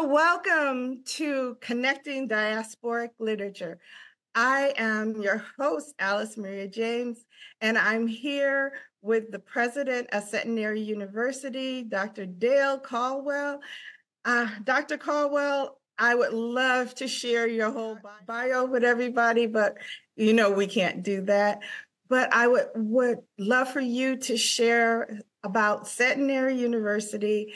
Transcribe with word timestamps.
Welcome 0.00 1.02
to 1.04 1.58
Connecting 1.60 2.26
Diasporic 2.26 3.10
Literature. 3.18 3.78
I 4.34 4.72
am 4.78 5.20
your 5.20 5.44
host, 5.58 5.94
Alice 5.98 6.38
Maria 6.38 6.66
James, 6.66 7.26
and 7.60 7.76
I'm 7.76 8.06
here 8.06 8.72
with 9.02 9.30
the 9.30 9.38
president 9.38 10.08
of 10.12 10.24
Centenary 10.24 10.80
University, 10.80 11.82
Dr. 11.82 12.24
Dale 12.24 12.78
Caldwell. 12.78 13.60
Uh, 14.24 14.48
Dr. 14.64 14.96
Caldwell, 14.96 15.78
I 15.98 16.14
would 16.14 16.32
love 16.32 16.94
to 16.94 17.06
share 17.06 17.46
your 17.46 17.70
whole 17.70 17.98
bio 18.26 18.64
with 18.64 18.84
everybody, 18.84 19.46
but 19.46 19.76
you 20.16 20.32
know 20.32 20.50
we 20.50 20.68
can't 20.68 21.02
do 21.02 21.20
that. 21.26 21.60
But 22.08 22.32
I 22.32 22.48
would, 22.48 22.68
would 22.76 23.18
love 23.38 23.70
for 23.70 23.80
you 23.80 24.16
to 24.20 24.38
share 24.38 25.20
about 25.44 25.86
Centenary 25.86 26.56
University 26.56 27.52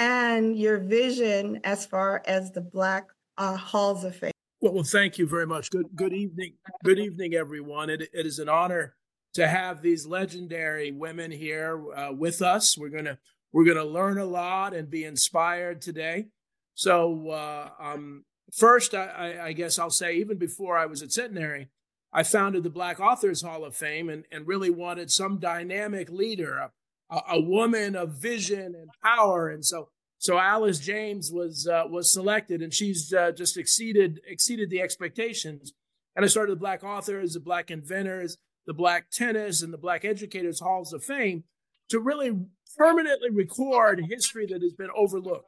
and 0.00 0.56
your 0.56 0.78
vision 0.78 1.60
as 1.62 1.84
far 1.84 2.22
as 2.24 2.50
the 2.52 2.60
Black 2.62 3.10
uh, 3.36 3.54
Halls 3.54 4.02
of 4.02 4.16
Fame. 4.16 4.32
Well, 4.62 4.72
well, 4.72 4.82
thank 4.82 5.18
you 5.18 5.26
very 5.26 5.46
much. 5.46 5.70
Good, 5.70 5.94
good 5.94 6.14
evening. 6.14 6.54
Good 6.82 6.98
evening, 6.98 7.34
everyone. 7.34 7.90
It, 7.90 8.08
it 8.14 8.24
is 8.24 8.38
an 8.38 8.48
honor 8.48 8.94
to 9.34 9.46
have 9.46 9.82
these 9.82 10.06
legendary 10.06 10.90
women 10.90 11.30
here 11.30 11.92
uh, 11.94 12.12
with 12.12 12.40
us. 12.40 12.78
We're 12.78 12.88
gonna 12.88 13.18
we're 13.52 13.66
gonna 13.66 13.84
learn 13.84 14.18
a 14.18 14.24
lot 14.24 14.72
and 14.72 14.88
be 14.88 15.04
inspired 15.04 15.82
today. 15.82 16.28
So, 16.74 17.28
uh, 17.28 17.68
um, 17.78 18.24
first, 18.52 18.94
I, 18.94 19.48
I, 19.48 19.52
guess 19.52 19.78
I'll 19.78 19.90
say, 19.90 20.14
even 20.14 20.38
before 20.38 20.78
I 20.78 20.86
was 20.86 21.02
at 21.02 21.12
Centenary, 21.12 21.68
I 22.10 22.22
founded 22.22 22.62
the 22.62 22.70
Black 22.70 23.00
Authors 23.00 23.42
Hall 23.42 23.64
of 23.64 23.76
Fame 23.76 24.08
and, 24.08 24.24
and 24.32 24.46
really 24.46 24.70
wanted 24.70 25.10
some 25.10 25.38
dynamic 25.38 26.08
leader, 26.08 26.70
a 27.10 27.40
woman 27.40 27.96
of 27.96 28.20
vision 28.20 28.74
and 28.74 28.88
power. 29.02 29.48
And 29.48 29.64
so, 29.64 29.88
so 30.18 30.38
Alice 30.38 30.78
James 30.78 31.30
was 31.32 31.66
uh, 31.66 31.84
was 31.88 32.12
selected, 32.12 32.62
and 32.62 32.72
she's 32.72 33.12
uh, 33.12 33.32
just 33.32 33.56
exceeded 33.56 34.20
exceeded 34.26 34.70
the 34.70 34.80
expectations. 34.80 35.72
And 36.16 36.24
I 36.24 36.28
started 36.28 36.52
the 36.52 36.60
Black 36.60 36.84
Authors, 36.84 37.34
the 37.34 37.40
Black 37.40 37.70
Inventors, 37.70 38.36
the 38.66 38.74
Black 38.74 39.10
Tennis, 39.10 39.62
and 39.62 39.72
the 39.72 39.78
Black 39.78 40.04
Educators 40.04 40.60
Halls 40.60 40.92
of 40.92 41.04
Fame 41.04 41.44
to 41.90 42.00
really 42.00 42.32
permanently 42.76 43.30
record 43.30 44.04
history 44.08 44.46
that 44.46 44.62
has 44.62 44.72
been 44.72 44.90
overlooked. 44.96 45.46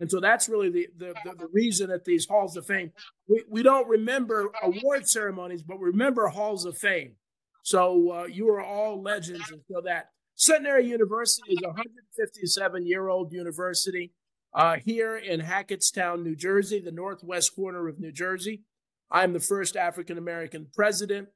And 0.00 0.10
so 0.10 0.20
that's 0.20 0.48
really 0.48 0.70
the, 0.70 0.88
the, 0.96 1.14
the, 1.24 1.34
the, 1.36 1.48
reason 1.52 1.88
that 1.90 2.04
these 2.04 2.26
halls 2.26 2.56
of 2.56 2.66
fame. 2.66 2.92
We, 3.28 3.44
we 3.48 3.62
don't 3.62 3.88
remember 3.88 4.50
award 4.62 5.08
ceremonies, 5.08 5.62
but 5.62 5.80
we 5.80 5.86
remember 5.86 6.26
halls 6.28 6.64
of 6.64 6.76
fame. 6.76 7.14
So 7.62 8.10
uh, 8.12 8.24
you 8.24 8.48
are 8.50 8.62
all 8.62 9.02
legends 9.02 9.50
until 9.50 9.82
that. 9.82 10.10
Centenary 10.38 10.86
University 10.86 11.50
is 11.50 11.58
a 11.64 11.68
157 11.68 12.86
year 12.86 13.08
old 13.08 13.32
university 13.32 14.12
uh, 14.54 14.76
here 14.76 15.16
in 15.16 15.40
Hackettstown, 15.40 16.22
New 16.22 16.36
Jersey, 16.36 16.78
the 16.78 16.92
northwest 16.92 17.56
corner 17.56 17.88
of 17.88 17.98
New 17.98 18.12
Jersey. 18.12 18.62
I'm 19.10 19.32
the 19.32 19.40
first 19.40 19.76
African 19.76 20.16
American 20.16 20.68
president, 20.72 21.28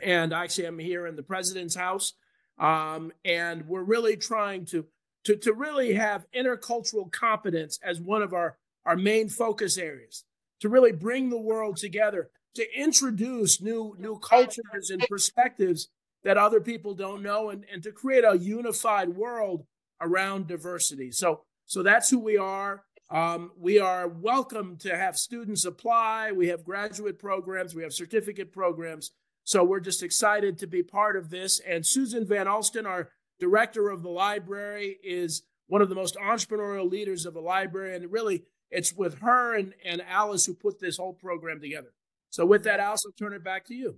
and 0.00 0.32
actually, 0.32 0.64
I'm 0.64 0.78
here 0.78 1.06
in 1.06 1.14
the 1.14 1.22
president's 1.22 1.74
house. 1.74 2.14
Um, 2.58 3.12
and 3.22 3.66
we're 3.66 3.82
really 3.82 4.16
trying 4.16 4.64
to, 4.66 4.86
to, 5.24 5.36
to 5.36 5.52
really 5.52 5.92
have 5.94 6.24
intercultural 6.34 7.12
competence 7.12 7.78
as 7.82 8.00
one 8.00 8.22
of 8.22 8.32
our, 8.32 8.56
our 8.86 8.96
main 8.96 9.28
focus 9.28 9.76
areas, 9.76 10.24
to 10.60 10.70
really 10.70 10.92
bring 10.92 11.28
the 11.28 11.40
world 11.40 11.76
together, 11.76 12.30
to 12.54 12.66
introduce 12.74 13.60
new, 13.60 13.94
new 13.98 14.18
cultures 14.18 14.88
and 14.88 15.04
perspectives 15.06 15.88
that 16.24 16.36
other 16.36 16.60
people 16.60 16.94
don't 16.94 17.22
know 17.22 17.50
and, 17.50 17.64
and 17.72 17.82
to 17.82 17.92
create 17.92 18.24
a 18.24 18.38
unified 18.38 19.08
world 19.08 19.64
around 20.00 20.46
diversity. 20.46 21.10
So, 21.10 21.42
so 21.66 21.82
that's 21.82 22.10
who 22.10 22.18
we 22.18 22.36
are. 22.36 22.84
Um, 23.10 23.50
we 23.58 23.78
are 23.78 24.08
welcome 24.08 24.76
to 24.78 24.96
have 24.96 25.18
students 25.18 25.64
apply. 25.64 26.32
We 26.32 26.48
have 26.48 26.64
graduate 26.64 27.18
programs, 27.18 27.74
we 27.74 27.82
have 27.82 27.92
certificate 27.92 28.52
programs. 28.52 29.10
So 29.44 29.64
we're 29.64 29.80
just 29.80 30.02
excited 30.02 30.58
to 30.58 30.66
be 30.66 30.82
part 30.82 31.16
of 31.16 31.28
this. 31.28 31.60
And 31.60 31.84
Susan 31.84 32.26
Van 32.26 32.46
Alsten, 32.46 32.86
our 32.86 33.10
director 33.40 33.90
of 33.90 34.02
the 34.02 34.08
library, 34.08 34.98
is 35.02 35.42
one 35.66 35.82
of 35.82 35.88
the 35.88 35.94
most 35.94 36.16
entrepreneurial 36.16 36.88
leaders 36.88 37.26
of 37.26 37.34
the 37.34 37.40
library. 37.40 37.96
And 37.96 38.10
really, 38.10 38.44
it's 38.70 38.92
with 38.92 39.18
her 39.18 39.56
and, 39.56 39.74
and 39.84 40.00
Alice 40.08 40.46
who 40.46 40.54
put 40.54 40.80
this 40.80 40.96
whole 40.96 41.12
program 41.12 41.60
together. 41.60 41.92
So 42.30 42.46
with 42.46 42.64
that, 42.64 42.80
Alice, 42.80 43.04
I'll 43.04 43.12
turn 43.12 43.34
it 43.34 43.44
back 43.44 43.66
to 43.66 43.74
you 43.74 43.96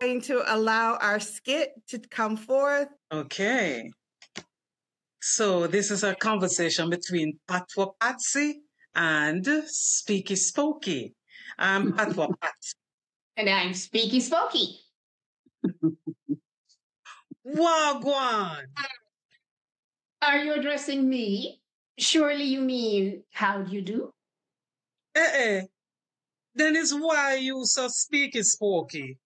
going 0.00 0.20
to 0.22 0.42
allow 0.54 0.96
our 1.00 1.20
skit 1.20 1.72
to 1.88 1.98
come 1.98 2.36
forth. 2.36 2.88
Okay. 3.12 3.90
So 5.20 5.66
this 5.66 5.90
is 5.90 6.04
a 6.04 6.14
conversation 6.14 6.90
between 6.90 7.38
Patwa 7.48 7.92
Patsy 8.00 8.60
and 8.94 9.44
Speaky 9.44 10.36
Spokey. 10.36 11.12
I'm 11.58 11.92
Patwa 11.92 12.28
Patsy. 12.40 12.74
And 13.36 13.48
I'm 13.48 13.70
Speaky 13.70 14.22
Spokey. 14.22 14.78
Wagwan. 17.46 18.64
Are 20.22 20.38
you 20.38 20.54
addressing 20.54 21.08
me? 21.08 21.60
Surely 21.98 22.44
you 22.44 22.60
mean 22.60 23.22
how 23.32 23.62
do 23.62 23.72
you 23.72 23.82
do? 23.82 24.12
Eh 25.14 25.30
eh. 25.32 25.62
Then 26.54 26.76
it's 26.76 26.92
why 26.92 27.36
you 27.36 27.64
so 27.64 27.88
speaky 27.88 28.42
spokey. 28.42 29.16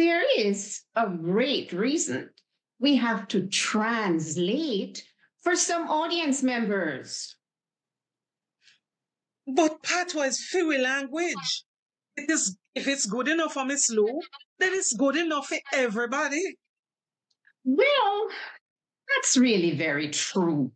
There 0.00 0.24
is 0.34 0.80
a 0.96 1.10
great 1.10 1.74
reason. 1.74 2.30
We 2.78 2.96
have 2.96 3.28
to 3.28 3.46
translate 3.48 5.04
for 5.42 5.54
some 5.54 5.90
audience 5.90 6.42
members. 6.42 7.36
But 9.46 9.82
patois 9.82 10.28
is 10.28 10.48
fairy 10.48 10.78
language. 10.78 11.64
It 12.16 12.30
is 12.30 12.56
if 12.74 12.88
it's 12.88 13.04
good 13.04 13.28
enough 13.28 13.52
for 13.52 13.66
Miss 13.66 13.90
Lou, 13.90 14.22
then 14.58 14.72
it's 14.72 14.94
good 14.94 15.16
enough 15.16 15.48
for 15.48 15.58
everybody. 15.74 16.56
Well, 17.64 18.28
that's 19.14 19.36
really 19.36 19.72
very 19.72 20.08
true. 20.08 20.72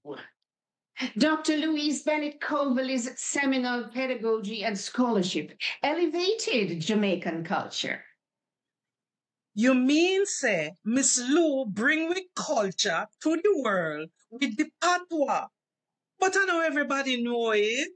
Dr. 1.16 1.56
Louise 1.56 2.02
Bennett 2.02 2.42
Coverley's 2.42 3.08
seminal 3.18 3.84
pedagogy 3.84 4.64
and 4.64 4.78
scholarship 4.78 5.56
elevated 5.82 6.78
Jamaican 6.82 7.44
culture. 7.44 8.04
You 9.56 9.74
mean 9.74 10.26
say 10.26 10.72
Miss 10.84 11.16
Lou 11.16 11.64
bring 11.66 12.08
we 12.08 12.28
culture 12.34 13.06
to 13.22 13.36
the 13.36 13.62
world 13.62 14.10
with 14.28 14.56
the 14.56 14.66
patois? 14.82 15.46
But 16.18 16.36
I 16.36 16.44
know 16.46 16.60
everybody 16.60 17.22
know 17.22 17.52
it. 17.52 17.92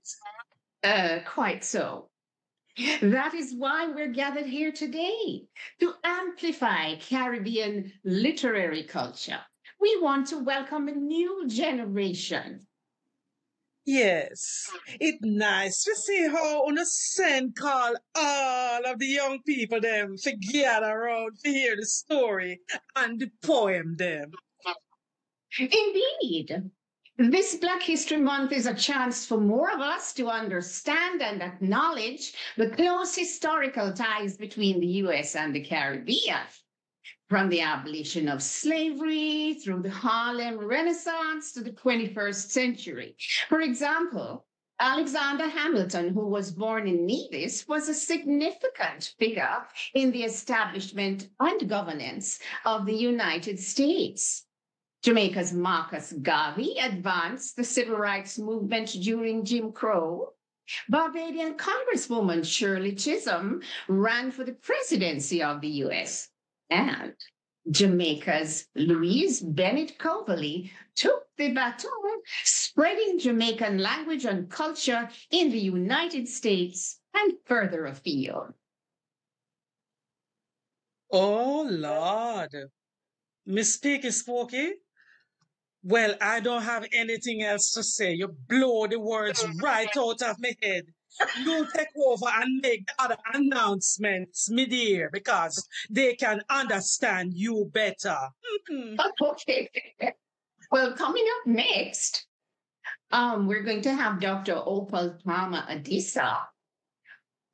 Uh, 0.85 1.19
quite 1.27 1.65
so. 1.65 2.11
That 3.03 3.35
is 3.35 3.55
why 3.59 3.89
we're 3.89 4.13
gathered 4.13 4.47
here 4.47 4.71
today 4.71 5.49
to 5.81 5.95
amplify 6.05 6.95
Caribbean 7.01 7.93
literary 8.05 8.85
culture. 8.85 9.41
We 9.81 10.01
want 10.01 10.29
to 10.29 10.39
welcome 10.39 10.87
a 10.87 10.93
new 10.93 11.49
generation 11.49 12.68
Yes, 13.91 14.71
it's 15.01 15.17
nice 15.23 15.83
to 15.85 15.95
see 15.95 16.29
how 16.29 16.67
on 16.67 16.77
a 16.77 16.85
send 16.85 17.57
call 17.57 17.95
all 18.15 18.85
of 18.85 18.99
the 18.99 19.07
young 19.07 19.41
people 19.45 19.81
them 19.81 20.15
to 20.19 20.37
gather 20.37 20.93
around 20.93 21.39
to 21.43 21.51
hear 21.51 21.75
the 21.75 21.87
story 21.87 22.61
and 22.97 23.19
the 23.19 23.31
poem 23.43 23.97
them. 23.97 24.33
Indeed. 25.59 26.71
This 27.17 27.55
Black 27.55 27.83
History 27.83 28.19
Month 28.19 28.53
is 28.53 28.67
a 28.67 28.75
chance 28.75 29.25
for 29.25 29.41
more 29.41 29.73
of 29.73 29.81
us 29.81 30.13
to 30.15 30.29
understand 30.29 31.23
and 31.23 31.43
acknowledge 31.43 32.35
the 32.59 32.69
close 32.69 33.17
historical 33.17 33.95
ties 33.95 34.37
between 34.37 34.81
the 34.81 35.01
US 35.09 35.35
and 35.35 35.55
the 35.55 35.65
Caribbean 35.65 36.45
from 37.29 37.51
the 37.51 37.61
abolition 37.61 38.27
of 38.27 38.43
slavery 38.43 39.53
through 39.63 39.83
the 39.83 39.91
Harlem 39.91 40.57
Renaissance 40.59 41.53
to 41.53 41.61
the 41.61 41.73
21st 41.73 42.51
century. 42.51 43.17
For 43.51 43.61
example, 43.61 44.47
Alexander 44.81 45.47
Hamilton, 45.47 46.15
who 46.15 46.27
was 46.27 46.53
born 46.53 46.89
in 46.89 47.05
Nevis, 47.05 47.69
was 47.69 47.89
a 47.89 47.95
significant 47.95 49.13
figure 49.19 49.67
in 49.93 50.11
the 50.11 50.23
establishment 50.25 51.29
and 51.39 51.69
governance 51.69 52.39
of 52.65 52.87
the 52.87 52.95
United 52.95 53.59
States. 53.59 54.47
Jamaica's 55.03 55.53
Marcus 55.53 56.15
Garvey 56.23 56.77
advanced 56.81 57.57
the 57.57 57.65
civil 57.65 57.97
rights 57.97 58.39
movement 58.39 58.89
during 59.03 59.45
Jim 59.45 59.73
Crow. 59.73 60.33
Barbadian 60.89 61.55
Congresswoman 61.59 62.45
Shirley 62.45 62.95
Chisholm 62.95 63.63
ran 63.87 64.31
for 64.31 64.45
the 64.45 64.53
presidency 64.53 65.43
of 65.43 65.61
the 65.61 65.69
US 65.85 66.29
and 66.71 67.15
Jamaica's 67.71 68.67
Louise 68.75 69.41
Bennett 69.41 69.99
Coverley 69.99 70.71
took 70.95 71.25
the 71.37 71.53
baton, 71.53 72.23
spreading 72.45 73.19
Jamaican 73.19 73.79
language 73.79 74.25
and 74.25 74.51
culture 74.51 75.09
in 75.31 75.51
the 75.51 75.59
United 75.59 76.29
States 76.29 77.01
and 77.15 77.35
further 77.45 77.87
afield. 77.87 78.55
Oh, 81.11 81.67
Lord. 81.69 82.55
Miss 83.47 83.79
Speaky 83.79 84.13
Spokey, 84.13 84.73
Well, 85.83 86.17
I 86.21 86.41
don't 86.41 86.63
have 86.63 86.87
anything 86.93 87.43
else 87.43 87.71
to 87.73 87.83
say. 87.83 88.13
You 88.13 88.29
blow 88.29 88.87
the 88.87 89.01
words 89.01 89.45
right 89.63 89.95
out 89.97 90.23
of 90.23 90.37
my 90.39 90.55
head. 90.63 90.85
You 91.45 91.67
take 91.75 91.89
over 91.97 92.27
and 92.27 92.61
make 92.61 92.87
the 92.87 92.93
other 92.99 93.17
announcements, 93.35 94.51
me 94.51 94.67
dear, 94.67 95.11
because 95.13 95.67
they 95.91 96.15
can 96.15 96.43
understand 96.49 97.35
you 97.35 97.71
better. 97.73 98.17
okay. 99.23 99.71
Well, 100.71 100.93
coming 100.93 101.25
up 101.41 101.47
next, 101.47 102.27
um, 103.11 103.47
we're 103.47 103.63
going 103.63 103.83
to 103.83 103.95
have 103.95 104.21
Dr. 104.21 104.61
Opal 104.65 105.17
Palmer 105.25 105.65
Adisa, 105.69 106.39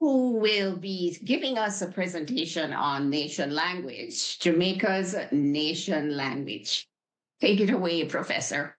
who 0.00 0.32
will 0.32 0.76
be 0.76 1.16
giving 1.24 1.56
us 1.56 1.80
a 1.80 1.86
presentation 1.86 2.72
on 2.72 3.08
nation 3.08 3.54
language, 3.54 4.38
Jamaica's 4.40 5.14
nation 5.30 6.16
language. 6.16 6.88
Take 7.40 7.60
it 7.60 7.70
away, 7.70 8.04
Professor. 8.04 8.76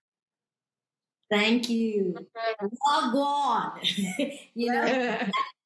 Thank 1.29 1.69
you. 1.69 2.15
Wagwan. 2.87 3.79
you 4.53 4.71
know, 4.71 5.17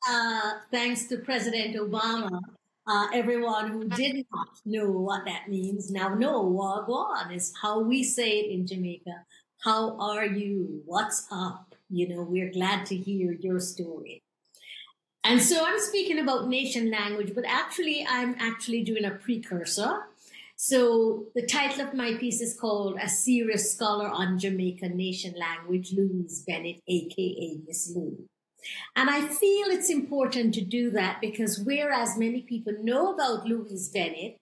uh, 0.07 0.51
thanks 0.71 1.05
to 1.07 1.17
President 1.17 1.75
Obama, 1.75 2.39
uh, 2.87 3.07
everyone 3.13 3.69
who 3.69 3.89
did 3.89 4.25
not 4.31 4.47
know 4.65 4.89
what 4.89 5.25
that 5.25 5.49
means 5.49 5.91
now 5.91 6.09
know 6.15 6.43
Wagwan 6.43 7.35
is 7.35 7.53
how 7.61 7.81
we 7.81 8.03
say 8.03 8.39
it 8.39 8.51
in 8.51 8.65
Jamaica. 8.65 9.25
How 9.63 9.97
are 9.99 10.25
you? 10.25 10.81
What's 10.85 11.27
up? 11.31 11.75
You 11.89 12.07
know, 12.07 12.21
we're 12.21 12.51
glad 12.51 12.85
to 12.87 12.95
hear 12.95 13.33
your 13.33 13.59
story. 13.59 14.23
And 15.23 15.41
so 15.41 15.63
I'm 15.65 15.79
speaking 15.79 16.19
about 16.19 16.47
nation 16.47 16.89
language, 16.89 17.33
but 17.35 17.43
actually, 17.45 18.05
I'm 18.09 18.35
actually 18.39 18.83
doing 18.83 19.03
a 19.03 19.11
precursor. 19.11 20.03
So 20.61 21.27
the 21.35 21.45
title 21.45 21.87
of 21.87 21.93
my 21.93 22.15
piece 22.15 22.41
is 22.41 22.53
called 22.53 22.97
A 23.01 23.07
Serious 23.07 23.71
Scholar 23.71 24.09
on 24.09 24.37
Jamaican 24.37 24.97
Nation 24.97 25.33
Language, 25.39 25.93
Louise 25.93 26.43
Bennett, 26.45 26.81
aka 26.85 27.57
Miss 27.65 27.89
Lou. 27.95 28.25
And 28.93 29.09
I 29.09 29.21
feel 29.21 29.67
it's 29.67 29.89
important 29.89 30.53
to 30.55 30.61
do 30.61 30.91
that 30.91 31.21
because 31.21 31.61
whereas 31.61 32.17
many 32.17 32.41
people 32.41 32.73
know 32.81 33.13
about 33.13 33.45
Louise 33.45 33.87
Bennett, 33.87 34.35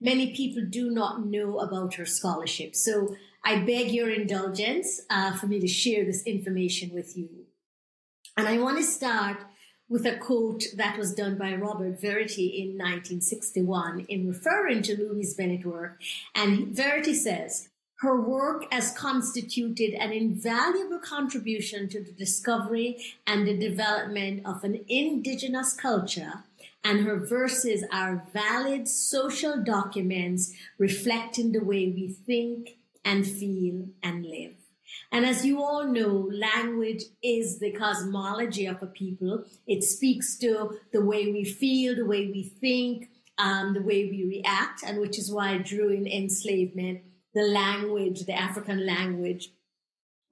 many 0.00 0.32
people 0.32 0.62
do 0.64 0.90
not 0.90 1.26
know 1.26 1.58
about 1.58 1.94
her 1.94 2.06
scholarship. 2.06 2.76
So 2.76 3.16
I 3.44 3.58
beg 3.58 3.90
your 3.90 4.10
indulgence 4.10 5.00
uh, 5.10 5.36
for 5.36 5.48
me 5.48 5.58
to 5.58 5.66
share 5.66 6.04
this 6.04 6.22
information 6.22 6.94
with 6.94 7.16
you. 7.16 7.46
And 8.36 8.46
I 8.46 8.58
want 8.58 8.76
to 8.76 8.84
start 8.84 9.38
with 9.88 10.06
a 10.06 10.16
quote 10.16 10.64
that 10.76 10.98
was 10.98 11.14
done 11.14 11.36
by 11.36 11.54
Robert 11.54 12.00
Verity 12.00 12.46
in 12.46 12.78
1961 12.78 14.06
in 14.08 14.26
referring 14.26 14.82
to 14.82 14.96
Louise 14.96 15.34
Bennett 15.34 15.66
work. 15.66 16.00
And 16.34 16.68
Verity 16.68 17.14
says, 17.14 17.68
her 17.98 18.20
work 18.20 18.70
has 18.70 18.90
constituted 18.90 19.94
an 19.94 20.12
invaluable 20.12 20.98
contribution 20.98 21.88
to 21.88 22.02
the 22.02 22.12
discovery 22.12 22.98
and 23.26 23.46
the 23.46 23.56
development 23.56 24.44
of 24.44 24.62
an 24.64 24.84
indigenous 24.88 25.72
culture, 25.72 26.44
and 26.82 27.06
her 27.06 27.16
verses 27.16 27.84
are 27.90 28.26
valid 28.32 28.88
social 28.88 29.62
documents 29.62 30.52
reflecting 30.76 31.52
the 31.52 31.64
way 31.64 31.88
we 31.88 32.08
think, 32.08 32.76
and 33.04 33.26
feel 33.26 33.88
and 34.02 34.26
live. 34.26 34.63
And 35.14 35.24
as 35.24 35.46
you 35.46 35.62
all 35.62 35.86
know, 35.86 36.28
language 36.32 37.04
is 37.22 37.60
the 37.60 37.70
cosmology 37.70 38.66
of 38.66 38.82
a 38.82 38.86
people. 38.86 39.44
It 39.64 39.84
speaks 39.84 40.36
to 40.38 40.76
the 40.92 41.04
way 41.04 41.30
we 41.30 41.44
feel, 41.44 41.94
the 41.94 42.04
way 42.04 42.26
we 42.26 42.42
think, 42.42 43.10
um, 43.38 43.74
the 43.74 43.82
way 43.82 44.06
we 44.06 44.24
react, 44.24 44.82
and 44.82 45.00
which 45.00 45.16
is 45.16 45.30
why 45.30 45.58
during 45.58 46.08
enslavement, 46.08 47.02
the 47.32 47.42
language, 47.42 48.26
the 48.26 48.32
African 48.32 48.84
language, 48.84 49.50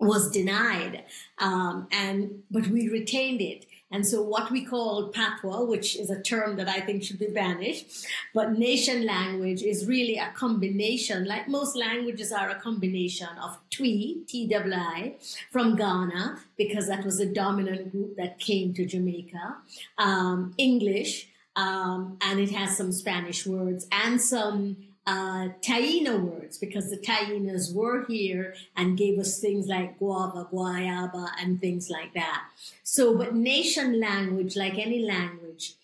was 0.01 0.33
denied, 0.33 1.05
um, 1.39 1.87
and 1.93 2.43
but 2.51 2.67
we 2.67 2.89
retained 2.89 3.41
it. 3.41 3.67
And 3.93 4.07
so 4.07 4.23
what 4.23 4.51
we 4.51 4.65
call 4.65 5.09
patois, 5.09 5.63
which 5.65 5.97
is 5.97 6.09
a 6.09 6.21
term 6.21 6.57
that 6.57 6.69
I 6.69 6.81
think 6.81 7.05
should 7.05 7.19
be 7.19 7.27
banished, 7.27 8.07
but 8.35 8.59
nation 8.59 9.05
language 9.05 9.63
is 9.63 9.87
really 9.87 10.17
a 10.17 10.33
combination, 10.35 11.27
like 11.27 11.47
most 11.47 11.77
languages 11.77 12.33
are 12.33 12.49
a 12.49 12.61
combination 12.61 13.29
of 13.41 13.59
Twi, 13.71 14.17
T-W-I, 14.27 15.17
from 15.51 15.77
Ghana, 15.77 16.39
because 16.57 16.89
that 16.89 17.05
was 17.05 17.19
the 17.19 17.27
dominant 17.27 17.93
group 17.93 18.17
that 18.17 18.39
came 18.39 18.73
to 18.75 18.87
Jamaica, 18.87 19.57
um, 19.99 20.55
English, 20.57 21.29
um, 21.55 22.17
and 22.23 22.41
it 22.41 22.51
has 22.51 22.77
some 22.77 22.93
Spanish 22.93 23.47
words 23.47 23.87
and 23.93 24.21
some 24.21 24.77
uh, 25.07 25.49
Taino 25.61 26.21
words 26.21 26.59
because 26.59 26.91
the 26.91 26.97
Tainos 26.97 27.75
were 27.75 28.05
here 28.07 28.55
and 28.77 28.97
gave 28.97 29.19
us 29.19 29.41
things 29.41 29.67
like 29.67 29.99
guava, 29.99 30.49
guayaba, 30.53 31.29
and 31.41 31.61
things 31.61 31.91
like 31.91 32.15
that. 32.15 32.45
So, 32.83 33.17
but 33.17 33.35
nation 33.35 34.01
language, 34.01 34.57
like 34.57 34.79
any 34.79 35.05
language, 35.05 35.75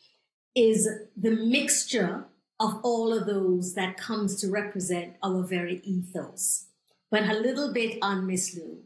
is 0.54 0.88
the 1.16 1.30
mixture 1.30 2.24
of 2.60 2.80
all 2.82 3.12
of 3.12 3.26
those 3.26 3.74
that 3.74 3.96
comes 3.96 4.40
to 4.40 4.50
represent 4.50 5.14
our 5.22 5.42
very 5.42 5.80
ethos. 5.84 6.66
But 7.10 7.24
a 7.24 7.34
little 7.34 7.72
bit 7.72 7.98
on 8.02 8.26
Miss 8.26 8.56
Lou. 8.56 8.78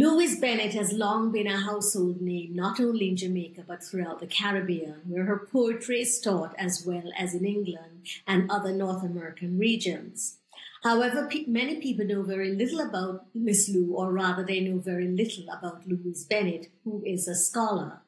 Louise 0.00 0.40
Bennett 0.40 0.72
has 0.72 0.94
long 0.94 1.30
been 1.30 1.46
a 1.46 1.60
household 1.60 2.22
name, 2.22 2.56
not 2.56 2.80
only 2.80 3.10
in 3.10 3.18
Jamaica, 3.18 3.64
but 3.68 3.84
throughout 3.84 4.18
the 4.18 4.26
Caribbean, 4.26 5.02
where 5.06 5.24
her 5.24 5.46
poetry 5.52 6.00
is 6.00 6.18
taught 6.18 6.54
as 6.56 6.86
well 6.86 7.12
as 7.18 7.34
in 7.34 7.44
England 7.44 8.08
and 8.26 8.50
other 8.50 8.72
North 8.72 9.04
American 9.04 9.58
regions. 9.58 10.38
However, 10.82 11.28
pe- 11.30 11.44
many 11.44 11.82
people 11.82 12.06
know 12.06 12.22
very 12.22 12.54
little 12.54 12.80
about 12.80 13.26
Miss 13.34 13.68
Lou, 13.68 13.92
or 13.92 14.10
rather, 14.10 14.42
they 14.42 14.60
know 14.60 14.78
very 14.78 15.06
little 15.06 15.44
about 15.50 15.86
Louise 15.86 16.24
Bennett, 16.24 16.68
who 16.82 17.02
is 17.04 17.28
a 17.28 17.34
scholar. 17.34 18.00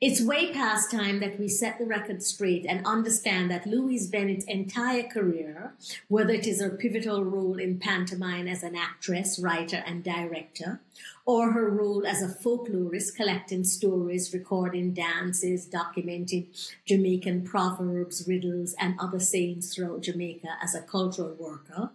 It's 0.00 0.22
way 0.22 0.52
past 0.52 0.90
time 0.90 1.18
that 1.20 1.40
we 1.40 1.48
set 1.48 1.78
the 1.78 1.86
record 1.86 2.22
straight 2.22 2.64
and 2.68 2.86
understand 2.86 3.50
that 3.50 3.66
Louise 3.66 4.06
Bennett's 4.08 4.44
entire 4.44 5.02
career, 5.02 5.74
whether 6.06 6.32
it 6.32 6.46
is 6.46 6.60
her 6.60 6.70
pivotal 6.70 7.24
role 7.24 7.58
in 7.58 7.78
pantomime 7.78 8.46
as 8.46 8.62
an 8.62 8.76
actress, 8.76 9.38
writer, 9.38 9.82
and 9.84 10.04
director, 10.04 10.80
or 11.26 11.52
her 11.52 11.68
role 11.68 12.06
as 12.06 12.22
a 12.22 12.28
folklorist 12.28 13.16
collecting 13.16 13.64
stories, 13.64 14.32
recording 14.32 14.94
dances, 14.94 15.66
documenting 15.66 16.46
Jamaican 16.86 17.42
proverbs, 17.44 18.24
riddles, 18.26 18.74
and 18.78 18.98
other 18.98 19.20
sayings 19.20 19.74
throughout 19.74 20.02
Jamaica 20.02 20.56
as 20.62 20.74
a 20.74 20.82
cultural 20.82 21.34
worker, 21.34 21.90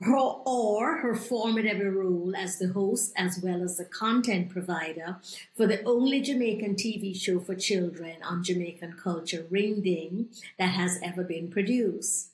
her 0.00 0.16
or 0.16 0.98
her 0.98 1.14
formidable 1.14 1.86
role 1.86 2.34
as 2.36 2.58
the 2.58 2.68
host 2.68 3.12
as 3.16 3.40
well 3.42 3.62
as 3.62 3.78
the 3.78 3.84
content 3.84 4.50
provider 4.50 5.16
for 5.56 5.66
the 5.66 5.82
only 5.84 6.20
Jamaican 6.20 6.74
TV 6.74 7.16
show 7.16 7.40
for 7.40 7.54
children 7.54 8.16
on 8.22 8.44
Jamaican 8.44 8.96
culture, 9.02 9.46
Ring 9.50 9.80
Ding, 9.80 10.28
that 10.58 10.70
has 10.70 10.98
ever 11.02 11.24
been 11.24 11.50
produced. 11.50 12.30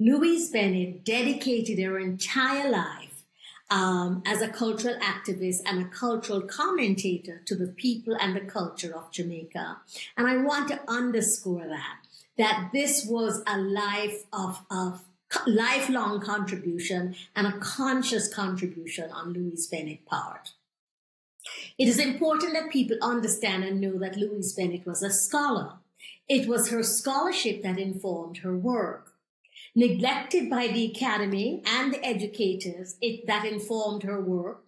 Louise 0.00 0.50
Bennett 0.50 1.04
dedicated 1.04 1.78
her 1.78 1.98
entire 1.98 2.70
life 2.70 3.24
um, 3.70 4.22
as 4.26 4.42
a 4.42 4.48
cultural 4.48 4.96
activist 4.96 5.58
and 5.64 5.82
a 5.82 5.88
cultural 5.88 6.42
commentator 6.42 7.40
to 7.46 7.54
the 7.54 7.68
people 7.68 8.16
and 8.20 8.34
the 8.34 8.40
culture 8.40 8.94
of 8.94 9.12
Jamaica. 9.12 9.78
And 10.16 10.26
I 10.26 10.38
want 10.38 10.68
to 10.68 10.80
underscore 10.88 11.66
that, 11.66 11.96
that 12.36 12.70
this 12.72 13.06
was 13.06 13.42
a 13.46 13.58
life 13.58 14.24
of, 14.32 14.64
of 14.70 15.04
lifelong 15.46 16.20
contribution 16.20 17.14
and 17.34 17.46
a 17.46 17.58
conscious 17.58 18.32
contribution 18.32 19.10
on 19.10 19.32
Louise 19.32 19.66
Bennett's 19.66 20.02
part. 20.06 20.52
It 21.78 21.88
is 21.88 21.98
important 21.98 22.54
that 22.54 22.70
people 22.70 22.96
understand 23.02 23.64
and 23.64 23.80
know 23.80 23.98
that 23.98 24.16
Louise 24.16 24.52
Bennett 24.52 24.86
was 24.86 25.02
a 25.02 25.10
scholar. 25.10 25.74
It 26.28 26.48
was 26.48 26.70
her 26.70 26.82
scholarship 26.82 27.62
that 27.62 27.78
informed 27.78 28.38
her 28.38 28.56
work 28.56 29.11
neglected 29.74 30.50
by 30.50 30.68
the 30.68 30.86
academy 30.86 31.62
and 31.66 31.94
the 31.94 32.04
educators 32.04 32.96
it, 33.00 33.26
that 33.26 33.46
informed 33.46 34.02
her 34.02 34.20
work. 34.20 34.64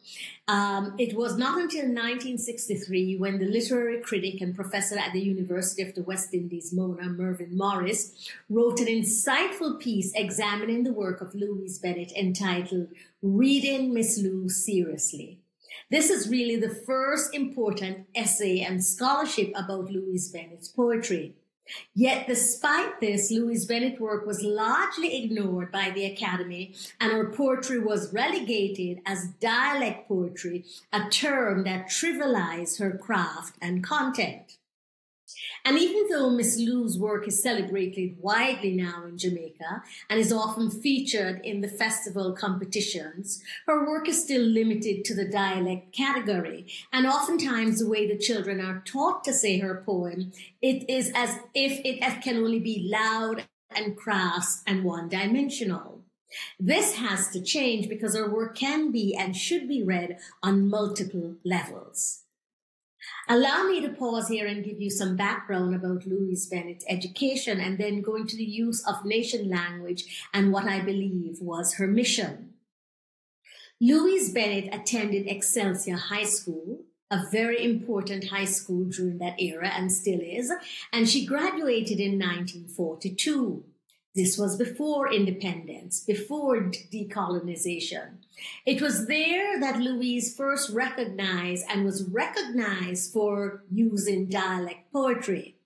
Um, 0.49 0.95
it 0.99 1.15
was 1.15 1.37
not 1.37 1.61
until 1.61 1.83
1963 1.83 3.17
when 3.17 3.39
the 3.39 3.47
literary 3.47 4.01
critic 4.01 4.41
and 4.41 4.55
professor 4.55 4.99
at 4.99 5.13
the 5.13 5.21
University 5.21 5.83
of 5.83 5.95
the 5.95 6.03
West 6.03 6.33
Indies, 6.33 6.73
Mona 6.73 7.09
Mervyn 7.09 7.57
Morris, 7.57 8.31
wrote 8.49 8.81
an 8.81 8.87
insightful 8.87 9.79
piece 9.79 10.13
examining 10.15 10.85
the 10.85 10.93
work 10.93 11.21
of 11.21 11.35
Louise 11.35 11.79
Bennett 11.79 12.13
entitled 12.13 12.89
Reading 13.23 13.93
Miss 13.93 14.19
Lou 14.19 14.49
Seriously. 14.49 15.39
This 15.91 16.09
is 16.09 16.29
really 16.29 16.57
the 16.57 16.75
first 16.75 17.35
important 17.35 18.07
essay 18.15 18.61
and 18.61 18.83
scholarship 18.83 19.53
about 19.55 19.91
Louise 19.91 20.31
Bennett's 20.31 20.69
poetry. 20.69 21.35
Yet, 21.95 22.27
despite 22.27 23.01
this, 23.01 23.31
Louise 23.31 23.65
Bennett's 23.65 24.01
work 24.01 24.27
was 24.27 24.43
largely 24.43 25.25
ignored 25.25 25.73
by 25.73 25.91
the 25.91 26.05
Academy, 26.05 26.75
and 27.01 27.13
her 27.13 27.31
poetry 27.31 27.79
was 27.79 28.13
relegated 28.13 29.01
as 29.07 29.29
dialect 29.41 30.09
poetry, 30.09 30.65
a 30.93 31.09
term 31.09 31.65
that 31.65 31.89
trivialized 31.89 32.79
her 32.81 32.99
craft 32.99 33.57
and 33.63 33.83
content. 33.83 34.59
And 35.65 35.79
even 35.79 36.09
though 36.11 36.31
Miss 36.31 36.59
Lou's 36.59 36.99
work 36.99 37.27
is 37.27 37.43
celebrated 37.43 38.17
widely 38.21 38.73
now 38.73 39.05
in 39.07 39.17
Jamaica 39.17 39.83
and 40.11 40.21
is 40.21 40.33
often 40.33 40.71
featured 40.71 41.41
in 41.45 41.63
the 41.63 41.69
festival 41.69 42.35
competitions, 42.35 43.43
her 43.67 43.87
work 43.87 44.09
is 44.09 44.23
still 44.23 44.43
limited 44.43 45.05
to 45.07 45.15
the 45.15 45.29
dialect 45.29 45.93
category. 45.93 46.67
And 46.93 47.07
oftentimes 47.07 47.79
the 47.79 47.89
way 47.89 48.07
the 48.07 48.19
children 48.19 48.61
are 48.61 48.83
taught 48.85 49.25
to 49.25 49.33
say 49.33 49.59
her 49.59 49.83
poem, 49.87 50.33
it 50.61 50.89
is 50.89 51.11
as 51.15 51.39
if 51.55 51.81
it 51.85 52.01
can 52.23 52.37
only 52.37 52.61
be 52.61 52.89
loud 52.91 53.45
and 53.75 53.97
crass 53.97 54.63
and 54.67 54.85
one 54.85 55.09
dimensional. 55.09 56.03
This 56.59 56.97
has 56.97 57.31
to 57.31 57.41
change 57.41 57.89
because 57.89 58.15
her 58.15 58.31
work 58.31 58.57
can 58.57 58.91
be 58.91 59.15
and 59.17 59.37
should 59.37 59.69
be 59.69 59.83
read 59.83 60.19
on 60.43 60.69
multiple 60.69 61.37
levels. 61.45 62.24
Allow 63.29 63.65
me 63.69 63.81
to 63.81 63.89
pause 63.89 64.29
here 64.29 64.47
and 64.47 64.65
give 64.65 64.81
you 64.81 64.91
some 64.91 65.17
background 65.17 65.75
about 65.75 66.07
Louise 66.07 66.47
Bennett's 66.47 66.85
education 66.89 67.61
and 67.61 67.79
then 67.79 68.03
go 68.03 68.17
into 68.17 68.37
the 68.37 68.45
use 68.45 68.87
of 68.87 69.05
nation 69.05 69.49
language 69.49 70.27
and 70.35 70.53
what 70.53 70.65
I 70.65 70.81
believe 70.81 71.39
was 71.41 71.75
her 71.75 71.87
mission. 71.87 72.55
Louise 73.81 74.33
Bennett 74.33 74.75
attended 74.75 75.27
Excelsior 75.27 75.97
High 75.97 76.25
School, 76.25 76.85
a 77.11 77.23
very 77.31 77.65
important 77.65 78.29
high 78.29 78.45
school 78.45 78.85
during 78.85 79.19
that 79.19 79.41
era 79.41 79.69
and 79.69 79.91
still 79.91 80.21
is, 80.21 80.53
and 80.93 81.09
she 81.09 81.27
graduated 81.27 82.01
in 82.01 82.19
1942. 82.19 83.65
This 84.15 84.39
was 84.39 84.57
before 84.57 85.13
independence, 85.13 86.01
before 86.01 86.71
decolonization. 86.71 88.24
It 88.67 88.81
was 88.81 89.07
there 89.07 89.61
that 89.61 89.81
Louise 89.81 90.35
first 90.37 90.71
recognized 90.71 91.65
and 91.69 91.85
was 91.85 92.05
recognized 92.05 93.13
for 93.13 93.63
using 93.71 94.27
dialect 94.27 94.93
poetry. 94.93 95.57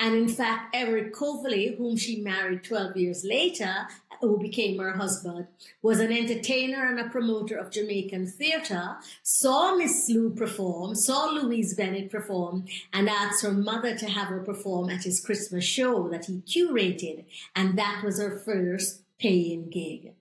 And 0.00 0.16
in 0.16 0.28
fact, 0.28 0.74
Eric 0.74 1.14
Coverley, 1.14 1.76
whom 1.76 1.96
she 1.96 2.20
married 2.20 2.64
12 2.64 2.96
years 2.96 3.24
later, 3.24 3.86
who 4.20 4.38
became 4.38 4.78
her 4.78 4.92
husband, 4.92 5.46
was 5.82 6.00
an 6.00 6.12
entertainer 6.12 6.86
and 6.86 7.00
a 7.00 7.10
promoter 7.10 7.56
of 7.56 7.70
Jamaican 7.70 8.26
theatre, 8.26 8.96
saw 9.22 9.74
Miss 9.74 10.08
Lou 10.08 10.30
perform, 10.30 10.94
saw 10.94 11.26
Louise 11.26 11.74
Bennett 11.74 12.10
perform, 12.10 12.64
and 12.92 13.08
asked 13.08 13.42
her 13.42 13.52
mother 13.52 13.96
to 13.96 14.06
have 14.06 14.28
her 14.28 14.40
perform 14.40 14.90
at 14.90 15.04
his 15.04 15.20
Christmas 15.24 15.64
show 15.64 16.08
that 16.08 16.26
he 16.26 16.40
curated. 16.40 17.24
And 17.54 17.78
that 17.78 18.02
was 18.04 18.20
her 18.20 18.38
first 18.38 19.02
paying 19.18 19.70
gig. 19.70 20.14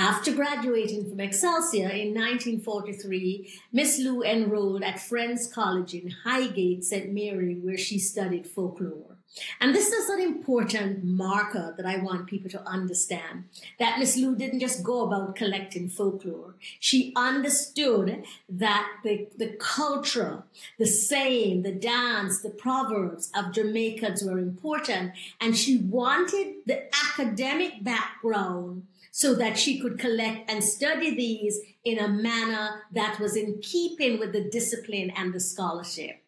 After 0.00 0.32
graduating 0.32 1.10
from 1.10 1.20
Excelsior 1.20 1.90
in 1.90 2.14
1943, 2.14 3.52
Miss 3.70 3.98
Lou 3.98 4.22
enrolled 4.22 4.82
at 4.82 4.98
Friends 4.98 5.46
College 5.46 5.92
in 5.92 6.10
Highgate, 6.24 6.84
St. 6.84 7.12
Mary, 7.12 7.56
where 7.56 7.76
she 7.76 7.98
studied 7.98 8.46
folklore. 8.46 9.18
And 9.60 9.74
this 9.74 9.92
is 9.92 10.08
an 10.08 10.20
important 10.20 11.04
marker 11.04 11.74
that 11.76 11.84
I 11.84 11.98
want 11.98 12.28
people 12.28 12.48
to 12.48 12.66
understand 12.66 13.44
that 13.78 13.98
Miss 13.98 14.16
Lou 14.16 14.34
didn't 14.34 14.60
just 14.60 14.82
go 14.82 15.06
about 15.06 15.36
collecting 15.36 15.90
folklore. 15.90 16.54
She 16.78 17.12
understood 17.14 18.24
that 18.48 18.88
the, 19.04 19.28
the 19.36 19.54
culture, 19.58 20.44
the 20.78 20.86
saying, 20.86 21.60
the 21.60 21.72
dance, 21.72 22.40
the 22.40 22.48
proverbs 22.48 23.30
of 23.36 23.52
Jamaicans 23.52 24.24
were 24.24 24.38
important. 24.38 25.12
And 25.42 25.54
she 25.54 25.76
wanted 25.76 26.54
the 26.64 26.84
academic 27.12 27.84
background 27.84 28.86
so 29.10 29.34
that 29.34 29.58
she 29.58 29.78
could 29.80 29.98
collect 29.98 30.50
and 30.50 30.62
study 30.62 31.14
these 31.14 31.58
in 31.84 31.98
a 31.98 32.08
manner 32.08 32.82
that 32.92 33.18
was 33.18 33.36
in 33.36 33.60
keeping 33.62 34.18
with 34.18 34.32
the 34.32 34.48
discipline 34.50 35.10
and 35.16 35.32
the 35.32 35.40
scholarship. 35.40 36.22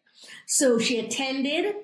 So 0.45 0.79
she 0.79 0.99
attended 0.99 1.75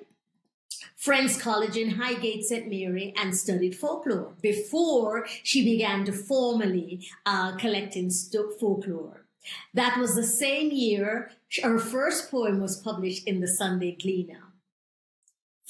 Friends 0.96 1.40
College 1.40 1.76
in 1.76 1.92
Highgate, 1.92 2.44
St. 2.44 2.68
Mary, 2.68 3.14
and 3.16 3.34
studied 3.34 3.74
folklore 3.74 4.34
before 4.42 5.26
she 5.42 5.64
began 5.64 6.04
to 6.04 6.12
formally 6.12 7.08
uh, 7.24 7.56
collecting 7.56 8.10
folklore. 8.10 9.24
That 9.72 9.98
was 9.98 10.14
the 10.14 10.24
same 10.24 10.70
year 10.70 11.30
her 11.62 11.78
first 11.78 12.30
poem 12.30 12.60
was 12.60 12.76
published 12.76 13.26
in 13.26 13.40
the 13.40 13.48
Sunday 13.48 13.96
Gleaner. 14.00 14.49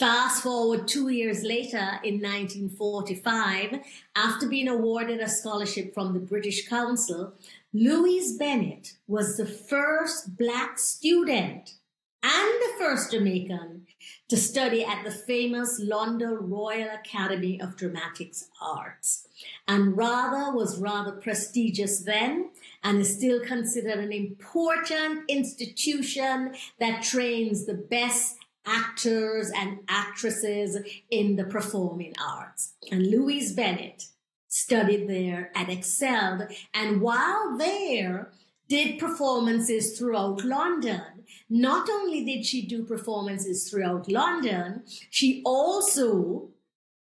Fast 0.00 0.42
forward 0.44 0.88
two 0.88 1.10
years 1.10 1.42
later, 1.42 2.00
in 2.02 2.22
1945, 2.22 3.80
after 4.16 4.48
being 4.48 4.66
awarded 4.66 5.20
a 5.20 5.28
scholarship 5.28 5.92
from 5.92 6.14
the 6.14 6.18
British 6.18 6.66
Council, 6.66 7.34
Louise 7.74 8.38
Bennett 8.38 8.94
was 9.06 9.36
the 9.36 9.44
first 9.44 10.38
Black 10.38 10.78
student 10.78 11.74
and 12.22 12.32
the 12.32 12.72
first 12.78 13.10
Jamaican 13.10 13.86
to 14.30 14.38
study 14.38 14.82
at 14.82 15.04
the 15.04 15.10
famous 15.10 15.78
London 15.78 16.48
Royal 16.48 16.88
Academy 16.94 17.60
of 17.60 17.76
Dramatic 17.76 18.32
Arts. 18.58 19.28
And 19.68 19.98
rather 19.98 20.56
was 20.56 20.78
rather 20.78 21.12
prestigious 21.12 22.00
then 22.04 22.52
and 22.82 23.02
is 23.02 23.14
still 23.14 23.40
considered 23.40 23.98
an 23.98 24.12
important 24.12 25.24
institution 25.28 26.54
that 26.78 27.02
trains 27.02 27.66
the 27.66 27.74
best 27.74 28.38
actors 28.66 29.50
and 29.54 29.80
actresses 29.88 30.78
in 31.10 31.36
the 31.36 31.44
performing 31.44 32.14
arts. 32.22 32.74
And 32.90 33.06
Louise 33.06 33.52
Bennett 33.52 34.06
studied 34.48 35.08
there 35.08 35.50
and 35.54 35.70
excelled. 35.70 36.48
And 36.74 37.00
while 37.00 37.56
there, 37.56 38.30
did 38.70 39.00
performances 39.00 39.98
throughout 39.98 40.44
London. 40.44 41.02
Not 41.50 41.90
only 41.90 42.24
did 42.24 42.46
she 42.46 42.64
do 42.66 42.84
performances 42.84 43.68
throughout 43.68 44.08
London, 44.08 44.84
she 45.10 45.42
also 45.44 46.50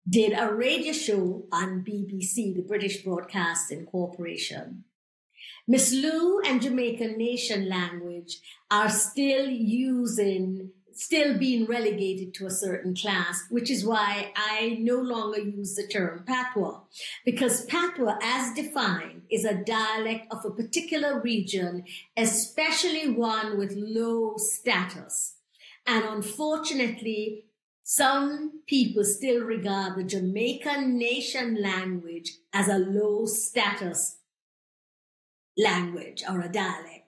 did 0.09 0.33
a 0.33 0.55
radio 0.55 0.93
show 0.93 1.45
on 1.53 1.85
BBC, 1.85 2.55
the 2.55 2.65
British 2.67 3.03
Broadcasting 3.03 3.85
Corporation. 3.87 4.85
Miss 5.67 5.93
Lou 5.93 6.41
and 6.41 6.63
Jamaican 6.63 7.19
Nation 7.19 7.69
language 7.69 8.41
are 8.71 8.89
still 8.89 9.49
using 9.49 10.71
still 11.01 11.39
being 11.39 11.65
relegated 11.65 12.35
to 12.35 12.47
a 12.47 12.51
certain 12.51 12.95
class, 12.95 13.43
which 13.49 13.71
is 13.71 13.87
why 13.87 14.33
I 14.37 14.77
no 14.81 14.97
longer 14.97 15.41
use 15.41 15.75
the 15.75 15.87
term 15.87 16.25
patois, 16.27 16.81
because 17.25 17.65
patois, 17.65 18.19
as 18.23 18.53
defined, 18.55 19.23
is 19.31 19.47
a 19.47 19.65
dialect 19.65 20.27
of 20.31 20.45
a 20.45 20.51
particular 20.51 21.21
region, 21.21 21.85
especially 22.17 23.09
one 23.09 23.57
with 23.57 23.73
low 23.75 24.35
status. 24.37 25.37
And 25.87 26.05
unfortunately, 26.05 27.47
some 27.83 28.61
people 28.67 29.03
still 29.03 29.41
regard 29.41 29.97
the 29.97 30.05
Jamaican 30.05 30.99
nation 30.99 31.61
language 31.63 32.31
as 32.53 32.69
a 32.69 32.79
low 32.79 33.25
status 33.25 34.19
language 35.57 36.23
or 36.29 36.43
a 36.43 36.53
dialect. 36.53 37.00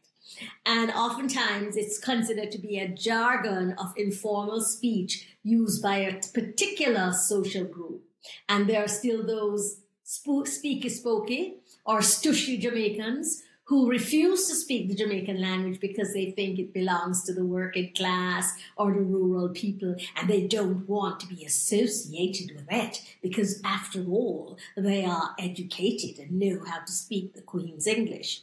And 0.64 0.90
oftentimes 0.90 1.76
it's 1.76 1.98
considered 1.98 2.50
to 2.52 2.58
be 2.58 2.78
a 2.78 2.88
jargon 2.88 3.74
of 3.78 3.92
informal 3.96 4.60
speech 4.60 5.36
used 5.42 5.82
by 5.82 5.96
a 5.96 6.20
particular 6.34 7.12
social 7.12 7.64
group. 7.64 8.02
And 8.48 8.68
there 8.68 8.84
are 8.84 8.88
still 8.88 9.26
those 9.26 9.80
speaky 10.04 10.86
spokey 10.86 11.54
or 11.84 12.00
stushy 12.00 12.60
Jamaicans 12.60 13.42
who 13.72 13.88
refuse 13.88 14.48
to 14.48 14.54
speak 14.54 14.88
the 14.88 14.94
Jamaican 14.94 15.40
language 15.40 15.80
because 15.80 16.12
they 16.12 16.30
think 16.30 16.58
it 16.58 16.74
belongs 16.74 17.24
to 17.24 17.32
the 17.32 17.44
working 17.44 17.90
class 17.94 18.52
or 18.76 18.92
the 18.92 19.00
rural 19.00 19.48
people 19.48 19.94
and 20.16 20.28
they 20.28 20.46
don't 20.46 20.86
want 20.88 21.20
to 21.20 21.26
be 21.26 21.44
associated 21.44 22.54
with 22.54 22.66
it 22.70 23.00
because 23.22 23.62
after 23.64 24.04
all, 24.04 24.58
they 24.76 25.04
are 25.04 25.34
educated 25.38 26.18
and 26.18 26.32
know 26.32 26.62
how 26.66 26.80
to 26.80 26.92
speak 26.92 27.34
the 27.34 27.40
Queen's 27.40 27.86
English. 27.86 28.42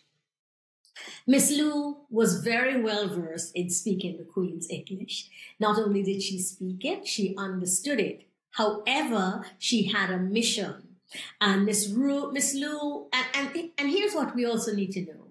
Miss 1.28 1.52
Lou 1.52 1.98
was 2.10 2.44
very 2.44 2.82
well 2.82 3.08
versed 3.08 3.56
in 3.56 3.70
speaking 3.70 4.18
the 4.18 4.24
Queen's 4.24 4.70
English. 4.70 5.30
Not 5.60 5.78
only 5.78 6.04
did 6.04 6.22
she 6.22 6.40
speak 6.40 6.84
it, 6.86 7.08
she 7.08 7.36
understood 7.38 8.00
it. 8.00 8.28
However, 8.52 9.46
she 9.58 9.84
had 9.84 10.10
a 10.10 10.18
mission. 10.18 10.98
And 11.42 11.66
Miss 11.66 11.90
Lou, 11.90 12.32
Miss 12.32 12.54
Lou, 12.54 13.08
and, 13.14 13.28
and, 13.34 13.70
and 13.78 13.90
here's 13.90 14.14
what 14.14 14.36
we 14.36 14.46
also 14.46 14.74
need 14.74 14.92
to 14.94 15.02
know. 15.02 15.28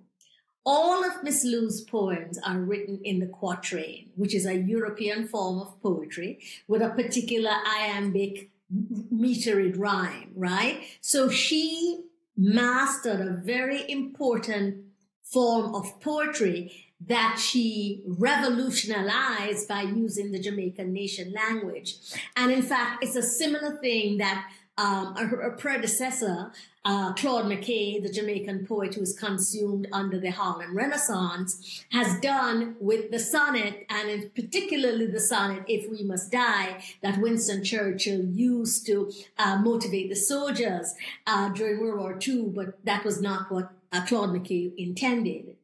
All 0.65 1.05
of 1.05 1.23
Miss 1.23 1.45
Lou's 1.45 1.81
poems 1.81 2.39
are 2.45 2.59
written 2.59 3.01
in 3.03 3.21
the 3.21 3.27
quatrain, 3.27 4.11
which 4.17 4.35
is 4.35 4.45
a 4.45 4.55
European 4.55 5.27
form 5.27 5.61
of 5.61 5.81
poetry 5.83 6.41
with 6.67 6.83
a 6.83 6.91
particular 6.91 7.53
iambic 7.67 8.51
metered 8.71 9.79
rhyme, 9.79 10.33
right? 10.35 10.83
So 11.01 11.31
she 11.31 12.03
mastered 12.37 13.21
a 13.21 13.33
very 13.33 13.91
important 13.91 14.85
form 15.33 15.75
of 15.75 16.01
poetry 16.01 16.85
that 17.07 17.39
she 17.39 18.03
revolutionized 18.07 19.69
by 19.69 19.83
using 19.83 20.33
the 20.33 20.41
Jamaican 20.41 20.93
nation 20.93 21.33
language. 21.33 21.97
And 22.37 22.51
in 22.51 22.63
fact, 22.63 23.05
it's 23.05 23.17
a 23.17 23.23
similar 23.23 23.77
thing 23.77 24.19
that 24.19 24.51
um, 24.79 25.17
her, 25.17 25.51
predecessor, 25.59 26.53
uh, 26.85 27.13
Claude 27.15 27.47
McKay, 27.47 28.01
the 28.01 28.09
Jamaican 28.09 28.65
poet 28.65 28.95
who 28.95 29.01
was 29.01 29.13
consumed 29.13 29.89
under 29.93 30.21
the 30.21 30.31
Harlem 30.31 30.77
Renaissance, 30.77 31.85
has 31.91 32.19
done 32.21 32.77
with 32.79 33.11
the 33.11 33.19
sonnet, 33.19 33.85
and 33.91 34.33
particularly 34.35 35.07
the 35.07 35.21
sonnet, 35.21 35.65
If 35.67 35.91
We 35.91 36.05
Must 36.05 36.31
Die, 36.31 36.85
that 37.03 37.21
Winston 37.21 37.65
Churchill 37.65 38.25
used 38.25 38.87
to 38.87 39.11
uh, 39.37 39.57
motivate 39.57 40.11
the 40.11 40.17
soldiers 40.17 40.95
uh, 41.27 41.49
during 41.51 41.81
World 41.81 41.99
War 41.99 42.19
II, 42.27 42.53
but 42.55 42.85
that 42.85 43.05
was 43.05 43.21
not 43.21 43.51
what 43.51 43.73
uh, 43.93 44.05
Claude 44.07 44.31
McKay 44.31 44.73
intended. 44.77 45.57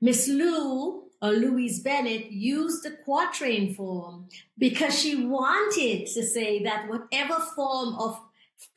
Miss 0.00 0.28
Lou 0.28 1.04
or 1.20 1.32
Louise 1.32 1.80
Bennett 1.80 2.30
used 2.30 2.84
the 2.84 2.92
quatrain 3.04 3.74
form 3.74 4.28
because 4.56 4.98
she 4.98 5.26
wanted 5.26 6.06
to 6.06 6.22
say 6.22 6.62
that 6.62 6.88
whatever 6.88 7.40
form 7.56 7.94
of 7.98 8.20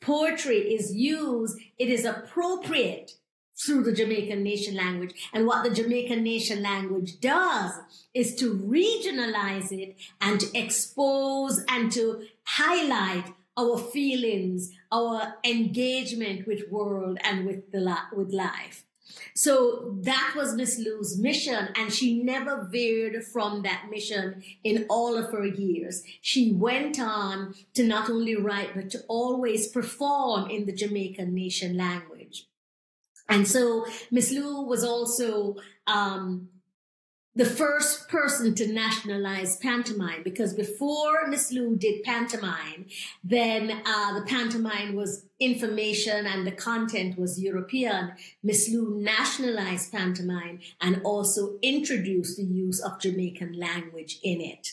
poetry 0.00 0.74
is 0.74 0.92
used, 0.92 1.58
it 1.78 1.88
is 1.88 2.04
appropriate 2.04 3.12
through 3.56 3.84
the 3.84 3.92
Jamaican 3.92 4.42
nation 4.42 4.74
language. 4.74 5.14
And 5.32 5.46
what 5.46 5.62
the 5.62 5.70
Jamaican 5.70 6.22
nation 6.22 6.62
language 6.62 7.20
does 7.20 7.72
is 8.14 8.34
to 8.36 8.54
regionalize 8.54 9.70
it 9.70 9.96
and 10.20 10.40
to 10.40 10.58
expose 10.58 11.64
and 11.68 11.92
to 11.92 12.24
highlight 12.44 13.32
our 13.56 13.78
feelings, 13.78 14.70
our 14.90 15.34
engagement 15.44 16.46
with 16.46 16.70
world 16.70 17.18
and 17.22 17.46
with 17.46 17.70
the 17.70 17.96
with 18.12 18.32
life. 18.32 18.84
So 19.34 19.94
that 20.00 20.34
was 20.36 20.54
Miss 20.54 20.78
Lou's 20.78 21.18
mission, 21.18 21.68
and 21.76 21.92
she 21.92 22.22
never 22.22 22.68
veered 22.70 23.24
from 23.24 23.62
that 23.62 23.86
mission 23.90 24.42
in 24.62 24.86
all 24.88 25.16
of 25.16 25.30
her 25.32 25.46
years. 25.46 26.02
She 26.20 26.52
went 26.52 27.00
on 27.00 27.54
to 27.74 27.84
not 27.84 28.10
only 28.10 28.36
write, 28.36 28.74
but 28.74 28.90
to 28.90 29.02
always 29.08 29.68
perform 29.68 30.50
in 30.50 30.66
the 30.66 30.72
Jamaican 30.72 31.34
nation 31.34 31.76
language. 31.76 32.46
And 33.28 33.46
so 33.46 33.86
Miss 34.10 34.30
Lou 34.30 34.62
was 34.62 34.84
also 34.84 35.56
um, 35.86 36.48
the 37.34 37.46
first 37.46 38.08
person 38.08 38.54
to 38.54 38.70
nationalize 38.70 39.56
pantomime 39.56 40.22
because 40.22 40.52
before 40.52 41.26
Miss 41.28 41.50
Lou 41.50 41.76
did 41.76 42.02
pantomime, 42.02 42.86
then 43.24 43.82
uh, 43.86 44.18
the 44.18 44.24
pantomime 44.26 44.94
was 44.94 45.24
information 45.40 46.26
and 46.26 46.46
the 46.46 46.52
content 46.52 47.18
was 47.18 47.40
European. 47.40 48.12
Miss 48.42 48.68
Lou 48.68 49.00
nationalized 49.00 49.90
pantomime 49.90 50.60
and 50.80 51.00
also 51.04 51.58
introduced 51.62 52.36
the 52.36 52.44
use 52.44 52.80
of 52.80 53.00
Jamaican 53.00 53.58
language 53.58 54.18
in 54.22 54.42
it. 54.42 54.68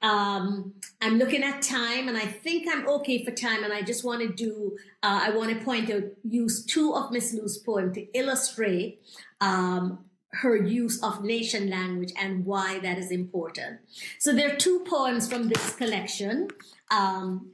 Um, 0.00 0.74
I'm 1.02 1.18
looking 1.18 1.42
at 1.42 1.60
time 1.60 2.08
and 2.08 2.16
I 2.16 2.24
think 2.24 2.66
I'm 2.72 2.88
okay 2.88 3.22
for 3.22 3.32
time 3.32 3.64
and 3.64 3.72
I 3.72 3.82
just 3.82 4.02
want 4.02 4.22
to 4.22 4.32
do, 4.32 4.78
uh, 5.02 5.20
I 5.24 5.30
want 5.30 5.50
to 5.50 5.64
point 5.64 5.90
out, 5.90 6.04
use 6.24 6.64
two 6.64 6.94
of 6.94 7.10
Miss 7.10 7.34
Lou's 7.34 7.58
poems 7.58 7.94
to 7.96 8.06
illustrate 8.16 9.02
um, 9.40 10.04
her 10.32 10.56
use 10.56 11.02
of 11.02 11.24
nation 11.24 11.70
language 11.70 12.12
and 12.18 12.44
why 12.44 12.78
that 12.80 12.98
is 12.98 13.10
important. 13.10 13.80
So 14.18 14.32
there 14.32 14.52
are 14.52 14.56
two 14.56 14.84
poems 14.88 15.28
from 15.28 15.48
this 15.48 15.74
collection 15.74 16.48
um, 16.90 17.52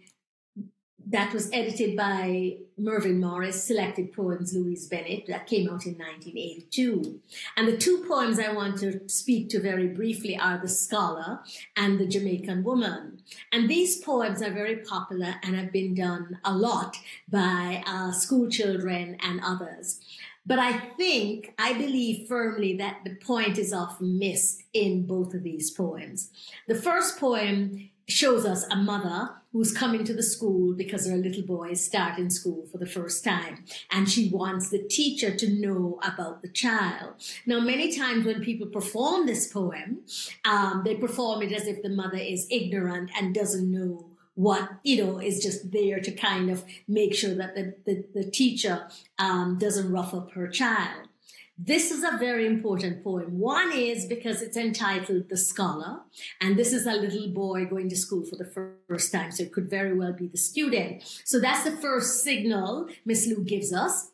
that 1.06 1.32
was 1.32 1.50
edited 1.52 1.96
by 1.96 2.56
Mervyn 2.78 3.20
Morris, 3.20 3.62
Selected 3.62 4.12
Poems 4.12 4.54
Louise 4.54 4.88
Bennett, 4.88 5.26
that 5.26 5.46
came 5.46 5.68
out 5.68 5.86
in 5.86 5.96
1982. 5.98 7.20
And 7.56 7.68
the 7.68 7.76
two 7.76 8.04
poems 8.08 8.38
I 8.38 8.52
want 8.52 8.78
to 8.78 9.06
speak 9.08 9.50
to 9.50 9.60
very 9.60 9.86
briefly 9.86 10.36
are 10.36 10.58
The 10.58 10.68
Scholar 10.68 11.40
and 11.76 12.00
The 12.00 12.06
Jamaican 12.06 12.64
Woman. 12.64 13.20
And 13.52 13.68
these 13.68 14.00
poems 14.00 14.42
are 14.42 14.50
very 14.50 14.76
popular 14.76 15.34
and 15.42 15.54
have 15.54 15.72
been 15.72 15.94
done 15.94 16.38
a 16.44 16.54
lot 16.54 16.96
by 17.30 17.82
uh, 17.86 18.12
school 18.12 18.48
children 18.48 19.16
and 19.20 19.40
others. 19.44 20.00
But 20.46 20.58
I 20.58 20.78
think, 20.78 21.54
I 21.58 21.72
believe 21.72 22.28
firmly 22.28 22.76
that 22.76 22.98
the 23.04 23.14
point 23.14 23.58
is 23.58 23.72
often 23.72 24.18
missed 24.18 24.62
in 24.74 25.06
both 25.06 25.32
of 25.32 25.42
these 25.42 25.70
poems. 25.70 26.30
The 26.68 26.74
first 26.74 27.18
poem 27.18 27.90
shows 28.06 28.44
us 28.44 28.66
a 28.70 28.76
mother 28.76 29.30
who's 29.52 29.72
coming 29.72 30.04
to 30.04 30.12
the 30.12 30.22
school 30.22 30.74
because 30.74 31.06
her 31.08 31.16
little 31.16 31.42
boy 31.42 31.70
is 31.70 31.84
starting 31.84 32.28
school 32.28 32.66
for 32.70 32.76
the 32.78 32.86
first 32.86 33.24
time 33.24 33.64
and 33.90 34.10
she 34.10 34.28
wants 34.28 34.68
the 34.68 34.78
teacher 34.78 35.34
to 35.34 35.48
know 35.48 35.98
about 36.02 36.42
the 36.42 36.48
child 36.48 37.14
now 37.46 37.60
many 37.60 37.96
times 37.96 38.26
when 38.26 38.42
people 38.42 38.66
perform 38.66 39.24
this 39.24 39.46
poem 39.50 40.00
um, 40.44 40.82
they 40.84 40.96
perform 40.96 41.40
it 41.40 41.52
as 41.52 41.66
if 41.66 41.82
the 41.82 41.88
mother 41.88 42.18
is 42.18 42.46
ignorant 42.50 43.10
and 43.16 43.34
doesn't 43.34 43.70
know 43.70 44.04
what 44.34 44.68
you 44.82 45.04
know 45.04 45.18
is 45.18 45.42
just 45.42 45.70
there 45.72 46.00
to 46.00 46.10
kind 46.10 46.50
of 46.50 46.64
make 46.88 47.14
sure 47.14 47.34
that 47.34 47.54
the, 47.54 47.74
the, 47.86 48.04
the 48.14 48.30
teacher 48.30 48.88
um, 49.18 49.58
doesn't 49.58 49.92
rough 49.92 50.12
up 50.14 50.32
her 50.32 50.48
child 50.48 51.08
this 51.56 51.92
is 51.92 52.02
a 52.02 52.16
very 52.18 52.46
important 52.46 53.04
poem. 53.04 53.38
One 53.38 53.70
is 53.72 54.06
because 54.06 54.42
it's 54.42 54.56
entitled 54.56 55.28
The 55.28 55.36
Scholar, 55.36 56.00
and 56.40 56.56
this 56.56 56.72
is 56.72 56.84
a 56.86 56.94
little 56.94 57.28
boy 57.28 57.64
going 57.66 57.88
to 57.90 57.96
school 57.96 58.24
for 58.24 58.34
the 58.36 58.74
first 58.88 59.12
time, 59.12 59.30
so 59.30 59.44
it 59.44 59.52
could 59.52 59.70
very 59.70 59.96
well 59.96 60.12
be 60.12 60.26
the 60.26 60.38
student. 60.38 61.02
So 61.24 61.38
that's 61.38 61.62
the 61.62 61.76
first 61.76 62.24
signal 62.24 62.88
Miss 63.04 63.26
Lou 63.26 63.44
gives 63.44 63.72
us. 63.72 64.10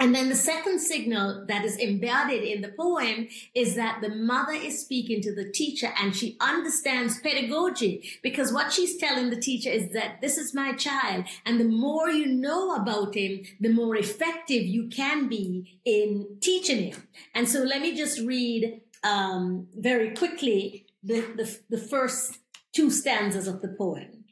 And 0.00 0.14
then 0.14 0.28
the 0.28 0.36
second 0.36 0.78
signal 0.78 1.44
that 1.48 1.64
is 1.64 1.76
embedded 1.76 2.44
in 2.44 2.60
the 2.60 2.68
poem 2.68 3.26
is 3.54 3.74
that 3.74 4.00
the 4.00 4.10
mother 4.10 4.52
is 4.52 4.80
speaking 4.80 5.20
to 5.22 5.34
the 5.34 5.50
teacher 5.50 5.92
and 6.00 6.14
she 6.14 6.36
understands 6.40 7.20
pedagogy 7.20 8.08
because 8.22 8.52
what 8.52 8.72
she's 8.72 8.96
telling 8.96 9.30
the 9.30 9.40
teacher 9.40 9.70
is 9.70 9.92
that 9.92 10.20
this 10.20 10.38
is 10.38 10.54
my 10.54 10.72
child. 10.72 11.24
And 11.44 11.58
the 11.58 11.64
more 11.64 12.10
you 12.10 12.26
know 12.26 12.76
about 12.76 13.16
him, 13.16 13.42
the 13.60 13.72
more 13.72 13.96
effective 13.96 14.62
you 14.62 14.88
can 14.88 15.28
be 15.28 15.80
in 15.84 16.38
teaching 16.40 16.92
him. 16.92 17.08
And 17.34 17.48
so 17.48 17.64
let 17.64 17.82
me 17.82 17.96
just 17.96 18.20
read 18.20 18.82
um, 19.02 19.66
very 19.74 20.14
quickly 20.14 20.86
the, 21.02 21.20
the, 21.36 21.58
the 21.70 21.78
first 21.78 22.38
two 22.72 22.90
stanzas 22.92 23.48
of 23.48 23.62
the 23.62 23.68
poem. 23.68 24.24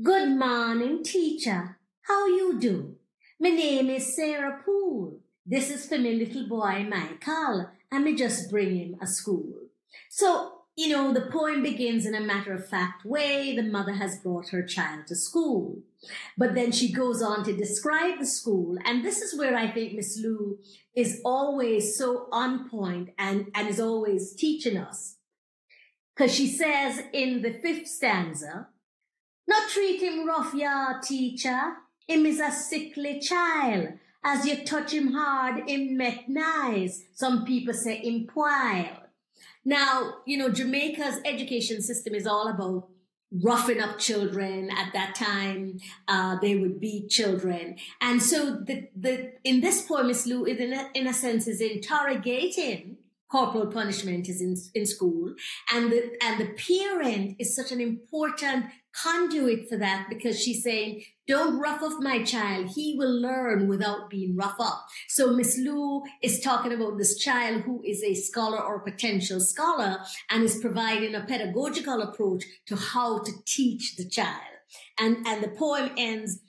Good 0.00 0.28
morning, 0.36 1.02
teacher. 1.02 1.78
How 2.02 2.26
you 2.28 2.60
do? 2.60 2.96
My 3.38 3.50
name 3.50 3.90
is 3.90 4.16
Sarah 4.16 4.62
Poole. 4.64 5.20
This 5.44 5.70
is 5.70 5.86
for 5.86 5.98
my 5.98 6.08
little 6.08 6.48
boy 6.48 6.86
Michael, 6.88 7.68
and 7.92 8.02
me 8.02 8.14
just 8.14 8.50
bring 8.50 8.74
him 8.74 8.96
a 8.98 9.06
school. 9.06 9.52
So, 10.08 10.62
you 10.74 10.88
know, 10.88 11.12
the 11.12 11.28
poem 11.30 11.62
begins 11.62 12.06
in 12.06 12.14
a 12.14 12.20
matter 12.20 12.54
of 12.54 12.66
fact 12.66 13.04
way. 13.04 13.54
The 13.54 13.62
mother 13.62 13.92
has 13.92 14.20
brought 14.20 14.48
her 14.48 14.62
child 14.62 15.08
to 15.08 15.14
school. 15.14 15.82
But 16.38 16.54
then 16.54 16.72
she 16.72 16.90
goes 16.90 17.20
on 17.20 17.44
to 17.44 17.54
describe 17.54 18.20
the 18.20 18.26
school. 18.26 18.78
And 18.86 19.04
this 19.04 19.20
is 19.20 19.38
where 19.38 19.54
I 19.54 19.70
think 19.70 19.92
Miss 19.92 20.18
Lou 20.18 20.58
is 20.94 21.20
always 21.22 21.98
so 21.98 22.28
on 22.32 22.70
point 22.70 23.10
and, 23.18 23.48
and 23.54 23.68
is 23.68 23.78
always 23.78 24.34
teaching 24.34 24.78
us. 24.78 25.16
Because 26.16 26.34
she 26.34 26.46
says 26.46 27.02
in 27.12 27.42
the 27.42 27.52
fifth 27.52 27.86
stanza, 27.86 28.68
not 29.46 29.68
treat 29.68 30.00
him 30.00 30.26
rough, 30.26 30.54
ya 30.54 31.00
teacher. 31.02 31.74
Him 32.06 32.26
is 32.26 32.40
a 32.40 32.50
sickly 32.50 33.20
child. 33.20 33.94
As 34.24 34.44
you 34.44 34.64
touch 34.64 34.92
him 34.92 35.12
hard, 35.12 35.68
him 35.68 35.96
make 35.96 36.28
nice. 36.28 37.04
Some 37.14 37.44
people 37.44 37.74
say 37.74 37.96
him 37.98 38.28
wild. 38.34 38.98
Now, 39.64 40.14
you 40.26 40.38
know, 40.38 40.48
Jamaica's 40.48 41.20
education 41.24 41.82
system 41.82 42.14
is 42.14 42.26
all 42.26 42.48
about 42.48 42.88
roughing 43.42 43.80
up 43.80 43.98
children 43.98 44.70
at 44.70 44.92
that 44.92 45.14
time. 45.14 45.78
Uh, 46.06 46.38
they 46.40 46.56
would 46.56 46.80
beat 46.80 47.08
children. 47.10 47.76
And 48.00 48.22
so 48.22 48.56
the, 48.64 48.88
the, 48.96 49.32
in 49.44 49.60
this 49.60 49.82
poem, 49.82 50.06
Miss 50.06 50.26
Lou, 50.26 50.44
in 50.44 50.72
a, 50.72 50.88
in 50.94 51.06
a 51.06 51.12
sense, 51.12 51.48
is 51.48 51.60
interrogating 51.60 52.96
corporal 53.30 53.66
punishment 53.66 54.28
is 54.28 54.40
in, 54.40 54.56
in 54.74 54.86
school. 54.86 55.34
And 55.72 55.90
the, 55.90 56.16
and 56.22 56.40
the 56.40 56.54
parent 56.54 57.36
is 57.38 57.56
such 57.56 57.72
an 57.72 57.80
important 57.80 58.66
conduit 59.02 59.68
for 59.68 59.76
that 59.76 60.06
because 60.08 60.40
she's 60.40 60.62
saying, 60.62 61.02
don't 61.26 61.58
rough 61.58 61.82
up 61.82 62.00
my 62.00 62.22
child. 62.22 62.70
He 62.74 62.94
will 62.96 63.20
learn 63.20 63.68
without 63.68 64.08
being 64.08 64.36
rough 64.36 64.56
up. 64.60 64.86
So 65.08 65.32
Miss 65.32 65.58
Lou 65.58 66.02
is 66.22 66.40
talking 66.40 66.72
about 66.72 66.98
this 66.98 67.18
child 67.18 67.62
who 67.62 67.82
is 67.84 68.02
a 68.02 68.14
scholar 68.14 68.60
or 68.60 68.80
potential 68.80 69.40
scholar 69.40 69.98
and 70.30 70.44
is 70.44 70.60
providing 70.60 71.14
a 71.14 71.24
pedagogical 71.24 72.00
approach 72.02 72.44
to 72.66 72.76
how 72.76 73.18
to 73.18 73.32
teach 73.44 73.96
the 73.96 74.08
child. 74.08 74.40
And, 74.98 75.26
and 75.26 75.42
the 75.42 75.48
poem 75.48 75.90
ends, 75.96 76.40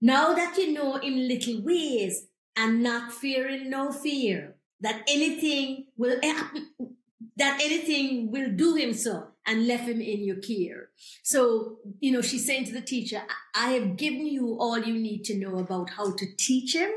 now 0.00 0.34
that 0.34 0.56
you 0.56 0.72
know 0.72 0.96
in 0.96 1.28
little 1.28 1.62
ways 1.62 2.26
and 2.56 2.82
not 2.82 3.12
fearing 3.12 3.70
no 3.70 3.92
fear, 3.92 4.56
that 4.80 5.02
anything 5.08 5.86
will 5.96 6.18
that 7.36 7.60
anything 7.62 8.30
will 8.30 8.50
do 8.50 8.74
him 8.74 8.92
so 8.92 9.29
and 9.46 9.66
left 9.66 9.84
him 9.84 10.00
in 10.00 10.24
your 10.24 10.36
care. 10.36 10.90
So, 11.22 11.78
you 11.98 12.12
know, 12.12 12.22
she's 12.22 12.46
saying 12.46 12.66
to 12.66 12.72
the 12.72 12.80
teacher, 12.80 13.22
I 13.54 13.72
have 13.72 13.96
given 13.96 14.26
you 14.26 14.56
all 14.60 14.78
you 14.78 14.94
need 14.94 15.24
to 15.24 15.38
know 15.38 15.58
about 15.58 15.90
how 15.90 16.14
to 16.14 16.26
teach 16.38 16.74
him. 16.74 16.90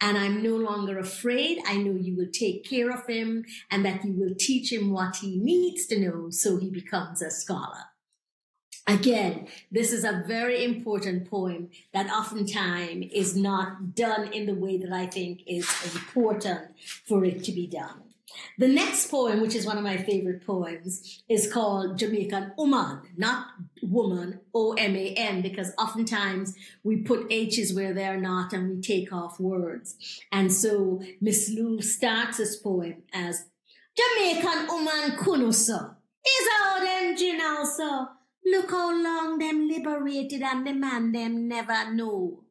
And 0.00 0.18
I'm 0.18 0.42
no 0.42 0.56
longer 0.56 0.98
afraid. 0.98 1.58
I 1.66 1.76
know 1.76 1.92
you 1.92 2.16
will 2.16 2.30
take 2.32 2.68
care 2.68 2.90
of 2.90 3.06
him 3.06 3.44
and 3.70 3.84
that 3.84 4.04
you 4.04 4.12
will 4.12 4.34
teach 4.38 4.72
him 4.72 4.90
what 4.90 5.16
he 5.16 5.38
needs 5.38 5.86
to 5.86 5.98
know 5.98 6.30
so 6.30 6.56
he 6.56 6.70
becomes 6.70 7.22
a 7.22 7.30
scholar. 7.30 7.84
Again, 8.86 9.46
this 9.70 9.92
is 9.92 10.02
a 10.02 10.24
very 10.26 10.64
important 10.64 11.30
poem 11.30 11.70
that 11.92 12.10
oftentimes 12.10 13.06
is 13.12 13.36
not 13.36 13.94
done 13.94 14.32
in 14.32 14.46
the 14.46 14.54
way 14.54 14.76
that 14.76 14.92
I 14.92 15.06
think 15.06 15.42
is 15.46 15.68
important 15.84 16.70
for 17.06 17.24
it 17.24 17.44
to 17.44 17.52
be 17.52 17.68
done. 17.68 18.11
The 18.58 18.68
next 18.68 19.10
poem, 19.10 19.40
which 19.40 19.54
is 19.54 19.66
one 19.66 19.78
of 19.78 19.84
my 19.84 19.96
favorite 19.96 20.46
poems, 20.46 21.22
is 21.28 21.52
called 21.52 21.98
Jamaican 21.98 22.52
Woman, 22.56 23.00
not 23.16 23.46
woman, 23.82 24.40
O 24.54 24.72
M 24.74 24.96
A 24.96 25.14
N, 25.14 25.42
because 25.42 25.72
oftentimes 25.78 26.54
we 26.82 26.96
put 26.96 27.26
H's 27.30 27.74
where 27.74 27.94
they're 27.94 28.20
not 28.20 28.52
and 28.52 28.70
we 28.70 28.80
take 28.80 29.12
off 29.12 29.40
words. 29.40 29.96
And 30.30 30.52
so 30.52 31.02
Miss 31.20 31.50
Lou 31.50 31.80
starts 31.80 32.38
this 32.38 32.56
poem 32.56 33.02
as 33.12 33.46
Jamaican 33.96 34.66
woman 34.68 35.16
kunuso. 35.18 35.96
Is 36.24 36.48
how 36.52 36.78
them 36.78 37.16
jinnal 37.16 37.66
so. 37.66 38.06
Look 38.44 38.70
how 38.70 38.90
long 38.90 39.38
them 39.38 39.68
liberated 39.68 40.42
and 40.42 40.66
the 40.66 40.72
man 40.72 41.12
them 41.12 41.48
never 41.48 41.92
know. 41.92 42.44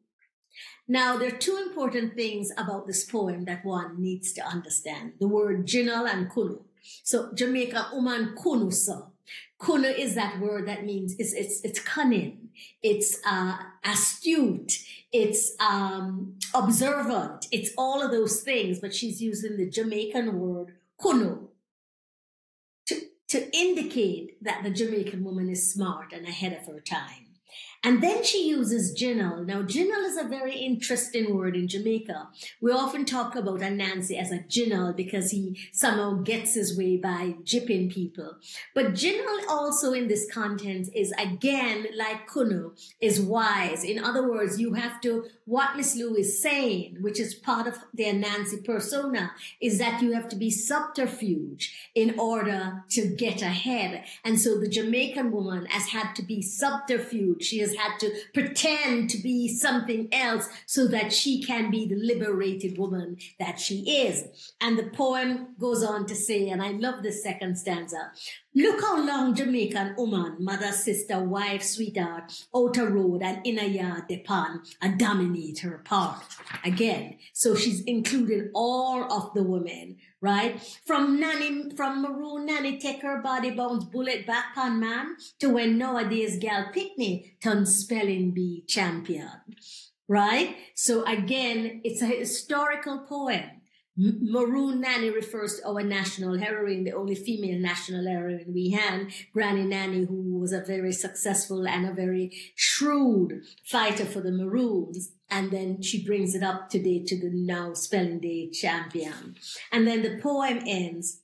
Now, 0.91 1.17
there 1.17 1.30
are 1.30 1.38
two 1.38 1.56
important 1.56 2.15
things 2.15 2.51
about 2.58 2.86
this 2.86 3.06
poem 3.06 3.45
that 3.45 3.63
one 3.63 4.01
needs 4.01 4.34
to 4.34 4.41
understand. 4.45 5.13
The 5.21 5.27
word 5.30 5.65
jinal 5.65 6.06
and 6.06 6.30
kunu. 6.30 6.65
So 7.01 7.32
Jamaica 7.34 7.91
uman 7.93 8.36
kunu 8.36 8.73
so. 8.73 9.13
Kunu 9.58 9.97
is 9.97 10.15
that 10.15 10.41
word 10.41 10.67
that 10.67 10.86
means 10.86 11.15
it's 11.17 11.32
it's 11.32 11.62
it's 11.63 11.80
cunning, 11.80 12.49
it's 12.84 13.21
uh, 13.25 13.56
astute, 13.86 14.73
it's 15.13 15.56
um, 15.62 16.34
observant, 16.54 17.47
it's 17.54 17.71
all 17.77 18.01
of 18.04 18.12
those 18.12 18.41
things. 18.41 18.82
But 18.82 18.93
she's 18.93 19.21
using 19.21 19.56
the 19.56 19.69
Jamaican 19.69 20.38
word 20.41 20.75
kunu 21.01 21.47
to 22.86 23.58
indicate 23.58 24.43
that 24.43 24.62
the 24.65 24.69
Jamaican 24.69 25.23
woman 25.23 25.47
is 25.47 25.71
smart 25.71 26.12
and 26.12 26.27
ahead 26.27 26.51
of 26.51 26.65
her 26.67 26.82
time. 26.82 27.31
And 27.84 28.02
then 28.04 28.24
she 28.24 28.48
uses 28.48 28.94
jinnal. 28.94 29.44
Now, 29.46 29.63
jinnal 29.63 30.06
is 30.06 30.15
a 30.15 30.28
very 30.28 30.56
interesting 30.56 31.36
word 31.36 31.56
in 31.56 31.67
Jamaica. 31.67 32.30
We 32.62 32.72
often 32.72 33.06
talk 33.06 33.36
about 33.36 33.62
Anansi 33.62 34.20
as 34.20 34.32
a 34.32 34.39
jinnal 34.39 34.96
because 34.96 35.32
he 35.32 35.58
somehow 35.72 36.22
gets 36.22 36.54
his 36.54 36.78
way 36.78 36.98
by 36.98 37.36
jipping 37.44 37.91
people. 37.91 38.36
But 38.76 38.94
jinnal 38.94 39.48
also 39.50 39.94
in 39.94 40.08
this 40.08 40.32
content 40.32 40.89
is 40.94 41.12
again, 41.17 41.88
like 41.98 42.30
kunu, 42.30 42.80
is 43.02 43.20
wise. 43.20 43.84
In 43.84 44.04
other 44.04 44.30
words, 44.30 44.60
you 44.60 44.74
have 44.76 45.02
to, 45.02 45.26
what 45.52 45.76
Miss 45.76 45.98
Lou 45.98 46.16
is 46.16 46.42
saying, 46.42 46.96
which 47.02 47.20
is 47.20 47.36
part 47.36 47.68
of 47.68 47.78
the 47.94 48.14
Nancy 48.14 48.62
persona, 48.62 49.34
is 49.60 49.80
that 49.80 50.02
you 50.02 50.14
have 50.14 50.30
to 50.30 50.38
be 50.38 50.50
subterfuge 50.50 51.92
in 51.94 52.18
order 52.18 52.86
to 52.92 53.14
get 53.18 53.42
ahead. 53.42 54.06
And 54.24 54.40
so 54.40 54.58
the 54.58 54.70
Jamaican 54.70 55.30
woman 55.30 55.66
has 55.66 55.90
had 55.90 56.16
to 56.16 56.24
be 56.24 56.42
subterfuge. 56.42 57.44
She 57.44 57.60
has 57.60 57.76
had 57.76 58.00
to 58.00 58.16
pretend 58.34 59.10
to 59.10 59.18
be 59.18 59.50
something 59.50 60.08
else 60.14 60.48
so 60.68 60.88
that 60.88 61.12
she 61.12 61.44
can 61.44 61.70
be 61.70 61.86
the 61.86 61.98
liberated 61.98 62.78
woman 62.78 63.18
that 63.38 63.60
she 63.60 64.06
is. 64.06 64.54
And 64.62 64.80
the 64.80 64.90
poem 64.92 65.48
goes 65.60 65.84
on 65.84 66.06
to 66.06 66.16
say, 66.16 66.48
and 66.48 66.64
I 66.64 66.72
love 66.72 67.04
the 67.04 67.12
second 67.12 67.58
stanza, 67.58 68.14
Look 68.54 68.82
how 68.82 69.02
long 69.02 69.34
Jamaican 69.34 69.96
woman, 69.96 70.36
mother, 70.40 70.74
sister, 70.74 71.24
wife, 71.24 71.64
sweetheart, 71.64 72.34
outer 72.54 72.90
road 72.90 73.22
and 73.24 73.40
inner 73.46 73.64
yard 73.64 74.10
depend 74.10 74.76
and 74.82 75.00
dominate 75.00 75.60
her 75.60 75.78
part. 75.86 76.22
Again, 76.66 77.18
so 77.32 77.56
she's 77.56 77.82
included 77.86 78.52
all 78.54 79.10
of 79.10 79.34
the 79.34 79.44
women, 79.44 79.96
right? 80.20 80.62
From 80.86 81.18
nanny, 81.18 81.70
from 81.78 82.02
maroon 82.02 82.48
nanny 82.48 82.78
take 82.78 83.02
her 83.04 83.22
body 83.22 83.52
bounce 83.52 83.86
bullet 83.86 84.28
back 84.28 84.58
on 84.58 84.82
man 84.82 85.16
to 85.40 85.48
when 85.52 85.78
nowadays 85.78 86.38
gal 86.38 86.72
picnic 86.74 87.40
turn 87.42 87.66
spelling 87.66 88.32
bee 88.32 88.66
champion, 88.68 89.32
right? 90.10 90.58
So 90.76 91.06
again, 91.06 91.80
it's 91.86 92.02
a 92.02 92.08
historical 92.08 93.00
poem 93.08 93.61
Maroon 93.97 94.82
Nanny 94.82 95.10
refers 95.10 95.60
to 95.60 95.67
our 95.67 95.84
national 95.84 96.38
heroine, 96.38 96.86
the 96.86 96.93
only 96.93 97.13
female 97.13 97.60
national 97.60 98.08
heroine 98.08 98.45
we 98.47 98.71
had, 98.71 99.08
Granny 99.34 99.63
Nanny, 99.63 100.06
who 100.06 100.39
was 100.39 100.54
a 100.54 100.62
very 100.62 100.93
successful 100.93 101.67
and 101.67 101.86
a 101.86 101.93
very 101.93 102.32
shrewd 102.56 103.41
fighter 103.65 104.06
for 104.06 104.21
the 104.21 104.32
Maroons. 104.32 105.12
And 105.30 105.51
then 105.51 105.82
she 105.82 106.06
brings 106.06 106.36
it 106.36 106.43
up 106.43 106.69
today 106.69 107.04
to 107.06 107.19
the 107.19 107.32
now 107.34 107.73
spelling 107.73 108.19
day 108.19 108.49
champion. 108.49 109.36
And 109.71 109.86
then 109.86 110.04
the 110.04 110.19
poem 110.21 110.62
ends. 110.65 111.21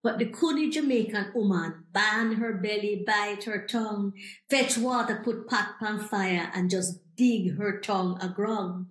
But 0.00 0.18
the 0.18 0.26
cunny 0.26 0.70
Jamaican 0.70 1.32
woman 1.34 1.84
ban 1.92 2.34
her 2.34 2.54
belly, 2.54 3.02
bite 3.04 3.44
her 3.44 3.66
tongue, 3.66 4.12
fetch 4.48 4.78
water, 4.78 5.20
put 5.24 5.48
pot 5.48 5.74
pan 5.80 5.98
fire, 5.98 6.50
and 6.54 6.70
just 6.70 7.00
dig 7.16 7.58
her 7.58 7.80
tongue 7.80 8.16
aground. 8.22 8.86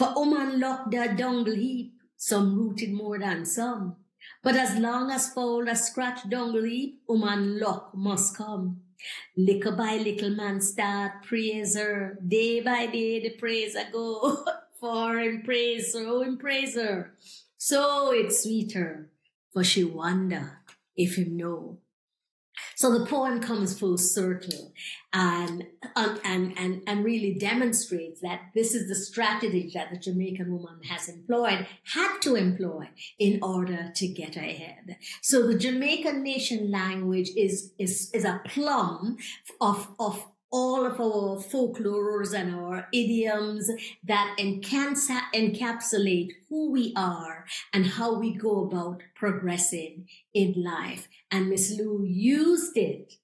For 0.00 0.14
woman 0.16 0.58
lock 0.58 0.90
their 0.90 1.14
dungle 1.14 1.54
heap, 1.54 1.92
some 2.16 2.56
rooted 2.56 2.90
more 2.90 3.18
than 3.18 3.44
some. 3.44 3.96
But 4.42 4.56
as 4.56 4.78
long 4.78 5.10
as 5.10 5.30
fold 5.34 5.68
a 5.68 5.76
scratch 5.76 6.26
dungle 6.26 6.64
heap, 6.64 7.02
woman 7.06 7.60
luck 7.60 7.90
must 7.94 8.34
come. 8.34 8.80
Little 9.36 9.76
by 9.76 9.98
little 9.98 10.30
man 10.30 10.62
start 10.62 11.22
praiser. 11.24 12.16
Day 12.26 12.62
by 12.62 12.86
day 12.86 13.20
the 13.20 13.36
praiser 13.36 13.88
go. 13.92 14.42
For 14.80 15.18
him 15.18 15.42
praise 15.42 15.94
oh 15.94 16.34
praise 16.40 16.76
her. 16.76 17.12
So 17.58 18.10
it's 18.12 18.44
sweeter, 18.44 19.10
for 19.52 19.62
she 19.62 19.84
wonder 19.84 20.60
if 20.96 21.18
him 21.18 21.36
know 21.36 21.76
so 22.74 22.96
the 22.96 23.06
poem 23.06 23.40
comes 23.40 23.78
full 23.78 23.98
circle 23.98 24.72
and, 25.12 25.64
um, 25.96 26.20
and, 26.24 26.56
and, 26.56 26.82
and 26.86 27.04
really 27.04 27.34
demonstrates 27.34 28.20
that 28.20 28.40
this 28.54 28.74
is 28.74 28.88
the 28.88 28.94
strategy 28.94 29.70
that 29.74 29.90
the 29.90 29.98
Jamaican 29.98 30.50
woman 30.50 30.82
has 30.88 31.08
employed, 31.08 31.66
had 31.94 32.18
to 32.20 32.36
employ 32.36 32.88
in 33.18 33.38
order 33.42 33.90
to 33.94 34.08
get 34.08 34.36
ahead. 34.36 34.96
So 35.22 35.46
the 35.46 35.58
Jamaican 35.58 36.22
nation 36.22 36.70
language 36.70 37.30
is, 37.36 37.72
is, 37.78 38.10
is 38.12 38.24
a 38.24 38.40
plum 38.44 39.16
of, 39.60 39.88
of 39.98 40.26
all 40.52 40.84
of 40.84 41.00
our 41.00 41.38
folklores 41.38 42.34
and 42.34 42.54
our 42.54 42.88
idioms 42.92 43.70
that 44.04 44.36
encapsulate 44.38 46.30
who 46.48 46.72
we 46.72 46.92
are 46.96 47.44
and 47.72 47.86
how 47.86 48.14
we 48.18 48.34
go 48.34 48.64
about 48.64 49.02
progressing 49.14 50.06
in 50.34 50.54
life. 50.56 51.08
And 51.30 51.48
Miss 51.48 51.70
Lou 51.70 52.04
used 52.04 52.76
it 52.76 53.14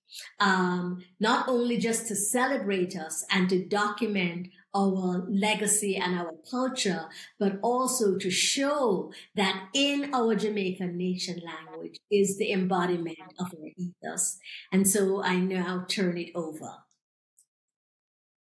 um, 0.41 1.05
not 1.19 1.49
only 1.49 1.79
just 1.79 2.07
to 2.09 2.17
celebrate 2.17 2.97
us 2.97 3.25
and 3.31 3.49
to 3.51 3.65
document 3.65 4.49
our 4.75 5.25
legacy 5.29 5.97
and 5.97 6.19
our 6.19 6.35
culture, 6.51 7.07
but 7.39 7.59
also 7.63 8.17
to 8.19 8.31
show 8.31 9.13
that 9.35 9.69
in 9.75 10.15
our 10.15 10.35
Jamaican 10.35 10.97
nation 10.97 11.41
language 11.45 11.99
is 12.11 12.37
the 12.39 12.53
embodiment 12.53 13.19
of 13.39 13.47
our 13.47 13.69
ethos. 13.77 14.39
And 14.73 14.87
so 14.87 15.23
I 15.23 15.37
now 15.37 15.87
turn 15.89 16.19
it 16.19 16.31
over. 16.35 16.71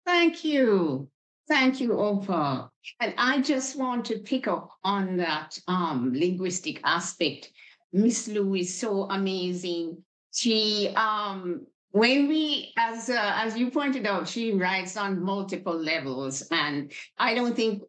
Thank 0.05 0.45
you. 0.45 1.09
Thank 1.49 1.81
you, 1.81 1.91
Opa. 1.91 2.71
And 3.01 3.15
I 3.17 3.41
just 3.41 3.77
want 3.79 4.05
to 4.07 4.19
pick 4.19 4.49
up 4.49 4.71
on 4.83 5.17
that 5.19 5.59
um, 5.69 6.13
linguistic 6.13 6.81
aspect. 6.83 7.53
Miss 7.97 8.29
Lou 8.29 8.55
is 8.55 8.79
so 8.79 9.05
amazing. 9.05 10.03
She, 10.35 10.93
um, 10.97 11.67
when 11.93 12.29
we, 12.29 12.75
as 12.77 13.09
uh, 13.09 13.33
as 13.37 13.57
you 13.57 13.71
pointed 13.71 14.07
out, 14.07 14.29
she 14.29 14.53
writes 14.53 14.99
on 14.99 15.23
multiple 15.23 15.75
levels, 15.75 16.47
and 16.51 16.93
I 17.19 17.35
don't 17.35 17.57
think 17.57 17.83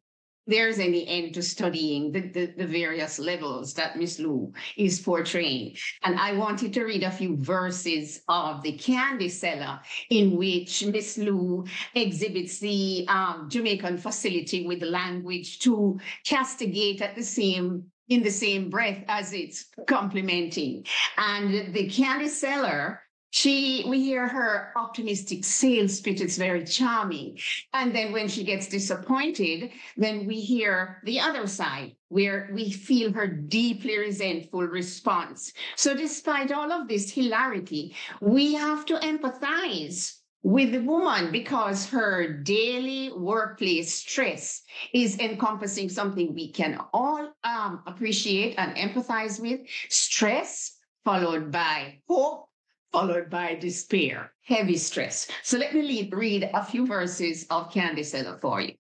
there's 0.50 0.80
any 0.80 1.06
end 1.10 1.34
to 1.34 1.44
studying 1.44 2.14
the, 2.14 2.22
the, 2.22 2.54
the, 2.58 2.66
various 2.66 3.20
levels 3.20 3.74
that 3.74 3.98
Miss 3.98 4.18
Lou 4.18 4.54
is 4.78 5.02
portraying. 5.02 5.76
And 6.04 6.18
I 6.18 6.38
wanted 6.38 6.74
to 6.76 6.86
read 6.86 7.04
a 7.04 7.12
few 7.12 7.36
verses 7.36 8.22
of 8.30 8.64
the 8.64 8.78
Candy 8.78 9.28
Seller 9.28 9.82
in 10.10 10.38
which 10.38 10.86
Miss 10.86 11.18
Lou 11.18 11.66
exhibits 11.94 12.60
the 12.60 13.06
um, 13.10 13.50
Jamaican 13.50 13.98
facility 13.98 14.66
with 14.66 14.82
language 14.84 15.60
to 15.60 16.00
castigate 16.24 17.02
at 17.02 17.16
the 17.16 17.24
same 17.24 17.92
in 18.10 18.24
the 18.24 18.32
same 18.32 18.70
breath 18.70 19.04
as 19.08 19.34
it's 19.34 19.66
complimenting. 19.88 20.86
And 21.18 21.74
the 21.74 21.90
Candy 21.90 22.30
seller, 22.30 23.02
she 23.32 23.84
we 23.88 24.02
hear 24.02 24.28
her 24.28 24.72
optimistic 24.78 25.44
sales 25.44 26.00
pitch. 26.00 26.22
It's 26.22 26.38
very 26.38 26.64
charming. 26.64 27.38
And 27.74 27.94
then 27.94 28.14
when 28.14 28.28
she 28.30 28.44
gets 28.44 28.68
disappointed 28.68 29.72
then 29.98 30.26
we 30.26 30.40
hear 30.40 31.02
the 31.04 31.20
other 31.20 31.46
side 31.48 31.96
where 32.10 32.50
we 32.54 32.72
feel 32.72 33.12
her 33.12 33.28
deeply 33.28 33.98
resentful 33.98 34.62
response. 34.62 35.52
So 35.76 35.94
despite 35.96 36.52
all 36.52 36.72
of 36.72 36.88
this 36.88 37.12
hilarity 37.12 37.96
we 38.22 38.54
have 38.54 38.86
to 38.86 38.96
empathize 38.96 40.18
with 40.48 40.72
the 40.72 40.80
woman 40.80 41.30
because 41.30 41.90
her 41.90 42.26
daily 42.26 43.12
workplace 43.12 43.94
stress 43.94 44.62
is 44.94 45.20
encompassing 45.20 45.90
something 45.90 46.34
we 46.34 46.50
can 46.50 46.80
all 46.94 47.34
um, 47.44 47.84
appreciate 47.86 48.56
and 48.58 48.74
empathize 48.78 49.42
with 49.42 49.60
stress 49.90 50.78
followed 51.04 51.52
by 51.52 52.00
hope 52.08 52.48
followed 52.94 53.30
by 53.30 53.56
despair, 53.56 54.32
heavy 54.46 54.78
stress. 54.78 55.28
So 55.44 55.58
let 55.58 55.74
me 55.74 55.82
lead, 55.82 56.14
read 56.14 56.50
a 56.54 56.64
few 56.64 56.88
verses 56.88 57.46
of 57.50 57.70
Candy 57.70 58.04
Seller 58.04 58.38
for 58.42 58.62
you. 58.62 58.76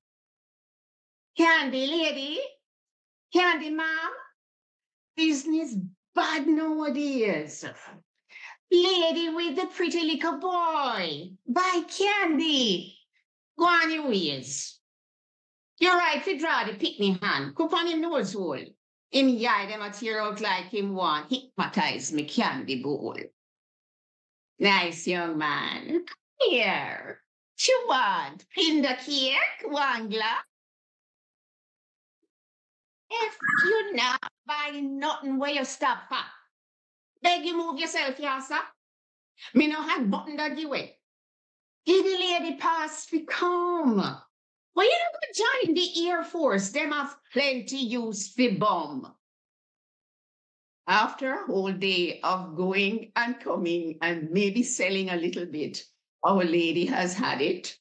Candy 1.37 1.85
lady, 1.85 2.39
Candy 3.33 3.71
mom, 3.71 4.11
business 5.17 5.75
bad 6.15 6.47
nowadays. 6.47 7.65
Lady 8.71 9.29
with 9.29 9.55
the 9.55 9.67
pretty 9.67 10.01
little 10.01 10.39
boy, 10.39 11.31
buy 11.47 11.81
candy. 11.87 12.97
Go 13.57 13.65
on 13.65 13.91
your 13.91 14.07
ways. 14.07 14.79
You're 15.79 15.95
right 15.95 16.23
to 16.25 16.37
draw 16.37 16.65
the 16.65 16.73
picnic 16.73 17.23
hand, 17.23 17.55
cup 17.55 17.73
on 17.73 17.87
him 17.87 18.01
nose 18.01 18.33
hole. 18.33 18.59
Him 19.11 19.29
yard 19.29 19.93
tear 19.93 20.21
out 20.21 20.41
like 20.41 20.65
him 20.65 20.93
want 20.93 21.31
hypnotize 21.31 22.11
me 22.11 22.25
candy 22.25 22.81
bowl. 22.83 23.15
Nice 24.59 25.07
young 25.07 25.37
man. 25.37 26.05
Come 26.05 26.49
here. 26.49 27.21
You 27.67 27.85
want? 27.87 28.45
Pin 28.49 28.81
the 28.81 28.97
cake? 29.03 29.63
One 29.65 30.09
glass? 30.09 30.43
If 33.09 33.37
you 33.65 33.95
not 33.95 34.31
buying 34.45 34.99
nothing 34.99 35.39
where 35.39 35.51
you 35.51 35.63
stop 35.63 35.99
at, 36.11 36.25
beg 37.21 37.45
you 37.45 37.57
move 37.57 37.79
yourself, 37.79 38.17
here, 38.17 38.39
sir. 38.41 38.59
Me 39.53 39.67
no 39.67 39.81
have 39.81 40.09
button 40.09 40.35
that 40.37 40.57
you 40.57 40.69
way. 40.69 40.97
Give 41.85 42.03
the 42.03 42.17
lady 42.17 42.57
pass 42.57 43.05
fi 43.05 43.23
come. 43.25 43.97
Why 44.73 44.83
you 44.83 44.91
don't 44.91 45.15
gonna 45.15 45.65
join 45.65 45.73
the 45.73 46.09
Air 46.09 46.23
Force? 46.23 46.69
Them 46.69 46.91
have 46.91 47.15
plenty 47.33 47.77
use 47.77 48.27
fi 48.29 48.55
bomb. 48.55 49.13
After 50.87 51.33
a 51.33 51.45
whole 51.45 51.71
day 51.71 52.19
of 52.23 52.55
going 52.55 53.11
and 53.15 53.39
coming 53.39 53.97
and 54.01 54.29
maybe 54.31 54.63
selling 54.63 55.09
a 55.09 55.15
little 55.15 55.45
bit, 55.45 55.83
our 56.23 56.43
lady 56.43 56.85
has 56.85 57.13
had 57.13 57.41
it. 57.41 57.77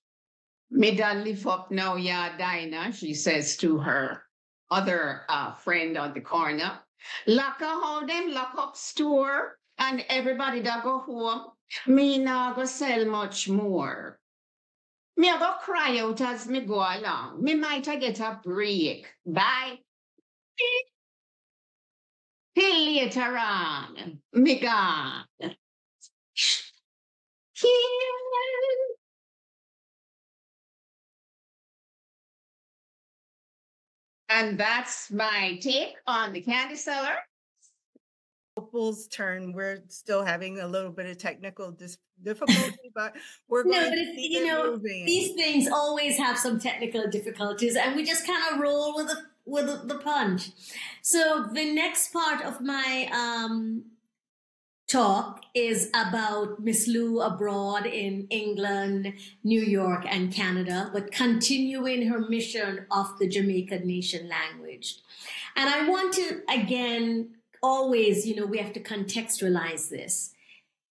Me 0.70 0.96
done 0.96 1.22
lift 1.22 1.46
up 1.46 1.70
now, 1.70 1.96
yeah, 1.96 2.36
Dinah, 2.36 2.92
she 2.92 3.14
says 3.14 3.56
to 3.58 3.78
her 3.78 4.22
other 4.70 5.22
uh, 5.28 5.52
friend 5.52 5.96
on 5.96 6.12
the 6.14 6.20
corner. 6.20 6.80
Lock 7.26 7.60
a 7.60 7.66
how 7.66 8.06
them 8.06 8.32
lock 8.32 8.54
up 8.58 8.76
store 8.76 9.58
and 9.78 10.04
everybody 10.08 10.60
that 10.60 10.84
go 10.84 10.98
home. 11.00 11.52
Me 11.86 12.18
not 12.18 12.56
go 12.56 12.64
sell 12.64 13.04
much 13.04 13.48
more. 13.48 14.18
Me 15.16 15.28
go 15.30 15.54
cry 15.60 15.98
out 15.98 16.20
as 16.20 16.46
me 16.46 16.60
go 16.60 16.74
along. 16.74 17.42
Me 17.42 17.54
might 17.54 17.84
get 17.84 18.20
a 18.20 18.40
break. 18.42 19.06
Bye. 19.24 19.78
Till 22.54 22.84
later 22.84 23.36
on. 23.36 24.20
Me 24.32 24.60
gone. 24.60 25.24
And 34.28 34.58
that's 34.58 35.10
my 35.10 35.58
take 35.62 35.94
on 36.06 36.32
the 36.32 36.40
candy 36.40 36.76
seller. 36.76 37.16
Opal's 38.56 39.06
turn. 39.08 39.52
We're 39.52 39.82
still 39.88 40.24
having 40.24 40.60
a 40.60 40.66
little 40.66 40.90
bit 40.90 41.06
of 41.06 41.18
technical 41.18 41.70
dis- 41.72 41.98
difficulty, 42.22 42.90
but 42.94 43.14
we're 43.48 43.64
going 43.64 43.74
No, 43.74 43.88
but 43.90 43.94
to 43.96 44.04
keep 44.16 44.32
you 44.32 44.46
know, 44.46 44.72
moving. 44.72 45.04
these 45.04 45.34
things 45.34 45.68
always 45.68 46.16
have 46.16 46.38
some 46.38 46.58
technical 46.58 47.06
difficulties, 47.08 47.76
and 47.76 47.94
we 47.94 48.04
just 48.04 48.26
kind 48.26 48.42
of 48.54 48.58
roll 48.60 48.96
with 48.96 49.08
the 49.08 49.16
with 49.44 49.66
the, 49.66 49.94
the 49.94 50.00
punch. 50.00 50.50
So 51.02 51.46
the 51.52 51.72
next 51.72 52.12
part 52.12 52.42
of 52.44 52.60
my 52.60 53.08
um, 53.12 53.84
talk 54.88 55.42
is 55.56 55.88
about 55.94 56.62
Miss 56.62 56.86
Lou 56.86 57.22
abroad 57.22 57.86
in 57.86 58.26
England, 58.28 59.14
New 59.42 59.62
York, 59.62 60.04
and 60.06 60.30
Canada, 60.30 60.90
but 60.92 61.10
continuing 61.10 62.08
her 62.08 62.20
mission 62.20 62.84
of 62.90 63.18
the 63.18 63.26
Jamaican 63.26 63.86
nation 63.86 64.28
language. 64.28 64.96
And 65.56 65.70
I 65.70 65.88
want 65.88 66.12
to 66.14 66.42
again 66.50 67.36
always, 67.62 68.26
you 68.26 68.36
know, 68.36 68.44
we 68.44 68.58
have 68.58 68.74
to 68.74 68.82
contextualize 68.82 69.88
this. 69.88 70.34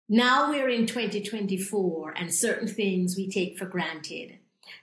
Now 0.09 0.49
we're 0.49 0.69
in 0.69 0.85
2024 0.85 2.13
and 2.17 2.33
certain 2.33 2.67
things 2.67 3.15
we 3.15 3.29
take 3.29 3.57
for 3.57 3.65
granted. 3.65 4.39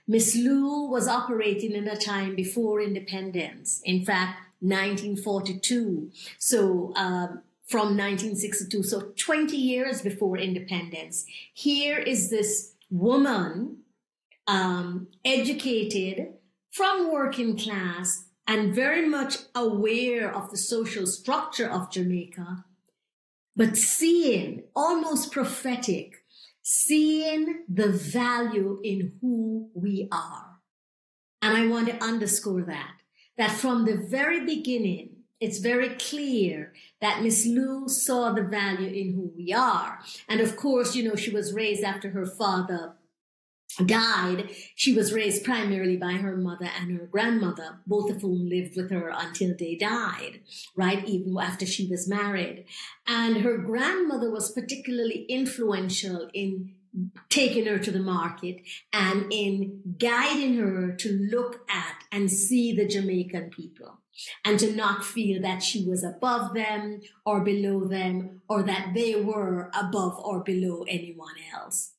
Miss 0.07 0.35
Lou 0.35 0.89
was 0.89 1.07
operating 1.07 1.73
in 1.73 1.87
a 1.87 1.95
time 1.95 2.35
before 2.35 2.81
independence. 2.81 3.79
In 3.85 4.03
fact, 4.03 4.39
1942. 4.59 6.09
So, 6.39 6.93
um, 6.95 7.41
from 7.67 7.97
1962. 7.97 8.83
So 8.83 9.11
20 9.17 9.55
years 9.57 10.01
before 10.01 10.37
independence. 10.37 11.25
Here 11.53 11.97
is 11.97 12.29
this 12.29 12.73
woman, 12.89 13.79
um, 14.47 15.07
educated 15.25 16.29
from 16.71 17.11
working 17.11 17.57
class 17.57 18.25
and 18.47 18.73
very 18.73 19.07
much 19.07 19.37
aware 19.53 20.33
of 20.33 20.49
the 20.49 20.57
social 20.57 21.05
structure 21.05 21.69
of 21.69 21.91
Jamaica, 21.91 22.63
but 23.55 23.75
seeing 23.75 24.63
almost 24.73 25.33
prophetic, 25.33 26.23
seeing 26.61 27.65
the 27.67 27.89
value 27.89 28.79
in 28.83 29.13
who 29.19 29.69
we 29.73 30.07
are. 30.11 30.61
And 31.41 31.57
I 31.57 31.67
want 31.67 31.89
to 31.89 32.01
underscore 32.03 32.63
that, 32.63 32.93
that 33.37 33.51
from 33.51 33.85
the 33.85 33.97
very 33.97 34.45
beginning, 34.45 35.16
it's 35.39 35.59
very 35.59 35.89
clear 35.89 36.73
that 37.01 37.21
Miss 37.21 37.45
Lou 37.45 37.87
saw 37.87 38.31
the 38.31 38.43
value 38.43 38.89
in 38.89 39.13
who 39.13 39.31
we 39.35 39.53
are. 39.53 39.99
And 40.27 40.41
of 40.41 40.55
course, 40.55 40.95
you 40.95 41.07
know, 41.07 41.15
she 41.15 41.31
was 41.31 41.53
raised 41.53 41.83
after 41.83 42.09
her 42.09 42.25
father 42.25 42.93
died. 43.85 44.49
She 44.75 44.93
was 44.93 45.13
raised 45.13 45.43
primarily 45.43 45.97
by 45.97 46.13
her 46.13 46.35
mother 46.35 46.69
and 46.79 46.97
her 46.97 47.05
grandmother, 47.05 47.79
both 47.85 48.09
of 48.09 48.21
whom 48.21 48.49
lived 48.49 48.75
with 48.75 48.89
her 48.91 49.11
until 49.13 49.55
they 49.57 49.75
died, 49.75 50.41
right? 50.75 51.07
Even 51.07 51.37
after 51.39 51.65
she 51.65 51.87
was 51.87 52.07
married. 52.07 52.65
And 53.05 53.37
her 53.37 53.57
grandmother 53.57 54.31
was 54.31 54.51
particularly 54.51 55.25
influential 55.29 56.29
in 56.33 56.73
taking 57.29 57.67
her 57.67 57.77
to 57.77 57.91
the 57.91 57.99
market 57.99 58.61
and 58.91 59.31
in 59.31 59.95
guiding 59.99 60.57
her 60.57 60.93
to 60.93 61.11
look 61.31 61.59
at 61.69 62.03
and 62.11 62.31
see 62.31 62.73
the 62.73 62.87
Jamaican 62.87 63.51
people 63.51 63.99
and 64.43 64.59
to 64.59 64.75
not 64.75 65.03
feel 65.03 65.41
that 65.41 65.61
she 65.61 65.85
was 65.85 66.03
above 66.03 66.53
them 66.53 67.01
or 67.25 67.41
below 67.41 67.85
them 67.85 68.41
or 68.49 68.63
that 68.63 68.91
they 68.93 69.15
were 69.15 69.69
above 69.73 70.17
or 70.19 70.43
below 70.43 70.83
anyone 70.87 71.35
else. 71.53 71.93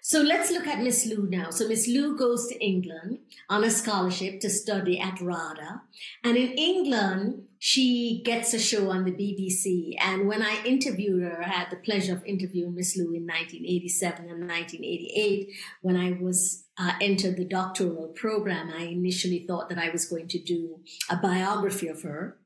So 0.00 0.22
let's 0.22 0.50
look 0.50 0.66
at 0.66 0.82
Miss 0.82 1.06
Lou 1.06 1.28
now. 1.28 1.50
So 1.50 1.68
Miss 1.68 1.88
Lou 1.88 2.16
goes 2.16 2.46
to 2.48 2.64
England 2.64 3.18
on 3.50 3.64
a 3.64 3.70
scholarship 3.70 4.40
to 4.40 4.48
study 4.48 4.98
at 4.98 5.20
RADA. 5.20 5.82
And 6.24 6.36
in 6.36 6.52
England, 6.56 7.47
she 7.58 8.22
gets 8.24 8.54
a 8.54 8.58
show 8.58 8.90
on 8.90 9.04
the 9.04 9.12
BBC. 9.12 9.94
And 10.00 10.28
when 10.28 10.42
I 10.42 10.62
interviewed 10.64 11.22
her, 11.22 11.42
I 11.42 11.48
had 11.48 11.70
the 11.70 11.76
pleasure 11.76 12.14
of 12.14 12.24
interviewing 12.24 12.74
Miss 12.74 12.96
Lou 12.96 13.14
in 13.14 13.26
1987 13.26 14.30
and 14.30 14.48
1988 14.48 15.48
when 15.82 15.96
I 15.96 16.12
was 16.12 16.64
uh, 16.78 16.92
entered 17.00 17.36
the 17.36 17.44
doctoral 17.44 18.08
program. 18.08 18.70
I 18.70 18.84
initially 18.84 19.44
thought 19.46 19.68
that 19.70 19.78
I 19.78 19.90
was 19.90 20.06
going 20.06 20.28
to 20.28 20.38
do 20.38 20.80
a 21.10 21.16
biography 21.16 21.88
of 21.88 22.02
her. 22.02 22.38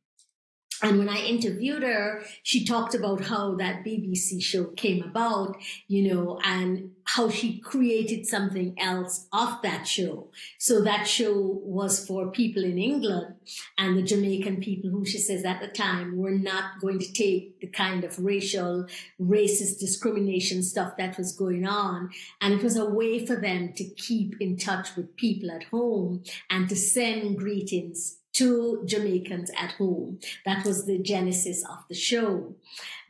And 0.83 0.99
when 0.99 1.09
I 1.09 1.18
interviewed 1.18 1.85
her, 1.85 2.25
she 2.42 2.64
talked 2.64 2.95
about 2.95 3.23
how 3.23 3.55
that 3.55 3.85
BBC 3.85 4.42
show 4.42 4.64
came 4.64 5.03
about, 5.05 5.57
you 5.87 6.12
know, 6.12 6.40
and 6.45 6.90
how 7.05 7.29
she 7.31 7.61
created 7.61 8.27
something 8.27 8.75
else 8.81 9.27
off 9.33 9.62
that 9.62 9.87
show. 9.87 10.29
So 10.59 10.83
that 10.83 11.07
show 11.07 11.61
was 11.62 12.05
for 12.05 12.31
people 12.31 12.64
in 12.64 12.79
England 12.79 13.35
and 13.79 13.97
the 13.97 14.03
Jamaican 14.03 14.61
people 14.61 14.90
who 14.90 15.05
she 15.05 15.18
says 15.18 15.45
at 15.45 15.61
the 15.61 15.68
time 15.68 16.16
were 16.16 16.31
not 16.31 16.81
going 16.81 16.99
to 16.99 17.12
take 17.12 17.61
the 17.61 17.68
kind 17.68 18.03
of 18.03 18.18
racial, 18.18 18.87
racist 19.21 19.79
discrimination 19.79 20.62
stuff 20.62 20.97
that 20.97 21.16
was 21.16 21.37
going 21.37 21.66
on. 21.66 22.11
And 22.40 22.55
it 22.55 22.62
was 22.62 22.77
a 22.77 22.88
way 22.88 23.25
for 23.25 23.37
them 23.37 23.73
to 23.75 23.85
keep 23.85 24.35
in 24.40 24.57
touch 24.57 24.97
with 24.97 25.16
people 25.16 25.51
at 25.51 25.64
home 25.64 26.25
and 26.51 26.68
to 26.68 26.77
send 26.77 27.38
greetings 27.38 28.18
to 28.35 28.83
Jamaicans 28.87 29.51
at 29.57 29.73
home. 29.73 30.18
That 30.45 30.64
was 30.64 30.87
the 30.87 30.99
genesis 30.99 31.64
of 31.68 31.85
the 31.88 31.95
show. 31.95 32.55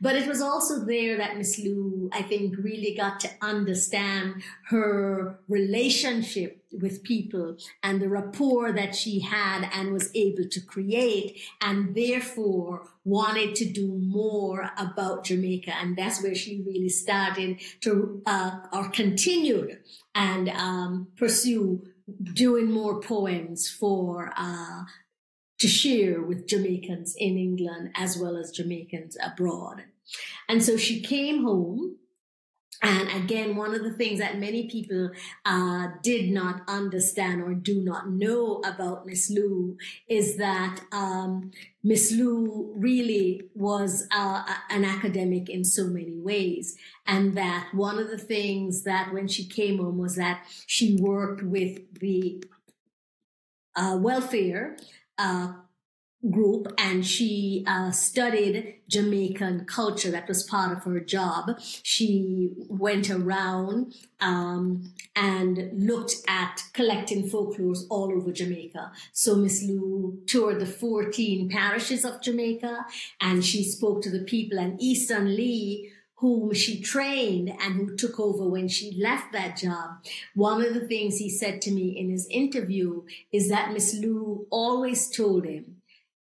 But 0.01 0.17
it 0.17 0.27
was 0.27 0.41
also 0.41 0.83
there 0.83 1.17
that 1.17 1.37
Miss 1.37 1.57
Lou, 1.59 2.09
I 2.11 2.23
think, 2.23 2.57
really 2.57 2.93
got 2.93 3.21
to 3.21 3.29
understand 3.41 4.43
her 4.67 5.39
relationship 5.47 6.61
with 6.73 7.03
people 7.03 7.55
and 7.83 8.01
the 8.01 8.09
rapport 8.09 8.73
that 8.73 8.95
she 8.95 9.21
had 9.21 9.69
and 9.73 9.93
was 9.93 10.09
able 10.13 10.49
to 10.49 10.59
create, 10.59 11.39
and 11.61 11.95
therefore 11.95 12.89
wanted 13.05 13.55
to 13.55 13.65
do 13.65 13.87
more 13.87 14.71
about 14.77 15.23
Jamaica. 15.23 15.73
And 15.75 15.95
that's 15.95 16.21
where 16.21 16.35
she 16.35 16.63
really 16.65 16.89
started 16.89 17.61
to, 17.81 18.21
uh, 18.25 18.59
or 18.73 18.89
continued 18.89 19.79
and 20.15 20.49
um, 20.49 21.07
pursue 21.15 21.81
doing 22.33 22.69
more 22.69 22.99
poems 22.99 23.69
for 23.69 24.33
uh, 24.35 24.83
to 25.63 25.67
share 25.67 26.21
with 26.29 26.47
Jamaicans 26.51 27.15
in 27.17 27.33
England 27.47 27.85
as 27.95 28.11
well 28.21 28.35
as 28.41 28.57
Jamaicans 28.59 29.17
abroad. 29.29 29.77
And 30.49 30.59
so 30.67 30.77
she 30.77 31.01
came 31.01 31.43
home 31.49 31.79
And 32.83 33.23
again, 33.23 33.55
one 33.55 33.73
of 33.73 33.81
the 33.81 33.93
things 33.93 34.19
that 34.19 34.37
many 34.39 34.67
people 34.67 35.11
uh, 35.45 35.87
did 36.01 36.31
not 36.31 36.63
understand 36.67 37.41
or 37.41 37.53
do 37.53 37.81
not 37.81 38.09
know 38.09 38.61
about 38.65 39.05
Miss 39.05 39.29
Lou 39.29 39.77
is 40.09 40.35
that 40.37 40.81
um, 40.91 41.51
Miss 41.81 42.11
Lou 42.11 42.73
really 42.75 43.43
was 43.55 44.05
uh, 44.11 44.43
an 44.69 44.83
academic 44.83 45.49
in 45.49 45.63
so 45.63 45.85
many 45.87 46.17
ways. 46.19 46.75
And 47.07 47.37
that 47.37 47.69
one 47.73 47.99
of 47.99 48.09
the 48.09 48.17
things 48.17 48.83
that 48.83 49.13
when 49.13 49.29
she 49.29 49.47
came 49.47 49.77
home 49.77 49.97
was 49.97 50.17
that 50.17 50.43
she 50.67 50.97
worked 50.99 51.41
with 51.41 51.99
the 52.01 52.43
uh, 53.77 53.97
welfare 53.99 54.75
uh, 55.17 55.53
group 56.29 56.67
and 56.77 57.05
she 57.05 57.63
uh, 57.67 57.91
studied 57.91 58.75
Jamaican 58.87 59.65
culture. 59.65 60.11
That 60.11 60.27
was 60.27 60.43
part 60.43 60.75
of 60.77 60.83
her 60.83 60.99
job. 60.99 61.59
She 61.59 62.53
went 62.69 63.09
around 63.09 63.93
um, 64.19 64.93
and 65.15 65.69
looked 65.73 66.15
at 66.27 66.63
collecting 66.73 67.29
folklores 67.29 67.79
all 67.89 68.13
over 68.13 68.31
Jamaica. 68.31 68.91
So 69.11 69.35
Miss 69.35 69.63
Lou 69.63 70.19
toured 70.25 70.59
the 70.59 70.65
14 70.65 71.49
parishes 71.49 72.05
of 72.05 72.21
Jamaica 72.21 72.85
and 73.19 73.43
she 73.43 73.63
spoke 73.63 74.01
to 74.03 74.09
the 74.09 74.23
people 74.23 74.59
and 74.59 74.81
Easton 74.81 75.35
Lee 75.35 75.91
whom 76.23 76.53
she 76.53 76.79
trained 76.79 77.49
and 77.49 77.73
who 77.75 77.97
took 77.97 78.17
over 78.17 78.47
when 78.47 78.69
she 78.69 78.95
left 78.97 79.33
that 79.33 79.57
job. 79.57 79.97
One 80.33 80.63
of 80.63 80.73
the 80.73 80.87
things 80.87 81.17
he 81.17 81.29
said 81.29 81.61
to 81.63 81.71
me 81.71 81.89
in 81.99 82.09
his 82.09 82.27
interview 82.31 83.01
is 83.33 83.49
that 83.49 83.73
Miss 83.73 83.93
Lou 83.93 84.47
always 84.49 85.09
told 85.09 85.43
him, 85.43 85.72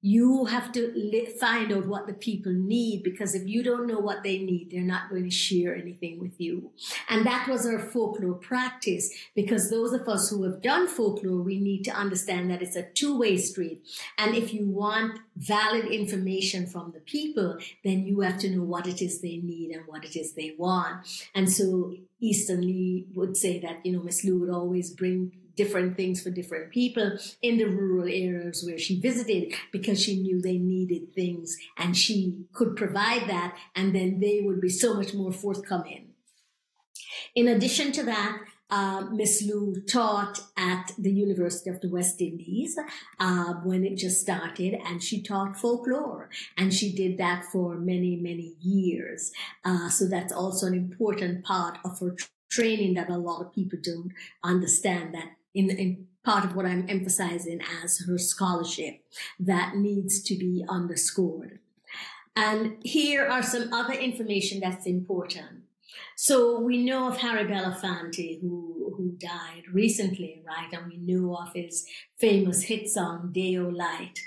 you 0.04 0.46
have 0.46 0.72
to 0.72 1.28
find 1.40 1.72
out 1.72 1.86
what 1.86 2.08
the 2.08 2.14
people 2.14 2.52
need 2.52 3.04
because 3.04 3.36
if 3.36 3.48
you 3.48 3.62
don't 3.62 3.86
know 3.86 4.00
what 4.00 4.24
they 4.24 4.40
need, 4.40 4.72
they're 4.72 4.82
not 4.82 5.10
going 5.10 5.24
to 5.24 5.30
share 5.30 5.76
anything 5.76 6.20
with 6.20 6.42
you. 6.42 6.72
And 7.08 7.24
that 7.28 7.48
was 7.48 7.68
our 7.68 7.78
folklore 7.78 8.34
practice 8.34 9.14
because 9.36 9.70
those 9.70 9.94
of 9.94 10.08
us 10.08 10.30
who 10.30 10.44
have 10.44 10.62
done 10.64 10.88
folklore, 10.88 11.44
we 11.44 11.60
need 11.60 11.84
to 11.84 11.92
understand 11.92 12.50
that 12.50 12.64
it's 12.64 12.76
a 12.76 12.90
two 12.90 13.20
way 13.20 13.38
street. 13.38 13.86
And 14.18 14.36
if 14.36 14.54
you 14.54 14.66
want 14.66 15.20
valid 15.36 15.86
information 15.86 16.66
from 16.66 16.94
the 16.94 17.00
people, 17.00 17.60
then 17.84 18.04
you 18.06 18.22
have 18.22 18.40
to 18.40 18.50
know 18.50 18.64
what 18.64 18.88
it 18.88 19.04
is 19.04 19.22
they 19.22 19.38
need 19.38 19.70
and 19.70 19.86
what 19.86 20.04
it 20.04 20.16
is 20.16 20.34
they 20.34 20.56
want. 20.58 21.06
And 21.36 21.52
so 21.52 21.94
Easton 22.20 22.62
Lee 22.62 23.06
would 23.14 23.38
say 23.38 23.60
that, 23.60 23.86
you 23.86 23.92
know, 23.92 24.02
Miss 24.02 24.24
Lou 24.24 24.40
would 24.40 24.50
always 24.50 24.90
bring 24.90 25.34
different 25.56 25.98
things 25.98 26.22
for 26.22 26.30
different 26.30 26.72
people 26.72 27.18
in 27.42 27.58
the 27.58 27.66
rural 27.66 28.08
areas 28.08 28.64
where 28.66 28.78
she 28.78 29.00
visited 29.00 29.54
because 29.72 30.02
she 30.02 30.22
knew 30.22 30.42
they 30.42 30.58
needed 30.58 31.14
things 31.14 31.58
and 31.78 31.96
she 31.98 32.46
could 32.54 32.76
provide 32.76 33.28
that 33.28 33.56
and 33.76 33.94
then 33.96 34.20
they 34.20 34.42
would 34.42 34.62
be 34.62 34.70
so 34.70 34.94
much 34.94 35.14
more 35.14 35.32
forthcoming. 35.32 36.10
In 37.36 37.48
addition 37.48 37.92
to 37.94 38.04
that, 38.04 38.38
uh, 38.72 39.02
Miss 39.12 39.44
Lou 39.44 39.82
taught 39.82 40.40
at 40.56 40.94
the 40.98 41.12
University 41.12 41.70
of 41.70 41.82
the 41.82 41.90
West 41.90 42.22
Indies 42.22 42.78
uh, 43.20 43.54
when 43.66 43.84
it 43.84 43.98
just 43.98 44.22
started, 44.22 44.76
and 44.86 45.04
she 45.04 45.22
taught 45.22 45.58
folklore, 45.58 46.30
and 46.58 46.74
she 46.74 46.94
did 46.94 47.18
that 47.18 47.44
for 47.52 47.76
many, 47.76 48.16
many 48.16 48.56
years. 48.62 49.34
Uh, 49.66 49.90
so 49.90 50.08
that's 50.08 50.32
also 50.32 50.68
an 50.68 50.74
important 50.74 51.44
part 51.44 51.80
of 51.84 52.00
her 52.00 52.16
training 52.50 52.94
that 52.94 53.10
a 53.10 53.18
lot 53.18 53.42
of 53.42 53.54
people 53.54 53.80
don't 53.82 54.12
understand 54.44 55.14
that 55.14 55.32
in, 55.54 55.70
in 55.70 56.08
part 56.24 56.46
of 56.46 56.56
what 56.56 56.66
I'm 56.66 56.86
emphasizing 56.90 57.62
as 57.84 58.00
her 58.08 58.18
scholarship 58.18 59.04
that 59.40 59.76
needs 59.76 60.22
to 60.24 60.36
be 60.36 60.64
underscored. 60.70 61.60
And 62.36 62.78
here 62.84 63.26
are 63.26 63.44
some 63.44 63.74
other 63.74 63.94
information 63.94 64.60
that's 64.60 64.86
important. 64.86 65.64
So 66.16 66.60
we 66.60 66.78
know 66.78 67.08
of 67.08 67.18
Harry 67.18 67.46
Belafonte 67.46 68.40
who, 68.40 68.94
who 68.96 69.16
died 69.18 69.64
recently, 69.74 70.42
right? 70.46 70.72
And 70.72 70.88
we 70.92 70.98
know 70.98 71.36
of 71.36 71.54
his 71.54 71.86
famous 72.20 72.64
hit 72.64 72.90
song, 72.90 73.32
Day-O 73.34 73.64
Light. 73.64 74.20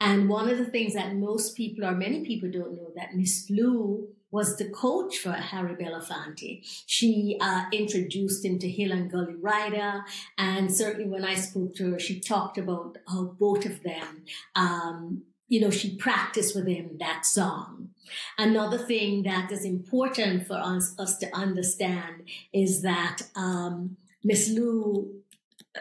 And 0.00 0.28
one 0.28 0.48
of 0.48 0.58
the 0.58 0.64
things 0.64 0.94
that 0.94 1.14
most 1.14 1.56
people 1.56 1.84
or 1.84 1.92
many 1.92 2.24
people 2.24 2.50
don't 2.50 2.74
know 2.74 2.92
that 2.96 3.14
Miss 3.14 3.48
Lou 3.50 4.08
was 4.32 4.56
the 4.56 4.68
coach 4.70 5.18
for 5.18 5.32
Harry 5.32 5.76
Belafonte. 5.76 6.62
She 6.86 7.36
uh, 7.40 7.64
introduced 7.70 8.44
him 8.44 8.58
to 8.58 8.68
Hill 8.68 8.90
and 8.90 9.10
Gully 9.10 9.36
Rider. 9.36 10.04
And 10.38 10.74
certainly 10.74 11.08
when 11.08 11.24
I 11.24 11.34
spoke 11.34 11.76
to 11.76 11.92
her, 11.92 11.98
she 12.00 12.18
talked 12.18 12.58
about 12.58 12.96
how 13.06 13.24
both 13.38 13.66
of 13.66 13.82
them, 13.82 14.24
um, 14.56 15.22
you 15.48 15.60
know, 15.60 15.70
she 15.70 15.96
practiced 15.96 16.56
with 16.56 16.66
him 16.66 16.96
that 16.98 17.26
song. 17.26 17.90
Another 18.38 18.78
thing 18.78 19.22
that 19.24 19.52
is 19.52 19.64
important 19.66 20.46
for 20.46 20.54
us, 20.54 20.94
us 20.98 21.18
to 21.18 21.36
understand 21.36 22.22
is 22.52 22.82
that 22.82 23.22
um, 23.36 23.98
Miss 24.24 24.48
Lou, 24.48 25.20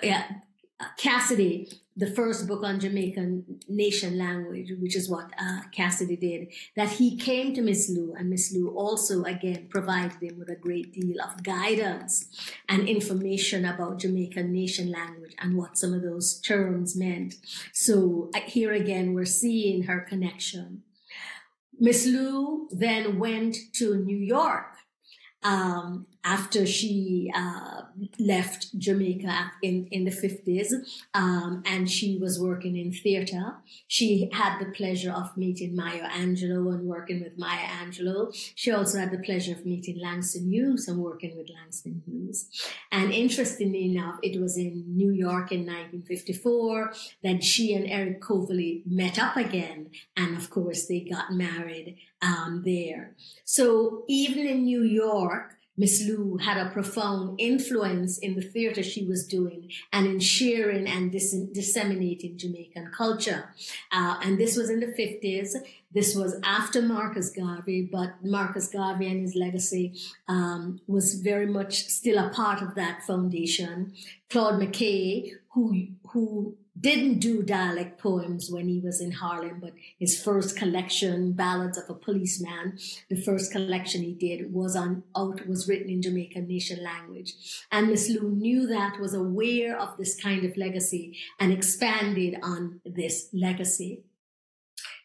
yeah, 0.04 0.26
Cassidy 0.98 1.72
the 2.02 2.08
first 2.08 2.48
book 2.48 2.64
on 2.64 2.80
Jamaican 2.80 3.60
nation 3.70 4.18
language, 4.18 4.72
which 4.80 4.96
is 4.96 5.08
what 5.08 5.30
uh, 5.40 5.62
Cassidy 5.72 6.16
did, 6.16 6.52
that 6.76 6.90
he 6.90 7.16
came 7.16 7.54
to 7.54 7.62
Miss 7.62 7.92
Lou, 7.92 8.16
and 8.18 8.28
Miss 8.28 8.52
Lou 8.52 8.70
also 8.76 9.24
again 9.24 9.68
provided 9.70 10.20
him 10.20 10.40
with 10.40 10.50
a 10.50 10.56
great 10.56 10.92
deal 10.94 11.22
of 11.22 11.44
guidance 11.44 12.26
and 12.68 12.90
information 12.90 13.66
about 13.66 14.00
Jamaican 14.00 14.52
nation 14.52 14.92
language 14.92 15.36
and 15.38 15.56
what 15.56 15.78
some 15.78 15.94
of 15.94 16.02
those 16.02 16.42
terms 16.42 16.96
meant. 16.96 17.36
So 17.72 18.32
uh, 18.34 18.40
here 18.48 18.74
again, 18.74 19.14
we're 19.14 19.26
seeing 19.26 19.84
her 19.84 20.00
connection. 20.00 20.82
Miss 21.80 22.08
Lou 22.08 22.68
then 22.72 23.20
went 23.20 23.58
to 23.74 24.04
New 24.04 24.18
York 24.18 24.74
um, 25.44 26.08
after 26.24 26.66
she 26.66 27.32
uh, 27.36 27.82
left 28.20 28.78
Jamaica 28.78 29.52
in, 29.62 29.88
in 29.92 30.06
the 30.06 30.12
50s 30.12 30.72
um, 31.14 31.64
and 31.66 31.90
she 31.90 32.18
was 32.18 32.40
working 32.40 32.78
in 32.78 32.92
theater. 32.92 33.56
She 33.88 34.30
had 34.32 34.60
the 34.60 34.72
pleasure 34.72 35.12
of 35.12 35.36
meeting 35.36 35.76
Maya 35.76 36.08
Angelou 36.10 36.74
and 36.74 36.88
working 36.88 37.24
with 37.24 37.38
Maya 37.38 37.68
Angelou. 37.84 38.34
She 38.56 38.72
also 38.72 39.00
had 39.00 39.12
the 39.12 39.18
pleasure 39.20 39.54
of 39.54 39.66
meeting 39.66 40.00
Langston 40.00 40.50
Hughes 40.50 40.88
and 40.88 41.00
working 41.00 41.36
with 41.36 41.50
Langston 41.50 42.04
Hughes. 42.06 42.48
And 42.92 43.12
interestingly 43.12 43.86
enough, 43.86 44.20
it 44.22 44.40
was 44.40 44.58
in 44.58 44.84
New 44.88 45.12
York 45.12 45.52
in 45.52 45.62
1954 45.62 46.94
that 47.24 47.44
she 47.44 47.74
and 47.74 47.90
Eric 47.90 48.22
Coverley 48.22 48.84
met 48.86 49.18
up 49.18 49.38
again. 49.38 49.90
And 50.16 50.38
of 50.38 50.50
course, 50.50 50.88
they 50.88 51.02
got 51.02 51.32
married 51.32 51.98
um, 52.22 52.62
there. 52.64 53.16
So 53.44 54.04
even 54.08 54.46
in 54.46 54.64
New 54.66 54.84
York, 54.84 55.58
Miss 55.78 56.04
Lou 56.06 56.38
had 56.38 56.58
a 56.58 56.70
profound 56.70 57.40
influence 57.40 58.18
in 58.18 58.36
the 58.36 58.42
theater 58.42 58.84
she 58.84 59.06
was 59.06 59.26
doing 59.26 59.70
and 59.94 60.06
in 60.06 60.20
sharing 60.20 60.88
and 60.88 61.12
dis- 61.12 61.48
disseminating 61.54 62.38
Jamaican 62.38 62.92
culture. 62.96 63.54
Uh, 63.92 64.20
and 64.24 64.38
this 64.38 64.58
was 64.58 64.70
in 64.70 64.80
the 64.80 64.88
50s. 64.88 65.56
This 65.94 66.16
was 66.16 66.40
after 66.44 66.82
Marcus 66.82 67.32
Garvey, 67.32 67.90
but 67.92 68.14
Marcus 68.24 68.68
Garvey 68.68 69.08
and 69.08 69.22
his 69.22 69.36
legacy 69.36 69.94
um, 70.28 70.80
was 70.88 71.16
very 71.16 71.48
much 71.48 71.86
still 71.88 72.18
a 72.18 72.30
part 72.30 72.62
of 72.62 72.76
that 72.76 73.04
foundation. 73.04 73.94
Claude 74.30 74.62
McKay, 74.62 75.32
who 75.54 75.88
who 76.10 76.58
didn't 76.82 77.20
do 77.20 77.44
dialect 77.44 78.00
poems 78.00 78.50
when 78.52 78.68
he 78.68 78.80
was 78.80 79.00
in 79.00 79.12
Harlem, 79.12 79.60
but 79.62 79.74
his 80.00 80.22
first 80.22 80.58
collection, 80.58 81.32
Ballads 81.32 81.78
of 81.78 81.90
a 81.90 81.94
Policeman, 81.94 82.78
the 83.10 83.22
first 83.22 83.52
collection 83.52 84.02
he 84.02 84.14
did 84.14 84.54
was 84.54 84.76
on 84.76 85.04
out 85.16 85.48
was 85.48 85.68
written 85.68 85.90
in 85.90 86.02
Jamaican 86.02 86.48
nation 86.48 86.84
language. 86.84 87.34
And 87.72 87.88
Miss 87.88 88.10
Lou 88.10 88.32
knew 88.32 88.68
that, 88.68 89.00
was 89.00 89.14
aware 89.14 89.80
of 89.80 89.98
this 89.98 90.20
kind 90.20 90.44
of 90.44 90.58
legacy, 90.58 91.18
and 91.40 91.54
expanded 91.54 92.38
on 92.42 92.82
this 92.84 93.30
legacy. 93.32 94.04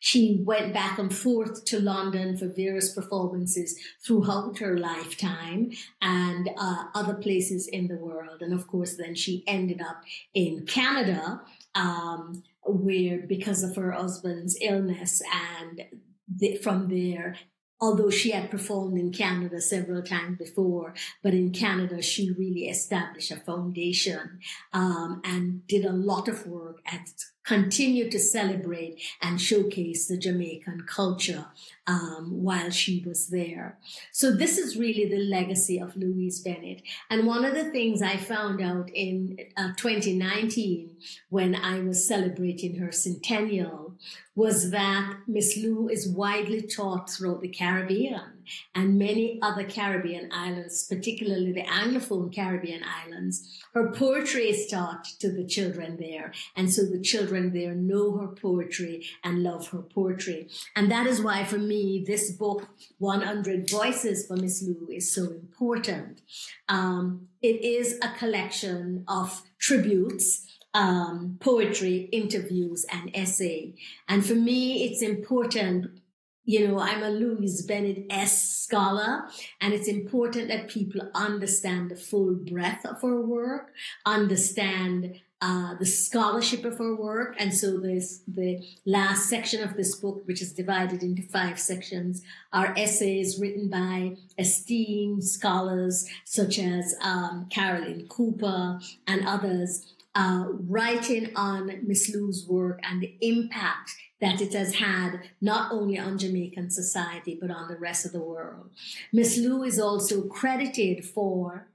She 0.00 0.40
went 0.44 0.72
back 0.72 0.98
and 0.98 1.14
forth 1.14 1.64
to 1.64 1.80
London 1.80 2.36
for 2.36 2.46
various 2.46 2.94
performances 2.94 3.76
throughout 4.06 4.58
her 4.58 4.78
lifetime 4.78 5.72
and 6.00 6.48
uh, 6.56 6.84
other 6.94 7.14
places 7.14 7.66
in 7.66 7.88
the 7.88 7.96
world. 7.96 8.40
And 8.40 8.52
of 8.52 8.66
course, 8.68 8.96
then 8.96 9.14
she 9.14 9.42
ended 9.46 9.80
up 9.80 10.02
in 10.32 10.66
Canada, 10.66 11.40
um, 11.76 12.42
where 12.64 13.18
because 13.18 13.62
of 13.62 13.76
her 13.76 13.92
husband's 13.92 14.56
illness 14.60 15.22
and 15.60 15.82
the, 16.28 16.56
from 16.56 16.88
there 16.88 17.36
although 17.80 18.10
she 18.10 18.30
had 18.30 18.50
performed 18.50 18.98
in 18.98 19.12
Canada 19.12 19.60
several 19.60 20.02
times 20.02 20.38
before, 20.38 20.94
but 21.22 21.34
in 21.34 21.52
Canada, 21.52 22.00
she 22.00 22.30
really 22.38 22.68
established 22.68 23.30
a 23.30 23.36
foundation 23.36 24.38
um, 24.72 25.20
and 25.24 25.66
did 25.66 25.84
a 25.84 25.92
lot 25.92 26.28
of 26.28 26.46
work 26.46 26.78
and 26.90 27.02
continued 27.46 28.10
to 28.10 28.18
celebrate 28.18 29.00
and 29.22 29.40
showcase 29.40 30.08
the 30.08 30.18
Jamaican 30.18 30.84
culture 30.86 31.46
um, 31.86 32.42
while 32.42 32.70
she 32.70 33.02
was 33.06 33.28
there. 33.28 33.78
So 34.10 34.32
this 34.32 34.58
is 34.58 34.76
really 34.76 35.08
the 35.08 35.24
legacy 35.24 35.78
of 35.78 35.96
Louise 35.96 36.40
Bennett. 36.40 36.82
And 37.08 37.26
one 37.26 37.44
of 37.44 37.54
the 37.54 37.70
things 37.70 38.02
I 38.02 38.16
found 38.16 38.60
out 38.60 38.90
in 38.92 39.38
uh, 39.56 39.72
2019 39.76 40.96
when 41.30 41.54
I 41.54 41.80
was 41.80 42.06
celebrating 42.06 42.76
her 42.76 42.90
centennial 42.90 43.94
was 44.34 44.72
that 44.72 45.18
Miss 45.28 45.56
Lou 45.56 45.88
is 45.88 46.08
widely 46.08 46.62
taught 46.62 47.08
throughout 47.08 47.40
the 47.40 47.48
Caribbean 47.48 48.35
and 48.74 48.98
many 48.98 49.38
other 49.42 49.64
Caribbean 49.64 50.30
islands, 50.32 50.86
particularly 50.88 51.52
the 51.52 51.64
Anglophone 51.64 52.34
Caribbean 52.34 52.82
islands. 53.04 53.62
Her 53.74 53.90
poetry 53.90 54.48
is 54.48 54.66
taught 54.70 55.04
to 55.20 55.30
the 55.30 55.44
children 55.44 55.96
there. 55.98 56.32
And 56.54 56.72
so 56.72 56.82
the 56.84 57.00
children 57.00 57.52
there 57.52 57.74
know 57.74 58.16
her 58.18 58.28
poetry 58.28 59.06
and 59.24 59.42
love 59.42 59.68
her 59.68 59.82
poetry. 59.82 60.48
And 60.74 60.90
that 60.90 61.06
is 61.06 61.22
why 61.22 61.44
for 61.44 61.58
me, 61.58 62.04
this 62.06 62.30
book, 62.32 62.68
100 62.98 63.70
Voices 63.70 64.26
for 64.26 64.36
Miss 64.36 64.62
Lou 64.62 64.88
is 64.90 65.14
so 65.14 65.24
important. 65.24 66.22
Um, 66.68 67.28
it 67.42 67.62
is 67.62 67.98
a 68.02 68.10
collection 68.18 69.04
of 69.08 69.42
tributes 69.58 70.46
um, 70.76 71.38
poetry, 71.40 72.08
interviews, 72.12 72.84
and 72.92 73.10
essay. 73.14 73.74
And 74.08 74.24
for 74.24 74.34
me, 74.34 74.84
it's 74.84 75.02
important. 75.02 76.00
You 76.48 76.68
know, 76.68 76.78
I'm 76.78 77.02
a 77.02 77.10
Louise 77.10 77.62
Bennett 77.62 78.06
S 78.08 78.56
scholar, 78.62 79.24
and 79.60 79.74
it's 79.74 79.88
important 79.88 80.46
that 80.46 80.68
people 80.68 81.02
understand 81.12 81.90
the 81.90 81.96
full 81.96 82.34
breadth 82.34 82.86
of 82.86 83.02
her 83.02 83.20
work, 83.20 83.72
understand 84.04 85.20
uh, 85.42 85.74
the 85.74 85.86
scholarship 85.86 86.64
of 86.64 86.78
her 86.78 86.94
work. 86.94 87.34
And 87.40 87.52
so 87.52 87.80
this, 87.80 88.22
the 88.28 88.64
last 88.84 89.28
section 89.28 89.60
of 89.60 89.76
this 89.76 89.96
book, 89.96 90.22
which 90.26 90.40
is 90.40 90.52
divided 90.52 91.02
into 91.02 91.22
five 91.22 91.58
sections, 91.58 92.22
are 92.52 92.72
essays 92.76 93.40
written 93.40 93.68
by 93.68 94.16
esteemed 94.38 95.24
scholars 95.24 96.08
such 96.24 96.60
as 96.60 96.94
um, 97.02 97.48
Carolyn 97.50 98.06
Cooper 98.08 98.78
and 99.08 99.26
others 99.26 99.94
uh, 100.14 100.46
writing 100.48 101.30
on 101.36 101.80
Miss 101.86 102.08
Lou's 102.14 102.46
work 102.48 102.80
and 102.82 103.02
the 103.02 103.16
impact 103.20 103.96
that 104.20 104.40
it 104.40 104.52
has 104.54 104.76
had 104.76 105.20
not 105.40 105.72
only 105.72 105.98
on 105.98 106.18
Jamaican 106.18 106.70
society 106.70 107.36
but 107.40 107.50
on 107.50 107.68
the 107.68 107.76
rest 107.76 108.06
of 108.06 108.12
the 108.12 108.20
world. 108.20 108.70
Miss 109.12 109.36
Lou 109.36 109.62
is 109.62 109.78
also 109.78 110.22
credited 110.22 111.04
for 111.04 111.68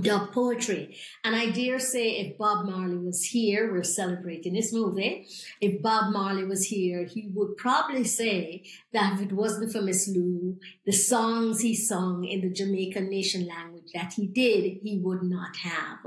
dub 0.00 0.32
poetry. 0.32 0.96
And 1.24 1.34
I 1.36 1.50
dare 1.50 1.78
say 1.78 2.16
if 2.16 2.38
Bob 2.38 2.66
Marley 2.66 2.98
was 2.98 3.24
here, 3.24 3.72
we're 3.72 3.84
celebrating 3.84 4.54
this 4.54 4.72
movie. 4.72 5.26
If 5.60 5.82
Bob 5.82 6.12
Marley 6.12 6.44
was 6.44 6.66
here, 6.66 7.04
he 7.04 7.28
would 7.34 7.56
probably 7.56 8.04
say 8.04 8.64
that 8.92 9.14
if 9.14 9.22
it 9.22 9.32
wasn't 9.32 9.72
for 9.72 9.82
Miss 9.82 10.08
Lou, 10.08 10.58
the 10.84 10.92
songs 10.92 11.60
he 11.60 11.74
sung 11.74 12.24
in 12.24 12.40
the 12.40 12.50
Jamaican 12.50 13.08
nation 13.08 13.46
language 13.46 13.75
that 13.94 14.14
he 14.14 14.26
did, 14.26 14.80
he 14.82 14.98
would 14.98 15.22
not 15.22 15.56
have. 15.56 15.98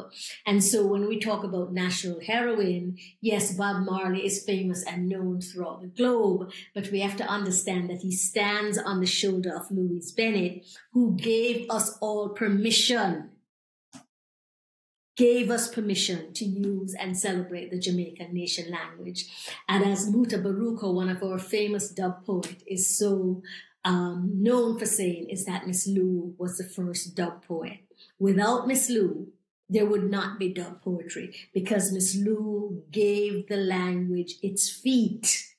And 0.46 0.64
so 0.64 0.86
when 0.86 1.08
we 1.08 1.20
talk 1.20 1.44
about 1.44 1.74
national 1.74 2.20
heroine, 2.22 2.98
yes, 3.22 3.54
Bob 3.54 3.86
Marley 3.86 4.26
is 4.26 4.44
famous 4.44 4.84
and 4.86 5.10
known 5.10 5.42
throughout 5.42 5.82
the 5.82 5.88
globe, 5.88 6.52
but 6.74 6.92
we 6.92 7.00
have 7.02 7.18
to 7.18 7.26
understand 7.26 7.90
that 7.90 8.02
he 8.02 8.12
stands 8.12 8.78
on 8.78 9.00
the 9.00 9.06
shoulder 9.06 9.56
of 9.56 9.72
Louise 9.72 10.12
Bennett, 10.12 10.66
who 10.94 11.16
gave 11.16 11.70
us 11.70 11.98
all 12.02 12.30
permission 12.30 13.30
gave 15.20 15.52
us 15.52 15.68
permission 15.68 16.32
to 16.32 16.46
use 16.46 16.96
and 16.98 17.18
celebrate 17.18 17.70
the 17.70 17.78
Jamaican 17.78 18.34
nation 18.34 18.72
language. 18.72 19.26
And 19.68 19.84
as 19.84 20.10
Mutabaruka, 20.10 20.94
one 20.94 21.10
of 21.10 21.22
our 21.22 21.38
famous 21.38 21.90
dub 21.90 22.26
poet, 22.26 22.64
is 22.66 22.98
so 22.98 23.42
um, 23.90 24.30
known 24.36 24.78
for 24.78 24.86
saying, 24.86 25.30
is 25.30 25.46
that 25.46 25.66
Miss 25.66 25.88
Lou 25.88 26.36
was 26.38 26.60
the 26.60 26.64
first 26.64 27.16
dub 27.16 27.44
poet. 27.44 27.80
Without 28.20 28.68
Miss 28.68 28.88
Lou, 28.88 29.30
there 29.68 29.88
would 29.88 30.12
not 30.12 30.38
be 30.38 30.54
dub 30.54 30.84
poetry 30.84 31.36
because 31.56 31.92
Miss 31.92 32.16
Lou 32.16 32.84
gave 32.92 33.48
the 33.48 33.58
language 33.58 34.36
its 34.44 34.70
feet 34.70 35.56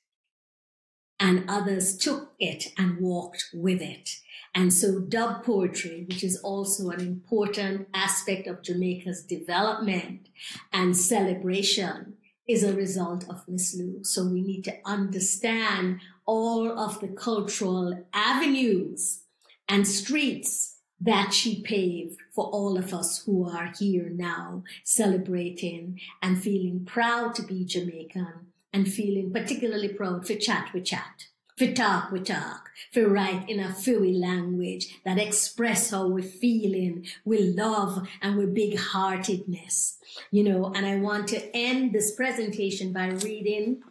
and 1.19 1.43
others 1.49 1.97
took 1.97 2.31
it 2.39 2.67
and 2.77 3.01
walked 3.01 3.49
with 3.53 3.81
it. 3.81 4.21
And 4.55 4.73
so 4.73 4.99
dub 4.99 5.43
poetry, 5.43 6.05
which 6.07 6.23
is 6.23 6.39
also 6.41 6.89
an 6.89 7.01
important 7.01 7.89
aspect 7.93 8.47
of 8.47 8.63
Jamaica's 8.63 9.23
development 9.23 10.29
and 10.71 10.95
celebration, 10.95 12.13
is 12.47 12.63
a 12.63 12.73
result 12.73 13.25
of 13.29 13.47
Miss 13.47 13.75
Lou. 13.75 14.03
So 14.03 14.25
we 14.25 14.41
need 14.41 14.63
to 14.65 14.77
understand 14.85 15.99
all 16.31 16.79
of 16.79 17.01
the 17.01 17.09
cultural 17.09 18.05
avenues 18.13 19.23
and 19.67 19.85
streets 19.85 20.77
that 21.01 21.33
she 21.33 21.61
paved 21.61 22.17
for 22.33 22.45
all 22.45 22.77
of 22.77 22.93
us 22.93 23.25
who 23.25 23.45
are 23.49 23.73
here 23.77 24.09
now 24.09 24.63
celebrating 24.85 25.99
and 26.21 26.41
feeling 26.41 26.85
proud 26.85 27.35
to 27.35 27.43
be 27.43 27.65
Jamaican 27.65 28.47
and 28.71 28.89
feeling 28.89 29.33
particularly 29.33 29.89
proud 29.89 30.25
for 30.25 30.35
chat 30.35 30.71
with 30.73 30.85
chat 30.85 31.25
for 31.57 31.67
talk 31.73 32.11
we 32.11 32.21
talk, 32.21 32.69
for 32.91 33.07
write 33.07 33.47
in 33.47 33.59
a 33.59 33.73
Fui 33.73 34.13
language 34.13 34.97
that 35.05 35.19
express 35.19 35.91
how 35.91 36.07
we're 36.07 36.23
feeling, 36.23 37.05
with 37.23 37.55
love 37.55 38.07
and 38.21 38.37
with 38.37 38.55
big 38.55 38.79
heartedness. 38.79 39.99
You 40.31 40.43
know, 40.43 40.71
and 40.73 40.85
I 40.85 40.95
want 40.95 41.27
to 41.27 41.55
end 41.55 41.93
this 41.93 42.15
presentation 42.15 42.93
by 42.93 43.09
reading 43.09 43.81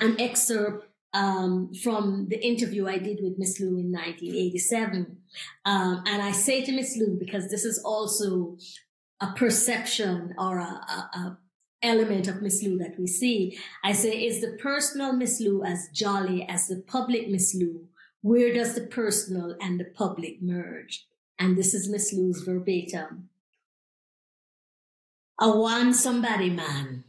an 0.00 0.20
excerpt 0.20 0.85
um, 1.12 1.72
from 1.82 2.28
the 2.28 2.44
interview 2.44 2.86
I 2.86 2.98
did 2.98 3.18
with 3.22 3.38
Miss 3.38 3.60
Lou 3.60 3.78
in 3.78 3.92
1987. 3.92 5.16
Um, 5.64 6.02
and 6.06 6.22
I 6.22 6.32
say 6.32 6.64
to 6.64 6.72
Miss 6.72 6.96
Lou, 6.96 7.16
because 7.18 7.48
this 7.48 7.64
is 7.64 7.80
also 7.84 8.56
a 9.20 9.32
perception 9.32 10.34
or 10.38 10.58
a, 10.58 10.62
a, 10.62 11.10
a 11.14 11.38
element 11.82 12.28
of 12.28 12.42
Miss 12.42 12.62
Lou 12.62 12.78
that 12.78 12.98
we 12.98 13.06
see. 13.06 13.58
I 13.84 13.92
say, 13.92 14.24
is 14.24 14.40
the 14.40 14.58
personal 14.60 15.12
Miss 15.12 15.40
Lou 15.40 15.64
as 15.64 15.88
jolly 15.92 16.46
as 16.48 16.68
the 16.68 16.82
public 16.86 17.28
Miss 17.28 17.54
Lou? 17.54 17.86
Where 18.22 18.52
does 18.52 18.74
the 18.74 18.86
personal 18.86 19.56
and 19.60 19.78
the 19.78 19.84
public 19.84 20.42
merge? 20.42 21.06
And 21.38 21.56
this 21.56 21.74
is 21.74 21.88
Miss 21.88 22.12
Lou's 22.12 22.42
verbatim. 22.42 23.28
A 25.40 25.56
want 25.56 25.94
somebody, 25.94 26.50
man. 26.50 27.04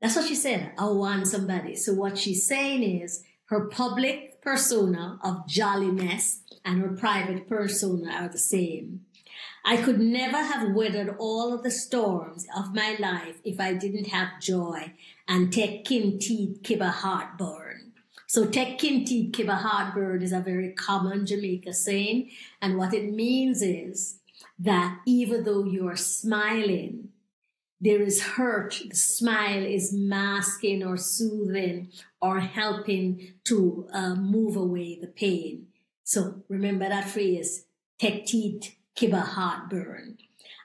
That's 0.00 0.16
what 0.16 0.26
she 0.26 0.34
said. 0.34 0.72
I 0.78 0.86
want 0.88 1.26
somebody. 1.26 1.74
So 1.74 1.94
what 1.94 2.18
she's 2.18 2.46
saying 2.46 2.82
is 2.82 3.24
her 3.46 3.66
public 3.66 4.42
persona 4.42 5.18
of 5.22 5.46
jolliness 5.48 6.40
and 6.64 6.80
her 6.80 6.90
private 6.90 7.48
persona 7.48 8.12
are 8.12 8.28
the 8.28 8.38
same. 8.38 9.02
I 9.64 9.76
could 9.78 9.98
never 9.98 10.36
have 10.36 10.74
weathered 10.74 11.16
all 11.18 11.52
of 11.52 11.62
the 11.62 11.70
storms 11.70 12.46
of 12.56 12.74
my 12.74 12.96
life 13.00 13.40
if 13.44 13.58
I 13.58 13.72
didn't 13.72 14.08
have 14.08 14.40
joy 14.40 14.92
and 15.26 15.52
take 15.52 15.84
kin 15.84 16.18
teeth 16.20 16.62
give 16.62 16.80
a 16.80 16.90
heartburn. 16.90 17.92
So 18.28 18.46
take 18.46 18.78
kin 18.78 19.04
teeth 19.04 19.32
give 19.32 19.48
a 19.48 19.56
heartburn 19.56 20.22
is 20.22 20.32
a 20.32 20.40
very 20.40 20.72
common 20.72 21.26
Jamaica 21.26 21.72
saying. 21.72 22.30
And 22.62 22.76
what 22.76 22.94
it 22.94 23.12
means 23.12 23.62
is 23.62 24.20
that 24.58 25.00
even 25.06 25.44
though 25.44 25.64
you're 25.64 25.96
smiling, 25.96 27.08
there 27.80 28.00
is 28.00 28.22
hurt. 28.22 28.80
The 28.88 28.96
smile 28.96 29.64
is 29.64 29.92
masking 29.92 30.84
or 30.84 30.96
soothing 30.96 31.90
or 32.20 32.40
helping 32.40 33.34
to 33.44 33.88
uh, 33.92 34.14
move 34.14 34.56
away 34.56 34.98
the 35.00 35.08
pain. 35.08 35.66
So 36.04 36.42
remember 36.48 36.88
that 36.88 37.10
phrase, 37.10 37.64
teeth 37.98 38.76
Kiba 38.96 39.22
heartburn. 39.22 40.18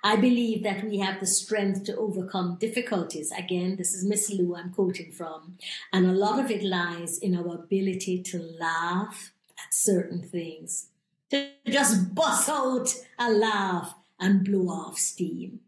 I 0.03 0.16
believe 0.16 0.64
that 0.64 0.84
we 0.84 0.97
have 0.97 1.20
the 1.20 1.28
strength 1.28 1.84
to 1.84 1.95
overcome 1.95 2.57
difficulties. 2.59 3.32
Again, 3.38 3.76
this 3.76 3.93
is 3.93 4.03
Miss 4.03 4.32
Lou 4.32 4.55
I'm 4.55 4.72
quoting 4.72 5.12
from. 5.12 5.57
And 5.93 6.05
a 6.07 6.14
lot 6.14 6.39
of 6.39 6.49
it 6.49 6.64
lies 6.64 7.20
in 7.20 7.36
our 7.36 7.55
ability 7.55 8.24
to 8.24 8.39
laugh 8.39 9.32
at 9.59 9.74
certain 9.74 10.24
things, 10.24 10.88
to 11.30 11.49
just 11.68 12.16
bust 12.16 12.49
out 12.49 12.95
a 13.20 13.32
laugh 13.32 13.93
and 14.20 14.43
blow 14.43 14.70
off 14.70 14.97
steam, 14.97 15.59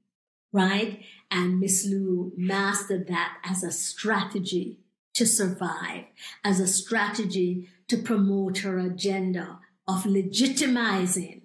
right? 0.52 1.04
And 1.34 1.60
Miss 1.60 1.86
Lou 1.86 2.32
mastered 2.38 3.08
that 3.08 3.38
as 3.44 3.64
a 3.64 3.72
strategy 3.72 4.80
to 5.16 5.26
survive, 5.26 6.06
as 6.44 6.60
a 6.60 6.68
strategy 6.68 7.70
to 7.88 7.98
promote 7.98 8.60
her 8.60 8.78
agenda 8.80 9.60
of 9.88 10.04
legitimizing 10.04 11.44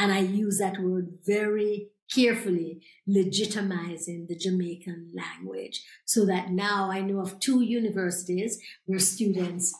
and 0.00 0.12
I 0.12 0.20
use 0.20 0.56
that 0.58 0.80
word 0.80 1.18
very 1.26 1.90
carefully, 2.10 2.80
legitimizing 3.06 4.28
the 4.28 4.34
Jamaican 4.34 5.12
language. 5.14 5.84
So 6.06 6.24
that 6.24 6.50
now 6.50 6.90
I 6.90 7.02
know 7.02 7.20
of 7.20 7.38
two 7.38 7.60
universities 7.60 8.58
where 8.86 8.98
students 8.98 9.78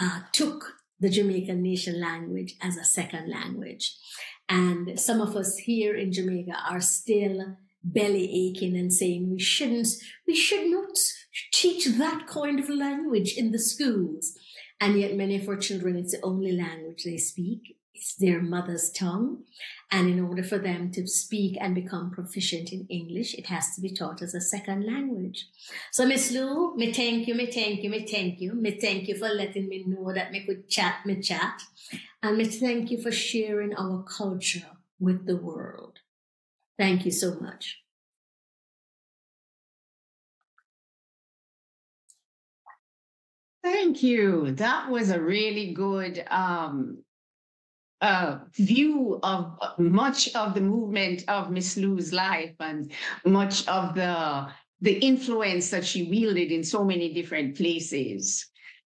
uh, 0.00 0.20
took 0.30 0.74
the 1.00 1.10
Jamaican 1.10 1.62
nation 1.62 2.00
language 2.00 2.54
as 2.62 2.76
a 2.76 2.84
second 2.84 3.28
language. 3.28 3.96
And 4.48 5.00
some 5.00 5.20
of 5.20 5.34
us 5.34 5.56
here 5.56 5.96
in 5.96 6.12
Jamaica 6.12 6.56
are 6.70 6.80
still 6.80 7.56
belly 7.92 8.30
aching 8.48 8.76
and 8.76 8.92
saying 8.92 9.30
we 9.30 9.38
shouldn't, 9.38 9.88
we 10.26 10.34
should 10.34 10.70
not 10.70 10.96
teach 11.52 11.86
that 11.86 12.26
kind 12.26 12.58
of 12.60 12.68
language 12.68 13.34
in 13.36 13.52
the 13.52 13.58
schools. 13.58 14.36
And 14.80 14.98
yet 15.00 15.16
many 15.16 15.36
of 15.36 15.48
our 15.48 15.56
children, 15.56 15.96
it's 15.96 16.12
the 16.12 16.24
only 16.24 16.52
language 16.52 17.04
they 17.04 17.16
speak 17.16 17.76
it's 17.96 18.14
their 18.16 18.42
mother's 18.42 18.90
tongue. 18.90 19.44
And 19.90 20.08
in 20.08 20.20
order 20.20 20.42
for 20.42 20.58
them 20.58 20.90
to 20.92 21.06
speak 21.06 21.56
and 21.60 21.74
become 21.74 22.10
proficient 22.10 22.72
in 22.72 22.86
English, 22.90 23.34
it 23.34 23.46
has 23.46 23.74
to 23.74 23.80
be 23.80 23.92
taught 23.92 24.20
as 24.20 24.34
a 24.34 24.40
second 24.40 24.84
language. 24.84 25.48
So, 25.92 26.06
Miss 26.06 26.32
Lou, 26.32 26.74
me 26.76 26.92
thank 26.92 27.26
you, 27.26 27.34
me 27.34 27.46
thank 27.50 27.82
you, 27.82 27.90
me 27.90 28.06
thank 28.06 28.40
you, 28.40 28.54
me 28.54 28.78
thank 28.80 29.08
you 29.08 29.16
for 29.16 29.28
letting 29.28 29.68
me 29.68 29.84
know 29.86 30.12
that 30.12 30.32
me 30.32 30.44
could 30.44 30.68
chat, 30.68 31.06
me 31.06 31.20
chat. 31.20 31.62
And 32.22 32.36
me 32.36 32.44
thank 32.44 32.90
you 32.90 33.00
for 33.00 33.12
sharing 33.12 33.74
our 33.74 34.02
culture 34.02 34.66
with 34.98 35.26
the 35.26 35.36
world. 35.36 35.95
Thank 36.78 37.04
you 37.04 37.10
so 37.10 37.38
much. 37.40 37.78
Thank 43.62 44.02
you. 44.02 44.52
That 44.52 44.90
was 44.90 45.10
a 45.10 45.20
really 45.20 45.72
good 45.72 46.24
um, 46.30 47.02
uh, 48.00 48.38
view 48.54 49.18
of 49.22 49.58
much 49.78 50.34
of 50.36 50.54
the 50.54 50.60
movement 50.60 51.24
of 51.28 51.50
Miss 51.50 51.76
Lou's 51.76 52.12
life 52.12 52.54
and 52.60 52.92
much 53.24 53.66
of 53.66 53.94
the 53.94 54.48
the 54.82 54.98
influence 54.98 55.70
that 55.70 55.84
she 55.86 56.04
wielded 56.04 56.52
in 56.52 56.62
so 56.62 56.84
many 56.84 57.12
different 57.14 57.56
places, 57.56 58.46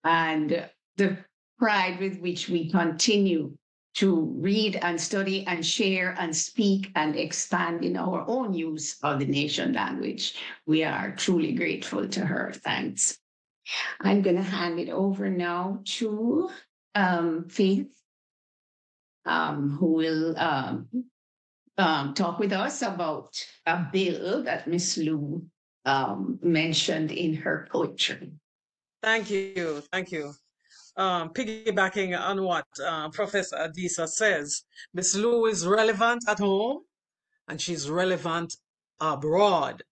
and 0.03 0.69
the 0.97 1.17
pride 1.57 1.99
with 1.99 2.19
which 2.19 2.47
we 2.47 2.69
continue 2.69 3.57
to 3.93 4.33
read 4.37 4.77
and 4.81 4.99
study 4.99 5.45
and 5.47 5.65
share 5.65 6.15
and 6.17 6.35
speak 6.35 6.91
and 6.95 7.15
expand 7.15 7.83
in 7.83 7.97
our 7.97 8.23
own 8.27 8.53
use 8.53 8.97
of 9.03 9.19
the 9.19 9.25
nation 9.25 9.73
language. 9.73 10.35
We 10.65 10.83
are 10.83 11.15
truly 11.15 11.53
grateful 11.53 12.07
to 12.07 12.25
her. 12.25 12.53
Thanks. 12.53 13.17
I'm 13.99 14.21
going 14.21 14.37
to 14.37 14.41
hand 14.41 14.79
it 14.79 14.89
over 14.89 15.29
now 15.29 15.81
to 15.85 16.49
um, 16.95 17.47
Faith, 17.49 17.93
um, 19.25 19.77
who 19.77 19.93
will 19.93 20.39
um, 20.39 20.87
um, 21.77 22.13
talk 22.13 22.39
with 22.39 22.53
us 22.53 22.81
about 22.81 23.43
a 23.65 23.85
bill 23.91 24.43
that 24.43 24.67
Miss 24.67 24.97
Lou 24.97 25.45
um, 25.85 26.39
mentioned 26.41 27.11
in 27.11 27.33
her 27.35 27.67
poetry. 27.71 28.31
Thank 29.01 29.29
you. 29.29 29.81
Thank 29.91 30.11
you. 30.11 30.33
Um, 30.97 31.29
piggybacking 31.29 32.19
on 32.19 32.43
what 32.43 32.65
uh, 32.85 33.09
Professor 33.09 33.55
Adisa 33.55 34.07
says, 34.07 34.63
Miss 34.93 35.15
Lou 35.15 35.45
is 35.45 35.65
relevant 35.65 36.23
at 36.27 36.39
home 36.39 36.81
and 37.47 37.61
she's 37.61 37.89
relevant 37.89 38.55
abroad. 38.99 39.83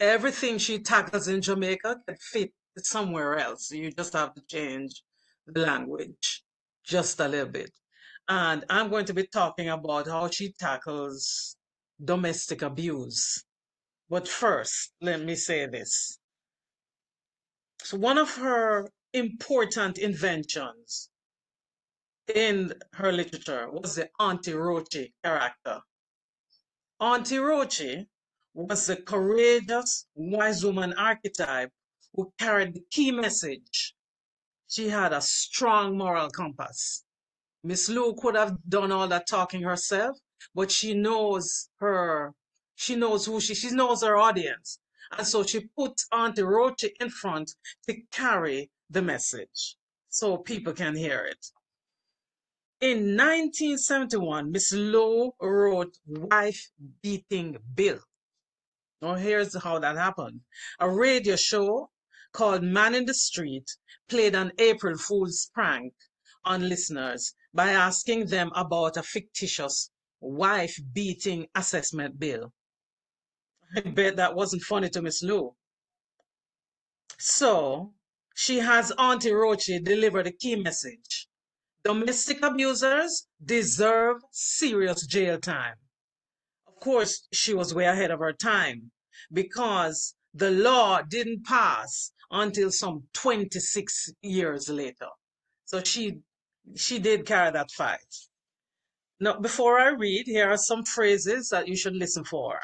Everything 0.00 0.58
she 0.58 0.80
tackles 0.80 1.28
in 1.28 1.40
Jamaica 1.40 1.98
can 2.06 2.16
fit 2.18 2.52
somewhere 2.78 3.38
else. 3.38 3.70
You 3.70 3.90
just 3.92 4.12
have 4.14 4.34
to 4.34 4.42
change 4.48 5.02
the 5.46 5.60
language 5.60 6.42
just 6.84 7.20
a 7.20 7.28
little 7.28 7.48
bit. 7.48 7.70
And 8.28 8.64
I'm 8.68 8.90
going 8.90 9.06
to 9.06 9.14
be 9.14 9.26
talking 9.26 9.68
about 9.68 10.08
how 10.08 10.28
she 10.28 10.52
tackles 10.58 11.56
domestic 12.04 12.62
abuse. 12.62 13.44
But 14.10 14.28
first, 14.28 14.92
let 15.00 15.22
me 15.22 15.34
say 15.36 15.66
this. 15.66 16.18
So 17.82 17.96
one 17.96 18.18
of 18.18 18.34
her 18.36 18.88
important 19.12 19.98
inventions 19.98 21.10
in 22.34 22.72
her 22.92 23.12
literature 23.12 23.70
was 23.70 23.94
the 23.94 24.10
Auntie 24.18 24.52
Roachy 24.52 25.12
character. 25.22 25.80
Auntie 27.00 27.36
Roachy 27.36 28.06
was 28.54 28.86
the 28.86 28.96
courageous, 28.96 30.06
wise 30.14 30.64
woman 30.64 30.92
archetype 30.94 31.70
who 32.14 32.32
carried 32.38 32.74
the 32.74 32.84
key 32.90 33.12
message. 33.12 33.94
She 34.68 34.88
had 34.88 35.12
a 35.12 35.20
strong 35.20 35.96
moral 35.96 36.30
compass. 36.30 37.04
Miss 37.62 37.88
Lou 37.88 38.14
could 38.14 38.34
have 38.34 38.56
done 38.68 38.92
all 38.92 39.08
that 39.08 39.26
talking 39.28 39.62
herself, 39.62 40.18
but 40.54 40.70
she 40.70 40.94
knows 40.94 41.68
her, 41.78 42.32
she 42.74 42.96
knows 42.96 43.26
who 43.26 43.40
she, 43.40 43.54
she 43.54 43.70
knows 43.70 44.02
her 44.02 44.16
audience. 44.16 44.78
And 45.16 45.26
so 45.26 45.44
she 45.44 45.68
put 45.76 46.00
Auntie 46.12 46.42
Rochi 46.42 46.90
in 47.00 47.10
front 47.10 47.54
to 47.88 47.94
carry 48.10 48.70
the 48.90 49.02
message 49.02 49.76
so 50.08 50.38
people 50.38 50.72
can 50.72 50.96
hear 50.96 51.24
it. 51.24 51.46
In 52.80 53.16
1971, 53.16 54.52
Miss 54.52 54.72
Lou 54.72 55.32
wrote 55.40 55.96
Wife 56.06 56.70
Beating 57.02 57.56
Bill. 57.74 57.98
Now 59.00 59.14
here's 59.14 59.56
how 59.62 59.78
that 59.78 59.96
happened. 59.96 60.40
A 60.80 60.90
radio 60.90 61.36
show 61.36 61.90
called 62.32 62.62
Man 62.62 62.94
in 62.94 63.06
the 63.06 63.14
Street 63.14 63.68
played 64.08 64.34
an 64.34 64.52
April 64.58 64.96
Fool's 64.96 65.50
prank 65.54 65.94
on 66.44 66.68
listeners 66.68 67.34
by 67.52 67.70
asking 67.70 68.26
them 68.26 68.50
about 68.54 68.96
a 68.96 69.02
fictitious 69.02 69.90
wife 70.20 70.78
beating 70.92 71.46
assessment 71.54 72.18
bill. 72.18 72.52
I 73.76 73.80
bet 73.80 74.16
that 74.16 74.34
wasn't 74.34 74.62
funny 74.62 74.90
to 74.90 75.02
Miss 75.02 75.22
Lou. 75.22 75.54
So 77.18 77.94
she 78.38 78.58
has 78.58 78.92
Auntie 78.98 79.32
Roche 79.32 79.80
deliver 79.82 80.22
the 80.22 80.30
key 80.30 80.56
message. 80.56 81.26
Domestic 81.82 82.42
abusers 82.42 83.26
deserve 83.42 84.18
serious 84.30 85.06
jail 85.06 85.40
time. 85.40 85.76
Of 86.68 86.78
course, 86.78 87.26
she 87.32 87.54
was 87.54 87.72
way 87.72 87.86
ahead 87.86 88.10
of 88.10 88.18
her 88.18 88.34
time 88.34 88.90
because 89.32 90.14
the 90.34 90.50
law 90.50 91.00
didn't 91.00 91.46
pass 91.46 92.12
until 92.30 92.70
some 92.70 93.04
26 93.14 94.10
years 94.20 94.68
later. 94.68 95.08
So 95.64 95.82
she 95.82 96.18
she 96.74 96.98
did 96.98 97.24
carry 97.24 97.52
that 97.52 97.70
fight. 97.70 98.14
Now, 99.18 99.40
before 99.40 99.78
I 99.78 99.92
read, 99.92 100.26
here 100.26 100.50
are 100.50 100.58
some 100.58 100.84
phrases 100.84 101.48
that 101.48 101.68
you 101.68 101.76
should 101.76 101.96
listen 101.96 102.24
for. 102.24 102.60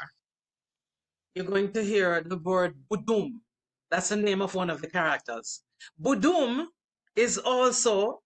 You're 1.33 1.45
going 1.45 1.71
to 1.73 1.83
hear 1.83 2.21
the 2.21 2.37
word 2.37 2.75
budum. 2.91 3.41
That's 3.93 4.09
the 4.09 4.15
name 4.15 4.41
of 4.41 4.55
one 4.55 4.71
of 4.71 4.81
the 4.81 4.89
characters. 4.89 5.61
Budum 6.01 6.65
is 7.15 7.37
also 7.37 8.21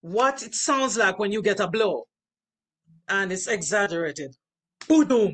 what 0.00 0.44
it 0.44 0.54
sounds 0.54 0.96
like 0.96 1.18
when 1.18 1.32
you 1.32 1.42
get 1.42 1.58
a 1.58 1.66
blow. 1.66 2.06
And 3.08 3.32
it's 3.32 3.48
exaggerated. 3.48 4.36
Budum. 4.88 5.32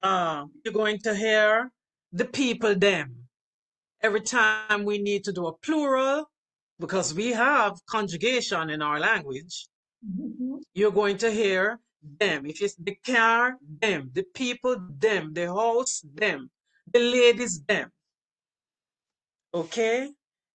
Uh, 0.00 0.44
you're 0.62 0.80
going 0.82 1.00
to 1.00 1.12
hear 1.12 1.72
the 2.12 2.24
people 2.24 2.76
them 2.76 3.16
every 4.00 4.20
time 4.20 4.84
we 4.84 4.98
need 4.98 5.24
to 5.24 5.32
do 5.32 5.48
a 5.48 5.58
plural, 5.58 6.30
because 6.78 7.12
we 7.12 7.32
have 7.32 7.72
conjugation 7.86 8.70
in 8.70 8.80
our 8.80 9.00
language, 9.00 9.66
mm-hmm. 10.06 10.58
you're 10.72 10.92
going 10.92 11.18
to 11.18 11.32
hear 11.32 11.80
them. 12.20 12.46
If 12.46 12.62
it's 12.62 12.76
the 12.76 12.96
car, 13.04 13.56
them. 13.80 14.12
The 14.14 14.22
people, 14.22 14.76
them. 15.00 15.34
The 15.34 15.48
house, 15.48 16.04
them. 16.14 16.48
The 16.92 17.00
ladies, 17.00 17.62
them. 17.68 17.90
Okay? 19.54 20.10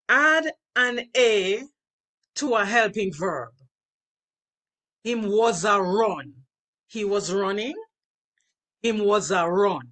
Add 0.10 0.52
an 0.76 1.02
A 1.16 1.64
to 2.36 2.56
a 2.56 2.66
helping 2.66 3.12
verb. 3.14 3.52
Him 5.04 5.24
was 5.24 5.66
a 5.66 5.82
run. 5.82 6.34
He 6.88 7.04
was 7.04 7.34
running. 7.34 7.76
Him 8.82 9.00
was 9.00 9.32
a 9.32 9.48
run. 9.48 9.90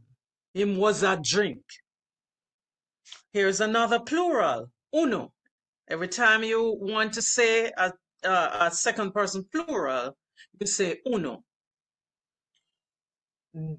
Him 0.54 0.78
was 0.78 1.04
a 1.04 1.20
drink. 1.22 1.64
Here's 3.34 3.62
another 3.62 4.00
plural, 4.00 4.70
uno. 4.96 5.32
Every 5.90 6.08
time 6.08 6.44
you 6.44 6.78
want 6.80 7.14
to 7.14 7.22
say 7.22 7.72
a, 7.78 7.94
a, 8.24 8.50
a 8.62 8.72
second 8.72 9.14
person 9.14 9.46
plural, 9.52 10.18
you 10.60 10.68
say 10.68 11.00
uno. 11.06 11.44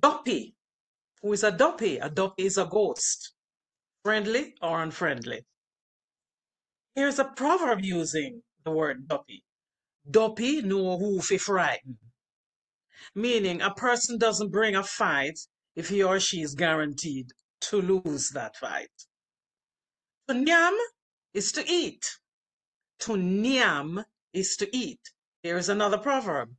Duppy. 0.01 0.55
Who 1.23 1.33
is 1.33 1.45
a 1.45 1.53
duppy? 1.53 1.99
A 1.99 2.11
duppy 2.11 2.47
is 2.47 2.59
a 2.59 2.65
ghost. 2.65 3.33
Friendly 4.03 4.57
or 4.61 4.83
unfriendly. 4.83 5.47
Here's 6.97 7.21
a 7.21 7.25
proverb 7.25 7.85
using 7.85 8.43
the 8.65 8.73
word 8.73 9.07
duppy. 9.07 9.45
Duppy 10.11 10.63
no 10.63 10.99
who 10.99 11.21
fi 11.23 11.39
frighten. 11.39 11.99
Meaning 13.15 13.63
a 13.63 13.73
person 13.73 14.19
doesn't 14.19 14.51
bring 14.51 14.75
a 14.75 14.83
fight 14.83 15.39
if 15.77 15.89
he 15.89 16.03
or 16.03 16.19
she 16.19 16.43
is 16.43 16.57
guaranteed 16.57 17.31
to 17.61 17.81
lose 17.81 18.31
that 18.31 18.57
fight. 18.57 18.91
To 20.29 20.35
nyam 20.35 20.77
is 21.35 21.53
to 21.53 21.65
eat. 21.71 22.19
To 23.01 23.17
nyam 23.17 24.05
is 24.33 24.57
to 24.57 24.77
eat. 24.77 25.01
Here 25.43 25.57
is 25.57 25.69
another 25.69 25.99
proverb. 25.99 26.51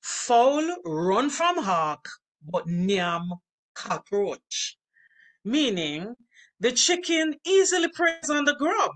Fowl 0.00 0.76
run 0.84 1.30
from 1.30 1.58
hawk, 1.58 2.08
but 2.42 2.66
nyam 2.68 3.40
cockroach. 3.74 4.76
Meaning, 5.44 6.14
the 6.60 6.72
chicken 6.72 7.34
easily 7.46 7.88
preys 7.88 8.30
on 8.30 8.44
the 8.44 8.54
grub, 8.56 8.92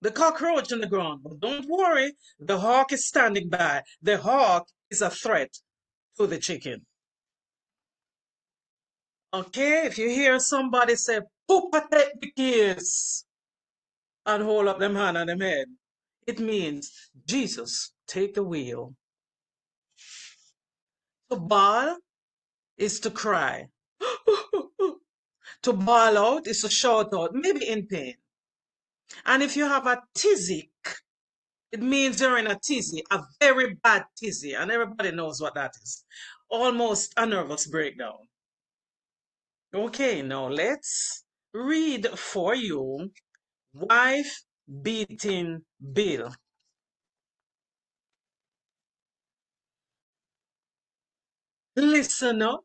the 0.00 0.10
cockroach 0.10 0.72
on 0.72 0.80
the 0.80 0.86
ground. 0.86 1.20
But 1.22 1.40
don't 1.40 1.68
worry, 1.68 2.14
the 2.40 2.58
hawk 2.58 2.92
is 2.92 3.06
standing 3.06 3.48
by. 3.48 3.82
The 4.02 4.18
hawk 4.18 4.66
is 4.90 5.02
a 5.02 5.10
threat 5.10 5.54
to 6.18 6.26
the 6.26 6.38
chicken. 6.38 6.86
Okay, 9.32 9.86
if 9.86 9.98
you 9.98 10.08
hear 10.08 10.38
somebody 10.38 10.94
say, 10.94 11.20
Poopa 11.50 11.90
take 11.90 12.20
the 12.20 12.30
case, 12.30 13.24
and 14.26 14.42
hold 14.42 14.68
up 14.68 14.78
them 14.78 14.94
hand 14.94 15.16
and 15.16 15.28
them 15.28 15.40
head. 15.40 15.66
It 16.26 16.38
means, 16.38 17.10
Jesus, 17.26 17.92
take 18.06 18.34
the 18.34 18.42
wheel. 18.42 18.94
To 21.30 21.36
bawl 21.36 21.98
is 22.78 23.00
to 23.00 23.10
cry. 23.10 23.68
to 25.62 25.72
bawl 25.72 26.18
out 26.18 26.46
is 26.46 26.62
to 26.62 26.70
shout 26.70 27.12
out, 27.14 27.34
maybe 27.34 27.66
in 27.68 27.86
pain. 27.86 28.14
And 29.26 29.42
if 29.42 29.56
you 29.56 29.64
have 29.64 29.86
a 29.86 30.02
tizzy, 30.14 30.70
it 31.72 31.82
means 31.82 32.20
you're 32.20 32.38
in 32.38 32.46
a 32.46 32.58
tizzy, 32.58 33.02
a 33.10 33.20
very 33.40 33.74
bad 33.74 34.04
tizzy, 34.16 34.54
and 34.54 34.70
everybody 34.70 35.10
knows 35.12 35.40
what 35.40 35.54
that 35.54 35.72
is. 35.82 36.04
Almost 36.50 37.14
a 37.16 37.26
nervous 37.26 37.66
breakdown. 37.66 38.28
Okay, 39.74 40.22
now 40.22 40.48
let's 40.48 41.24
read 41.52 42.06
for 42.16 42.54
you 42.54 43.10
Wife 43.74 44.42
Beating 44.82 45.62
Bill. 45.92 46.32
Listen 51.76 52.42
up. 52.42 52.64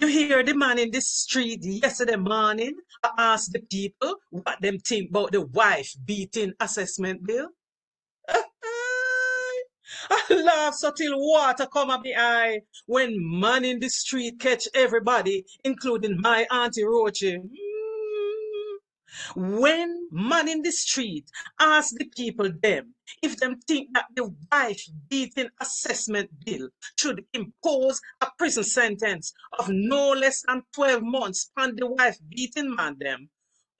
You 0.00 0.06
hear 0.06 0.42
the 0.42 0.54
man 0.54 0.78
in 0.78 0.90
the 0.90 1.02
street 1.02 1.60
yesterday 1.62 2.16
morning 2.16 2.72
ask 3.18 3.52
the 3.52 3.60
people 3.60 4.16
what 4.30 4.58
them 4.62 4.78
think 4.78 5.10
about 5.10 5.32
the 5.32 5.42
wife 5.42 5.94
beating 6.06 6.54
assessment 6.58 7.26
bill? 7.26 7.48
I 10.10 10.22
laugh 10.30 10.74
so 10.74 10.90
till 10.92 11.18
water 11.18 11.66
come 11.66 11.90
up 11.90 12.02
the 12.02 12.16
eye 12.16 12.60
when 12.86 13.14
man 13.18 13.66
in 13.66 13.78
the 13.78 13.90
street 13.90 14.40
catch 14.40 14.66
everybody, 14.74 15.44
including 15.64 16.18
my 16.18 16.46
auntie 16.50 16.84
Roche. 16.84 17.34
Hmm. 17.36 17.69
When 19.34 20.08
man 20.10 20.48
in 20.48 20.62
the 20.62 20.72
street 20.72 21.30
ask 21.58 21.94
the 21.96 22.04
people 22.04 22.50
them 22.62 22.94
if 23.22 23.36
them 23.36 23.60
think 23.60 23.88
that 23.94 24.06
the 24.14 24.34
wife 24.50 24.82
beating 25.08 25.50
assessment 25.60 26.30
bill 26.44 26.68
should 26.98 27.24
impose 27.32 28.00
a 28.20 28.28
prison 28.38 28.64
sentence 28.64 29.32
of 29.58 29.68
no 29.68 30.10
less 30.12 30.42
than 30.46 30.62
12 30.74 31.02
months 31.02 31.50
on 31.56 31.76
the 31.76 31.86
wife 31.86 32.18
beating 32.28 32.74
man 32.74 32.96
them, 32.98 33.30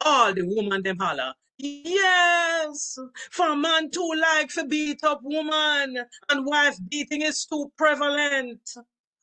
all 0.01 0.35
the 0.35 0.47
woman 0.47 0.83
them 0.83 0.99
holler, 0.99 1.35
Yes, 1.63 2.99
for 3.31 3.55
man 3.55 3.91
too 3.91 4.13
like 4.19 4.49
to 4.55 4.65
beat 4.65 5.05
up 5.05 5.21
woman 5.23 5.99
and 6.31 6.47
wife 6.47 6.79
beating 6.89 7.21
is 7.21 7.45
too 7.45 7.71
prevalent. 7.77 8.63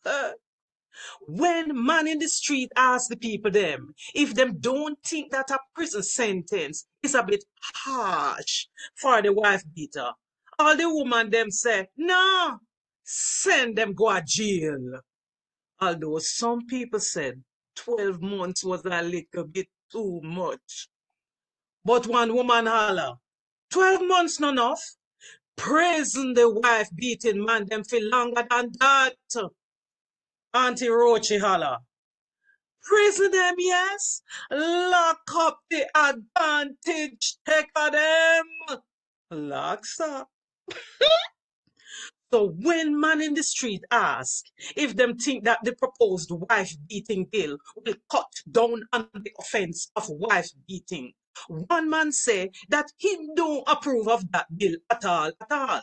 Uh, 0.05 0.34
when 1.28 1.86
man 1.86 2.08
in 2.08 2.20
the 2.20 2.28
street 2.28 2.72
ask 2.76 3.10
the 3.10 3.18
people 3.18 3.52
them 3.52 3.93
if 4.14 4.34
them 4.34 4.58
don't 4.60 4.98
think 5.04 5.32
that 5.32 5.50
a 5.52 5.60
prison 5.76 6.04
sentence 6.04 6.86
is 7.04 7.16
a 7.16 7.24
bit 7.24 7.43
harsh 7.62 8.68
for 8.95 9.22
the 9.22 9.32
wife 9.32 9.64
beater, 9.76 10.12
all 10.60 10.76
the 10.76 10.89
woman 10.89 11.30
them 11.30 11.52
say, 11.52 11.88
no, 11.98 12.58
send 13.04 13.78
them 13.78 13.93
go 13.93 14.14
to 14.14 14.24
jail. 14.26 15.02
Although 15.80 16.20
some 16.20 16.66
people 16.66 17.00
said 17.00 17.43
12 17.76 18.22
months 18.22 18.64
was 18.64 18.84
a 18.86 19.04
little 19.04 19.45
bit 19.45 19.68
too 19.91 20.20
much. 20.24 20.89
But 21.86 22.08
one 22.08 22.34
woman 22.34 22.66
holler, 22.66 23.14
12 23.72 24.08
months 24.08 24.39
not 24.39 24.54
enough. 24.54 24.82
Prison 25.56 26.34
the 26.34 26.50
wife 26.50 26.89
beating 26.95 27.43
man 27.43 27.66
them 27.68 27.84
feel 27.84 28.08
longer 28.10 28.45
than 28.50 28.72
that. 28.80 29.16
Auntie 30.58 30.88
Roachy. 30.88 31.39
Prison 32.82 33.32
them, 33.32 33.55
yes. 33.60 34.24
Lock 34.49 35.22
up 35.36 35.60
the 35.70 35.86
advantage. 35.95 37.36
Take 37.47 37.68
of 37.76 37.91
them. 37.91 38.45
Locks 39.30 39.99
up. 39.99 40.30
So 42.34 42.47
when 42.62 42.99
man 42.99 43.22
in 43.22 43.36
the 43.36 43.43
street 43.43 43.84
ask 43.91 44.45
if 44.76 44.95
them 44.95 45.18
think 45.18 45.45
that 45.45 45.60
the 45.64 45.74
proposed 45.74 46.32
wife 46.32 46.76
beating 46.89 47.26
bill 47.32 47.58
will 47.76 47.95
cut 48.12 48.32
down 48.51 48.84
on 48.91 49.08
the 49.14 49.32
offense 49.39 49.91
of 49.95 50.10
wife 50.10 50.49
beating, 50.68 51.14
one 51.47 51.89
man 51.89 52.12
say 52.12 52.49
that 52.70 52.91
he 52.97 53.30
don't 53.36 53.64
approve 53.68 54.08
of 54.08 54.30
that 54.32 54.47
bill 54.58 54.76
at 54.89 55.05
all, 55.05 55.28
at 55.28 55.51
all. 55.51 55.82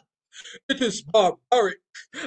It 0.68 0.80
is 0.80 1.02
barbaric, 1.02 1.78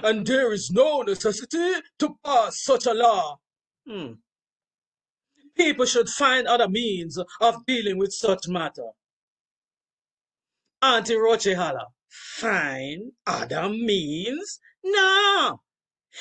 and 0.03 0.25
there 0.25 0.53
is 0.53 0.71
no 0.71 1.01
necessity 1.01 1.81
to 1.99 2.17
pass 2.23 2.61
such 2.63 2.85
a 2.85 2.93
law. 2.93 3.39
Hmm. 3.87 4.13
People 5.55 5.85
should 5.85 6.09
find 6.09 6.47
other 6.47 6.69
means 6.69 7.17
of 7.41 7.65
dealing 7.65 7.97
with 7.97 8.13
such 8.13 8.47
matter. 8.47 8.91
Auntie 10.81 11.15
Roche 11.15 11.55
holla, 11.55 11.87
find 12.07 13.13
other 13.25 13.69
means? 13.69 14.59
No. 14.83 15.61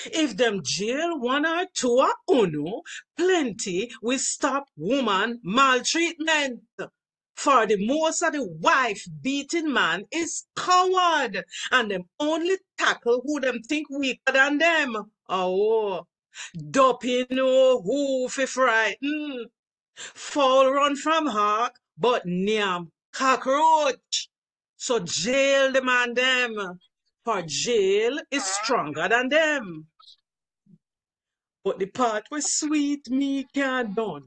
If 0.06 0.36
them 0.36 0.62
jail 0.62 1.18
one 1.18 1.46
or 1.46 1.66
two 1.72 1.98
or 1.98 2.14
uno, 2.28 2.82
plenty 3.16 3.90
will 4.02 4.18
stop 4.18 4.68
woman 4.76 5.40
maltreatment. 5.42 6.64
For 7.36 7.66
the 7.66 7.76
most 7.86 8.22
of 8.22 8.32
the 8.32 8.44
wife 8.44 9.06
beating 9.20 9.70
man 9.72 10.06
is 10.10 10.46
coward, 10.56 11.44
and 11.70 11.90
them 11.90 12.08
only 12.18 12.56
tackle 12.78 13.20
who 13.24 13.40
them 13.40 13.62
think 13.62 13.88
weaker 13.90 14.32
than 14.32 14.56
them. 14.58 15.12
Oh, 15.28 16.06
dopey 16.70 17.26
know 17.30 17.46
oh, 17.46 17.82
who 17.82 18.28
fi 18.30 18.46
frighten. 18.46 19.50
Fall 19.94 20.72
run 20.72 20.96
from 20.96 21.26
hawk, 21.26 21.78
but 21.96 22.24
nyam 22.24 22.90
cockroach. 23.12 24.28
So 24.78 25.00
jail 25.00 25.72
the 25.72 25.82
man 25.82 26.14
them, 26.14 26.80
for 27.22 27.42
jail 27.42 28.18
is 28.30 28.44
stronger 28.44 29.08
than 29.08 29.28
them. 29.28 29.86
But 31.62 31.78
the 31.78 31.86
part 31.86 32.24
where 32.30 32.40
sweet 32.40 33.10
me 33.10 33.44
can't 33.54 33.94
done 33.94 34.26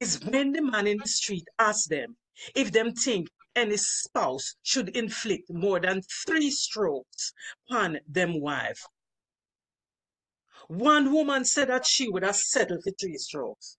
is 0.00 0.20
when 0.24 0.52
the 0.52 0.60
man 0.60 0.88
in 0.88 0.98
the 0.98 1.08
street 1.08 1.46
asks 1.58 1.86
them 1.86 2.16
if 2.54 2.72
them 2.72 2.92
think 2.92 3.28
any 3.54 3.76
spouse 3.76 4.54
should 4.62 4.88
inflict 4.96 5.50
more 5.50 5.80
than 5.80 6.02
three 6.26 6.50
strokes 6.50 7.32
upon 7.68 8.00
them 8.08 8.40
wife. 8.40 8.86
One 10.68 11.12
woman 11.12 11.44
said 11.44 11.68
that 11.68 11.86
she 11.86 12.08
would 12.08 12.22
have 12.22 12.36
settled 12.36 12.82
for 12.84 12.92
three 12.92 13.18
strokes. 13.18 13.76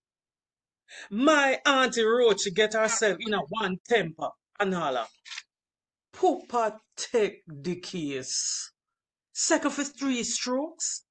My 1.09 1.59
auntie 1.65 2.03
Roach 2.03 2.43
get 2.53 2.73
herself 2.73 3.17
in 3.19 3.33
a 3.33 3.39
one 3.39 3.77
temper 3.87 4.29
and 4.59 4.73
holler. 4.75 5.07
Papa 6.11 6.79
take 6.95 7.41
the 7.47 7.77
case. 7.77 8.71
Second 9.31 9.71
for 9.71 9.83
three 9.83 10.23
strokes. 10.23 11.05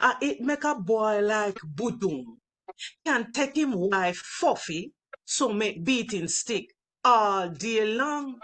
And 0.00 0.16
it 0.20 0.40
make 0.40 0.64
a 0.64 0.74
boy 0.74 1.20
like 1.20 1.58
Budum. 1.64 2.40
Can 3.06 3.30
take 3.30 3.56
him 3.56 3.72
wife 3.74 4.20
Fuffy, 4.40 4.92
so 5.24 5.48
make 5.48 5.84
beating 5.84 6.28
stick 6.28 6.74
all 7.04 7.48
day 7.48 7.84
long. 7.84 8.38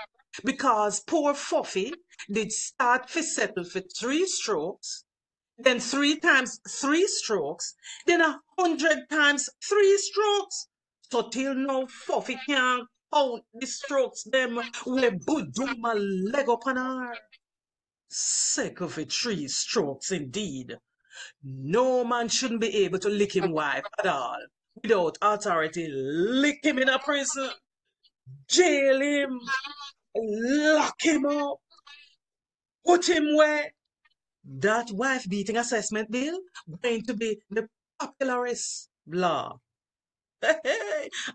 Because 0.44 1.00
poor 1.00 1.34
Fuffy 1.34 1.92
did 2.30 2.52
start 2.52 3.10
for 3.10 3.22
settle 3.22 3.64
for 3.64 3.80
three 3.80 4.26
strokes, 4.26 5.04
then 5.58 5.80
three 5.80 6.18
times 6.18 6.60
three 6.68 7.06
strokes, 7.06 7.74
then 8.06 8.20
a 8.20 8.40
hundred 8.58 9.08
times 9.10 9.50
three 9.62 9.98
strokes. 9.98 10.68
So 11.10 11.28
till 11.28 11.54
now 11.54 11.86
Fuffy 11.86 12.38
can't 12.46 12.88
count 13.12 13.44
the 13.52 13.66
strokes 13.66 14.22
them 14.22 14.56
where 14.84 15.10
Buduma 15.10 15.94
leg 16.32 16.48
up 16.48 16.66
on 16.66 16.76
her. 16.76 17.14
Sick 18.08 18.80
of 18.80 18.98
it, 18.98 19.12
three 19.12 19.48
strokes 19.48 20.12
indeed. 20.12 20.78
No 21.42 22.04
man 22.04 22.28
shouldn't 22.28 22.60
be 22.60 22.84
able 22.84 23.00
to 23.00 23.08
lick 23.08 23.34
him 23.34 23.50
wife 23.52 23.84
at 23.98 24.06
all 24.06 24.38
without 24.82 25.18
authority. 25.22 25.88
Lick 25.88 26.64
him 26.64 26.78
in 26.78 26.88
a 26.88 26.98
prison, 26.98 27.50
jail 28.48 29.00
him, 29.00 29.40
lock 30.14 30.94
him 31.00 31.26
up, 31.26 31.58
put 32.86 33.08
him 33.08 33.36
where. 33.36 33.72
That 34.42 34.90
wife 34.90 35.28
beating 35.28 35.58
assessment 35.58 36.10
bill 36.10 36.38
going 36.82 37.04
to 37.04 37.14
be 37.14 37.38
the 37.50 37.68
popularist 38.00 38.88
law. 39.06 39.60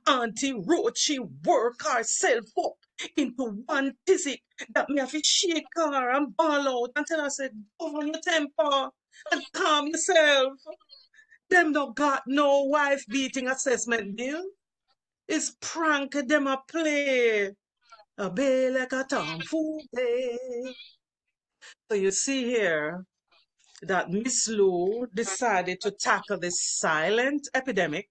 Auntie 0.07 0.53
Roach, 0.53 0.97
she 0.97 1.19
work 1.19 1.83
herself 1.83 2.45
up 2.57 2.73
into 3.15 3.63
one 3.67 3.93
physic 4.07 4.41
that 4.73 4.89
me 4.89 4.99
have 4.99 5.11
to 5.11 5.21
shake 5.23 5.67
her 5.75 6.11
and 6.11 6.35
ball 6.35 6.67
out 6.67 6.89
and 6.95 7.05
tell 7.05 7.21
her, 7.21 7.29
say, 7.29 7.49
govern 7.79 8.07
your 8.07 8.21
temper 8.21 8.89
and 9.31 9.43
calm 9.53 9.87
yourself. 9.87 10.53
Them 11.49 11.73
don't 11.73 11.95
got 11.95 12.23
no 12.27 12.63
wife 12.63 13.05
beating 13.07 13.47
assessment 13.47 14.17
bill. 14.17 14.43
It's 15.27 15.55
prank 15.61 16.13
them 16.27 16.47
a 16.47 16.61
play. 16.67 17.51
A 18.17 18.29
bay 18.29 18.69
like 18.71 18.93
a 18.93 19.05
tomfool 19.05 19.79
day. 19.93 20.37
So 21.89 21.97
you 21.97 22.11
see 22.11 22.45
here 22.45 23.05
that 23.81 24.09
Miss 24.09 24.47
Lou 24.47 25.07
decided 25.13 25.81
to 25.81 25.91
tackle 25.91 26.39
this 26.39 26.61
silent 26.63 27.47
epidemic, 27.53 28.09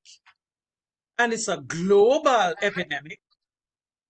and 1.19 1.33
it's 1.33 1.49
a 1.49 1.59
global 1.59 2.55
epidemic. 2.63 3.21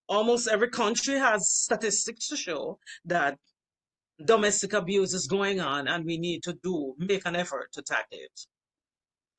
almost 0.08 0.48
every 0.48 0.68
country 0.68 1.14
has 1.18 1.50
statistics 1.50 2.28
to 2.28 2.36
show 2.36 2.78
that 3.04 3.38
domestic 4.24 4.72
abuse 4.72 5.14
is 5.14 5.26
going 5.26 5.60
on 5.60 5.88
and 5.88 6.04
we 6.04 6.18
need 6.18 6.42
to 6.42 6.54
do 6.62 6.94
make 6.98 7.26
an 7.26 7.36
effort 7.36 7.72
to 7.72 7.82
tackle 7.82 8.18
it. 8.18 8.46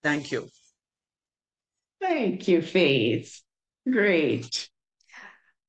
Thank 0.06 0.32
you. 0.32 0.48
Thank 2.00 2.48
you, 2.48 2.62
Faith. 2.62 3.42
Great. 3.92 4.70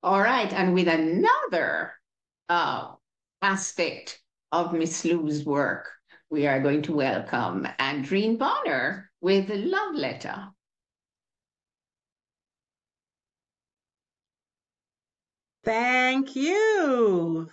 All 0.03 0.20
right, 0.20 0.53
and 0.53 0.74
with 0.74 0.89
another 0.89 1.95
uh, 2.51 2.93
aspect 3.41 4.20
of 4.53 4.74
Miss 4.74 5.07
Lou's 5.07 5.43
work, 5.47 5.91
we 6.28 6.47
are 6.47 6.61
going 6.61 6.82
to 6.82 6.93
welcome 6.93 7.66
Andrene 7.78 8.37
Bonner 8.37 9.11
with 9.22 9.51
a 9.51 9.57
love 9.57 9.95
letter. 9.95 10.49
Thank 15.64 16.37
you. 16.37 17.49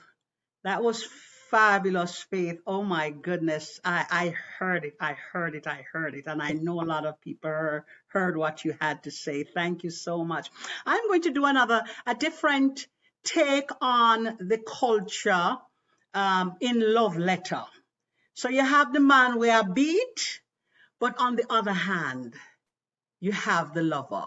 That 0.66 0.84
was 0.84 1.08
fabulous, 1.54 2.18
Faith. 2.32 2.62
Oh 2.66 2.82
my 2.82 3.12
goodness. 3.12 3.80
I, 3.86 4.06
I 4.10 4.34
heard 4.58 4.86
it. 4.86 4.96
I 5.00 5.14
heard 5.14 5.54
it. 5.54 5.68
I 5.68 5.86
heard 5.94 6.16
it. 6.16 6.24
And 6.26 6.42
I 6.42 6.54
know 6.54 6.82
a 6.82 6.84
lot 6.84 7.06
of 7.06 7.22
people 7.22 7.52
heard, 7.52 7.84
heard 8.08 8.36
what 8.36 8.66
you 8.66 8.76
had 8.82 9.04
to 9.04 9.12
say. 9.12 9.44
Thank 9.44 9.84
you 9.84 9.92
so 9.92 10.26
much. 10.26 10.50
I'm 10.84 11.08
going 11.08 11.22
to 11.22 11.30
do 11.30 11.46
another, 11.46 11.84
a 12.08 12.16
different 12.16 12.88
take 13.24 13.70
on 13.82 14.24
the 14.40 14.58
culture 14.66 15.58
um, 16.16 16.56
in 16.60 16.92
love 16.92 17.20
letter. 17.20 17.64
So 18.34 18.50
you 18.50 18.66
have 18.66 18.92
the 18.92 19.00
man 19.00 19.38
we 19.38 19.52
are 19.52 19.64
beat, 19.64 20.42
but 21.00 21.20
on 21.20 21.36
the 21.36 21.46
other 21.52 21.72
hand, 21.72 22.34
you 23.20 23.32
have 23.32 23.76
the 23.76 23.84
lover. 23.84 24.26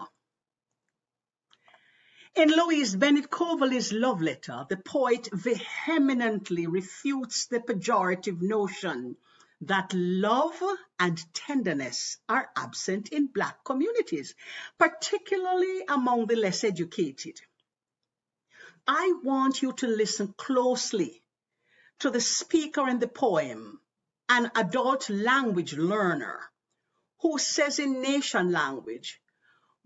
In 2.37 2.49
Louise 2.49 2.95
Bennett 2.95 3.31
Coverley's 3.31 3.91
love 3.91 4.21
letter, 4.21 4.63
the 4.69 4.77
poet 4.77 5.27
vehemently 5.33 6.67
refutes 6.67 7.47
the 7.47 7.59
pejorative 7.59 8.43
notion 8.43 9.17
that 9.61 9.91
love 9.95 10.61
and 10.99 11.33
tenderness 11.33 12.19
are 12.29 12.51
absent 12.55 13.09
in 13.09 13.25
Black 13.25 13.63
communities, 13.63 14.35
particularly 14.77 15.81
among 15.87 16.27
the 16.27 16.35
less 16.35 16.63
educated. 16.63 17.41
I 18.87 19.15
want 19.23 19.63
you 19.63 19.73
to 19.73 19.87
listen 19.87 20.35
closely 20.37 21.23
to 22.01 22.11
the 22.11 22.21
speaker 22.21 22.87
in 22.87 22.99
the 22.99 23.07
poem, 23.07 23.81
an 24.29 24.51
adult 24.53 25.09
language 25.09 25.73
learner, 25.73 26.39
who 27.21 27.39
says 27.39 27.79
in 27.79 27.99
nation 27.99 28.51
language, 28.51 29.19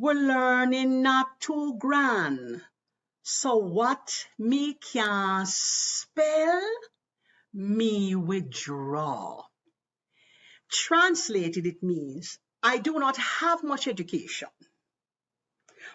we're 0.02 0.16
learning 0.16 1.04
not 1.04 1.28
to 1.39 1.76
grand. 1.78 2.60
So 3.22 3.58
what 3.58 4.26
me 4.39 4.74
can 4.74 5.45
spell, 5.45 6.64
me 7.54 8.16
withdraw. 8.16 9.43
Translated, 10.72 11.68
it 11.68 11.84
means 11.84 12.39
I 12.64 12.80
do 12.80 12.97
not 12.97 13.18
have 13.18 13.64
much 13.64 13.88
education. 13.88 14.47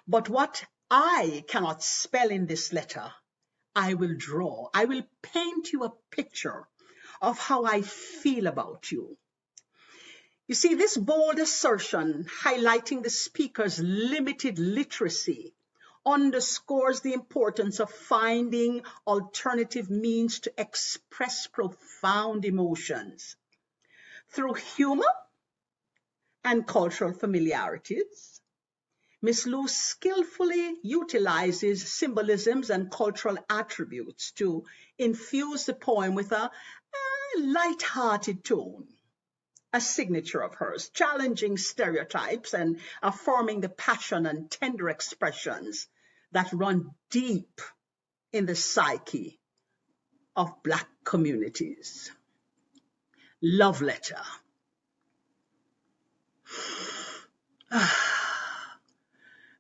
But 0.07 0.29
what 0.29 0.65
I 0.89 1.45
cannot 1.49 1.83
spell 1.83 2.31
in 2.31 2.47
this 2.47 2.73
letter, 2.73 3.11
I 3.75 3.95
will 3.95 4.15
draw. 4.17 4.69
I 4.73 4.85
will 4.85 5.03
paint 5.21 5.73
you 5.73 5.83
a 5.83 5.93
picture 6.13 6.69
of 7.21 7.41
how 7.41 7.65
I 7.65 7.83
feel 7.83 8.47
about 8.47 8.93
you. 8.93 9.19
You 10.49 10.55
see, 10.55 10.75
this 10.75 10.97
bold 10.97 11.41
assertion 11.41 12.25
highlighting 12.43 13.03
the 13.03 13.11
speaker's 13.11 13.81
limited 13.81 14.61
literacy 14.61 15.55
underscores 16.05 17.01
the 17.01 17.15
importance 17.15 17.81
of 17.81 17.91
finding 17.91 18.85
alternative 19.09 19.91
means 19.91 20.39
to 20.41 20.53
express 20.57 21.49
profound 21.49 22.45
emotions 22.45 23.35
through 24.31 24.55
humor 24.55 25.13
and 26.45 26.65
cultural 26.65 27.13
familiarities. 27.13 28.41
Miss 29.21 29.47
Lou 29.47 29.67
skillfully 29.67 30.77
utilizes 30.85 31.93
symbolisms 31.93 32.71
and 32.71 32.89
cultural 32.89 33.37
attributes 33.51 34.31
to 34.33 34.65
infuse 34.97 35.67
the 35.67 35.75
poem 35.75 36.15
with 36.15 36.31
a, 36.31 36.45
a 36.45 37.41
light-hearted 37.41 38.45
tone 38.45 38.87
a 39.77 39.81
signature 39.81 40.43
of 40.43 40.55
hers, 40.55 40.89
challenging 40.89 41.59
stereotypes 41.59 42.55
and 42.55 42.81
affirming 43.03 43.61
the 43.61 43.69
passion 43.69 44.25
and 44.25 44.51
tender 44.51 44.89
expressions 44.89 45.87
that 46.33 46.51
run 46.55 46.91
deep 47.11 47.61
in 48.33 48.47
the 48.47 48.57
psyche 48.57 49.39
of 50.35 50.63
Black 50.63 50.89
communities. 51.05 52.11
Love 53.43 53.83
letter. 53.83 54.23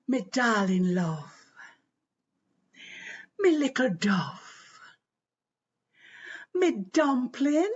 me 0.08 0.26
darling 0.32 0.94
love, 0.94 1.30
me 3.38 3.54
little 3.58 3.90
dove, 3.90 4.80
me 6.54 6.72
dumpling, 6.90 7.74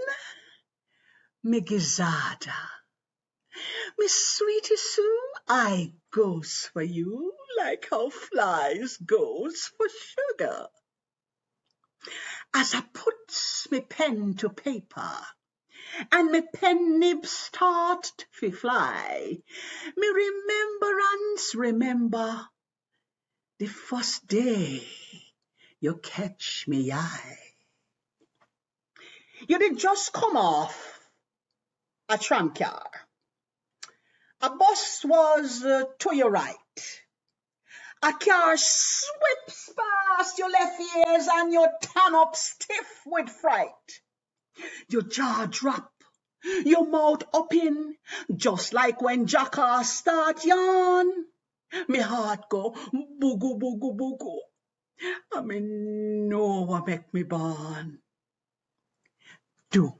me 1.42 1.62
Gizzada. 1.62 2.54
Me 3.98 4.06
sweetie 4.08 4.76
Sue, 4.76 5.20
I 5.48 5.94
goes 6.10 6.68
for 6.72 6.82
you 6.82 7.32
like 7.56 7.88
how 7.90 8.10
flies 8.10 8.98
goes 8.98 9.70
for 9.76 9.86
sugar. 9.88 10.66
As 12.52 12.74
I 12.74 12.82
puts 12.92 13.70
me 13.70 13.80
pen 13.80 14.34
to 14.34 14.50
paper, 14.50 15.16
and 16.12 16.30
me 16.30 16.42
pen 16.42 16.98
nib 16.98 17.24
start 17.24 18.12
to 18.40 18.52
fly, 18.52 19.38
me 19.96 20.08
remembrance 20.08 21.54
remember 21.54 22.46
the 23.58 23.66
first 23.66 24.26
day 24.26 24.86
you 25.80 25.96
catch 25.96 26.66
me 26.68 26.92
eye. 26.92 27.38
You 29.48 29.58
did 29.58 29.78
just 29.78 30.12
come 30.12 30.36
off 30.36 30.99
a 32.10 32.18
tram 32.18 32.50
car. 32.52 32.90
A 34.42 34.50
bus 34.50 35.04
was 35.04 35.64
uh, 35.64 35.84
to 36.00 36.16
your 36.16 36.30
right. 36.30 36.56
A 38.02 38.12
car 38.12 38.56
sweeps 38.56 39.70
past 39.78 40.38
your 40.38 40.50
left 40.50 40.80
ears 40.80 41.28
and 41.30 41.52
you 41.52 41.66
turn 41.82 42.14
up 42.14 42.34
stiff 42.34 43.02
with 43.06 43.28
fright. 43.28 44.00
Your 44.88 45.02
jaw 45.02 45.46
drop, 45.48 45.92
your 46.64 46.86
mouth 46.86 47.22
open, 47.32 47.96
just 48.34 48.72
like 48.72 49.00
when 49.00 49.26
jackass 49.26 49.92
start 49.92 50.44
yawn. 50.44 51.06
Me 51.88 52.00
heart 52.00 52.48
go 52.50 52.74
boogo 52.92 53.58
boogo 53.58 53.96
boogo. 53.96 54.38
I 55.32 55.42
mean, 55.42 56.28
know 56.28 56.62
what 56.62 56.86
make 56.86 57.14
me 57.14 57.22
born. 57.22 57.98
Do 59.70 59.99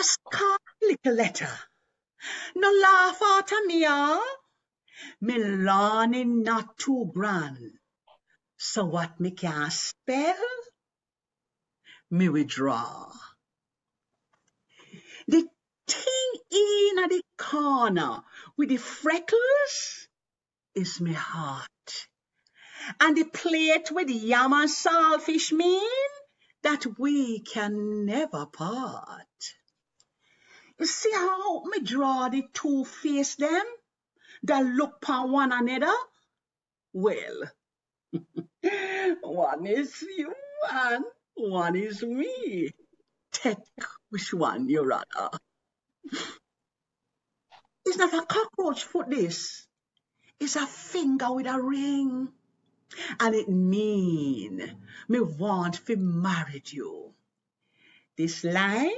Scar 0.00 0.58
little 0.82 1.14
letter. 1.14 1.58
No 2.54 2.70
laugh 2.70 3.22
at 3.22 3.52
me, 3.66 3.84
ah. 3.86 4.36
Me 5.20 5.38
not 6.24 6.78
too 6.78 7.10
grand. 7.12 7.78
So 8.56 8.84
what 8.86 9.20
me 9.20 9.30
can 9.32 9.70
spell? 9.70 10.48
Me 12.10 12.28
withdraw. 12.28 13.12
The 15.28 15.48
thing 15.86 16.40
in 16.50 16.98
at 17.02 17.10
the 17.10 17.22
corner 17.36 18.22
with 18.56 18.70
the 18.70 18.76
freckles 18.76 20.08
is 20.74 21.00
me 21.00 21.12
heart. 21.12 22.08
And 23.00 23.16
the 23.16 23.24
plate 23.24 23.90
with 23.90 24.08
yam 24.08 24.52
and 24.52 24.70
saltfish 24.70 25.52
mean 25.52 26.10
that 26.62 26.86
we 26.98 27.40
can 27.40 28.06
never 28.06 28.46
part. 28.46 29.25
See 30.82 31.12
how 31.12 31.64
me 31.64 31.80
draw 31.80 32.28
the 32.28 32.44
two 32.52 32.84
face 32.84 33.36
them 33.36 33.64
that 34.42 34.64
look 34.64 34.96
upon 35.02 35.32
one 35.32 35.52
another? 35.52 35.94
Well, 36.92 37.50
one 39.22 39.66
is 39.66 40.02
you 40.02 40.34
and 40.70 41.04
one 41.34 41.76
is 41.76 42.02
me. 42.02 42.70
Take 43.32 43.58
which 44.10 44.34
one 44.34 44.68
you 44.68 44.84
rather. 44.84 45.30
It's 47.86 47.98
not 47.98 48.12
a 48.12 48.26
cockroach 48.26 48.84
foot 48.84 49.08
this. 49.08 49.66
It's 50.40 50.56
a 50.56 50.66
finger 50.66 51.32
with 51.32 51.46
a 51.46 51.60
ring. 51.60 52.28
And 53.20 53.34
it 53.34 53.48
mean 53.48 54.76
me 55.08 55.20
want 55.20 55.86
to 55.86 55.96
marry 55.96 56.62
you. 56.66 57.14
This 58.16 58.44
line 58.44 58.90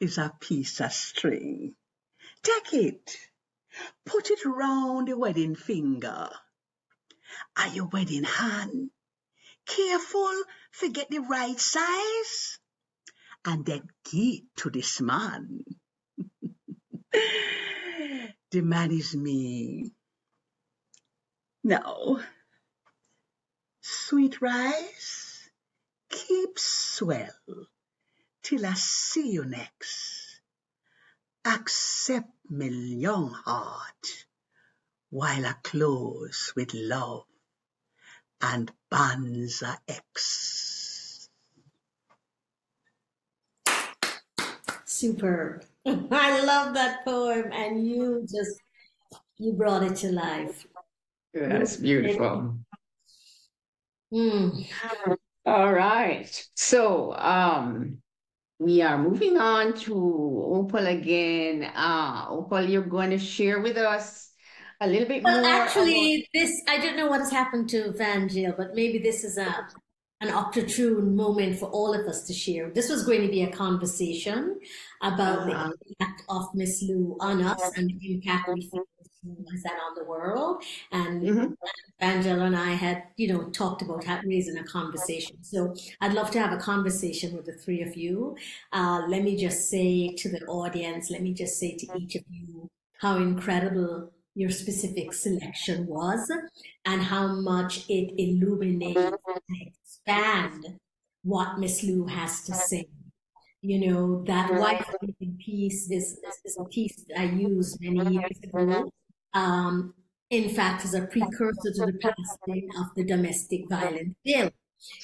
is 0.00 0.18
a 0.18 0.32
piece 0.40 0.80
of 0.80 0.92
string. 0.92 1.74
Take 2.42 2.72
it, 2.72 3.16
put 4.06 4.30
it 4.30 4.44
round 4.44 5.08
the 5.08 5.16
wedding 5.16 5.56
finger. 5.56 6.30
are 7.56 7.68
your 7.68 7.86
wedding 7.86 8.24
hand. 8.24 8.90
Careful, 9.66 10.42
forget 10.70 11.10
the 11.10 11.18
right 11.18 11.58
size. 11.58 12.58
And 13.44 13.64
then 13.66 13.88
get 14.10 14.42
to 14.56 14.70
this 14.70 15.00
man. 15.00 15.64
the 17.12 18.60
man 18.62 18.90
is 18.90 19.14
me. 19.14 19.92
Now, 21.64 22.20
sweet 23.80 24.40
rice, 24.40 25.50
keep 26.08 26.58
swell 26.58 27.28
till 28.48 28.64
I 28.64 28.72
see 28.74 29.32
you 29.32 29.44
next. 29.44 30.40
Accept 31.44 32.30
me 32.48 32.68
young 32.68 33.30
heart 33.44 34.24
while 35.10 35.44
I 35.44 35.52
close 35.62 36.54
with 36.56 36.72
love 36.72 37.24
and 38.40 38.72
Banza 38.90 39.76
X. 39.86 41.28
Superb. 44.86 45.64
I 45.86 46.42
love 46.42 46.72
that 46.74 47.04
poem, 47.04 47.50
and 47.52 47.86
you 47.86 48.22
just 48.22 48.60
you 49.36 49.52
brought 49.52 49.82
it 49.82 49.96
to 49.96 50.12
life. 50.12 50.66
That's 51.34 51.76
beautiful. 51.76 52.58
Mm. 54.12 54.66
All 55.44 55.72
right. 55.72 56.48
So 56.54 57.14
um 57.14 57.98
we 58.58 58.82
are 58.82 58.98
moving 58.98 59.36
on 59.36 59.72
to 59.84 59.94
Opal 59.94 60.86
again. 60.86 61.64
Uh 61.74 62.26
Opal, 62.28 62.64
you're 62.68 62.82
going 62.82 63.10
to 63.10 63.18
share 63.18 63.60
with 63.60 63.76
us 63.76 64.30
a 64.80 64.86
little 64.86 65.08
bit 65.08 65.22
Well, 65.24 65.40
more 65.42 65.50
actually, 65.50 66.28
this 66.34 66.52
I 66.68 66.78
don't 66.78 66.96
know 66.96 67.06
what's 67.08 67.30
happened 67.30 67.68
to 67.70 67.92
Vangella, 67.92 68.56
but 68.56 68.74
maybe 68.74 68.98
this 68.98 69.24
is 69.24 69.38
a 69.38 69.54
an 70.20 70.30
opportune 70.32 71.14
moment 71.14 71.58
for 71.60 71.66
all 71.70 71.94
of 71.94 72.04
us 72.08 72.24
to 72.26 72.32
share. 72.34 72.70
This 72.70 72.88
was 72.90 73.04
going 73.04 73.22
to 73.22 73.28
be 73.28 73.42
a 73.42 73.52
conversation 73.52 74.58
about 75.02 75.48
Uh-huh. 75.48 75.70
the 75.70 75.90
impact 75.90 76.22
of 76.28 76.42
Miss 76.54 76.82
Lou 76.82 77.16
on 77.20 77.42
us 77.42 77.62
and 77.76 77.88
the 77.88 78.14
impact 78.14 78.48
we 78.52 78.62
feel 78.68 78.82
Miss 79.28 79.38
Lou 79.38 79.50
has 79.52 79.64
had 79.64 79.78
on 79.86 79.94
the 79.94 80.04
world. 80.04 80.62
And 80.92 81.22
Mhm. 81.22 81.56
Angela 82.00 82.44
and 82.44 82.56
I 82.56 82.72
had, 82.72 83.04
you 83.16 83.28
know, 83.28 83.50
talked 83.50 83.82
about 83.82 84.04
raising 84.24 84.56
a 84.58 84.64
conversation. 84.64 85.36
So 85.42 85.74
I'd 86.00 86.14
love 86.14 86.30
to 86.32 86.38
have 86.38 86.52
a 86.52 86.60
conversation 86.62 87.36
with 87.36 87.46
the 87.46 87.52
three 87.54 87.82
of 87.82 87.96
you. 87.96 88.36
Uh, 88.72 89.02
let 89.08 89.22
me 89.22 89.36
just 89.36 89.68
say 89.68 90.14
to 90.14 90.28
the 90.28 90.44
audience, 90.46 91.10
let 91.10 91.22
me 91.22 91.32
just 91.34 91.58
say 91.58 91.76
to 91.76 91.86
each 91.98 92.14
of 92.16 92.24
you 92.30 92.68
how 93.00 93.16
incredible 93.16 94.12
your 94.34 94.50
specific 94.50 95.12
selection 95.12 95.86
was 95.86 96.30
and 96.84 97.02
how 97.02 97.26
much 97.28 97.88
it 97.88 98.14
illuminates 98.18 99.00
and 99.48 99.62
expand 99.66 100.78
what 101.22 101.58
Miss 101.58 101.82
Lou 101.82 102.06
has 102.06 102.44
to 102.44 102.54
say. 102.54 102.86
You 103.60 103.80
know, 103.80 104.22
that 104.24 104.52
wife 104.54 104.86
beating 105.00 105.36
piece 105.44 105.90
is, 105.90 106.20
is 106.44 106.56
a 106.58 106.64
piece 106.64 107.04
that 107.08 107.18
I 107.18 107.24
used 107.24 107.80
many 107.80 108.14
years 108.14 108.38
ago. 108.42 108.90
Um, 109.34 109.94
in 110.30 110.50
fact, 110.50 110.84
as 110.84 110.94
a 110.94 111.06
precursor 111.06 111.72
to 111.74 111.86
the 111.86 111.98
passing 112.00 112.68
of 112.78 112.86
the 112.94 113.04
domestic 113.04 113.68
violence 113.68 114.14
bill, 114.24 114.50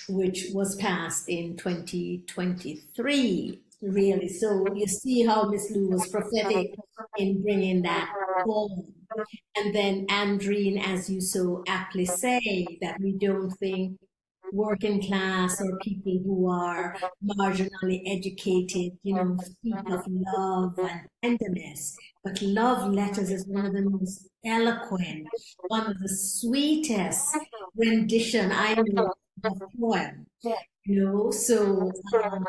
which 0.09 0.47
was 0.53 0.77
passed 0.77 1.29
in 1.29 1.57
2023, 1.57 3.61
really. 3.81 4.29
So 4.29 4.67
you 4.75 4.87
see 4.87 5.25
how 5.25 5.45
Miss 5.45 5.71
Lou 5.71 5.91
was 5.91 6.09
prophetic 6.09 6.75
in 7.19 7.43
bringing 7.43 7.83
that 7.83 8.13
forward. 8.45 8.93
And 9.57 9.75
then 9.75 10.07
Andrene, 10.09 10.85
as 10.85 11.09
you 11.09 11.21
so 11.21 11.63
aptly 11.69 12.05
say, 12.05 12.67
that 12.83 13.01
we 13.01 13.13
don't 13.13 13.51
think 13.53 13.99
working 14.53 15.03
class 15.03 15.61
or 15.61 15.79
people 15.79 16.21
who 16.25 16.51
are 16.51 16.97
marginally 17.39 18.03
educated, 18.07 18.93
you 19.03 19.15
know, 19.15 19.37
speak 19.41 19.91
of 19.91 20.05
love 20.09 20.79
and 21.23 21.39
tenderness. 21.39 21.97
But 22.25 22.41
love 22.41 22.91
letters 22.93 23.31
is 23.31 23.47
one 23.47 23.67
of 23.67 23.75
the 23.75 23.83
most 23.83 24.29
eloquent, 24.45 25.29
one 25.69 25.87
of 25.87 25.99
the 25.99 26.09
sweetest 26.09 27.37
rendition 27.77 28.51
I 28.51 28.75
know 28.75 29.13
of 29.45 29.63
poem. 29.79 30.27
You 30.87 31.05
know, 31.05 31.31
so 31.31 31.91
um, 32.25 32.47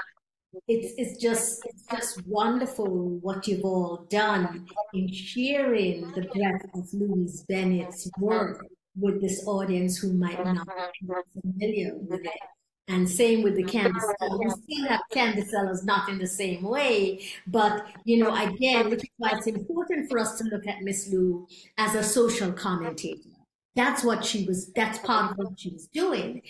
it's 0.67 0.93
it's 0.97 1.21
just 1.21 1.65
it's 1.65 1.86
just 1.91 2.26
wonderful 2.28 3.19
what 3.19 3.47
you've 3.47 3.65
all 3.65 4.05
done 4.09 4.65
in 4.93 5.11
sharing 5.11 6.11
the 6.13 6.21
breadth 6.21 6.65
of 6.73 6.88
Louise 6.93 7.43
Bennett's 7.47 8.09
work 8.19 8.65
with 8.97 9.21
this 9.21 9.45
audience 9.45 9.97
who 9.97 10.13
might 10.13 10.43
not 10.45 10.67
be 11.01 11.07
familiar 11.41 11.95
with 11.97 12.26
it. 12.26 12.55
And 12.88 13.09
same 13.09 13.41
with 13.41 13.55
the 13.55 13.63
candy 13.63 13.99
sellers. 13.99 14.39
We 14.39 14.75
still 14.75 14.88
have 14.89 15.01
candy 15.11 15.41
sellers, 15.41 15.83
not 15.83 16.07
in 16.07 16.19
the 16.19 16.27
same 16.27 16.61
way, 16.61 17.25
but 17.47 17.88
you 18.03 18.17
know, 18.17 18.36
again, 18.36 18.91
which 18.91 19.03
is 19.03 19.09
why 19.17 19.31
it's 19.33 19.47
important 19.47 20.07
for 20.07 20.19
us 20.19 20.38
to 20.38 20.43
look 20.43 20.67
at 20.67 20.83
Miss 20.83 21.09
Lou 21.09 21.47
as 21.79 21.95
a 21.95 22.03
social 22.03 22.51
commentator. 22.51 23.29
That's 23.75 24.03
what 24.03 24.23
she 24.23 24.45
was. 24.45 24.71
That's 24.73 24.99
part 24.99 25.31
of 25.31 25.38
what 25.38 25.59
she 25.59 25.71
was 25.71 25.88
doing 25.88 26.43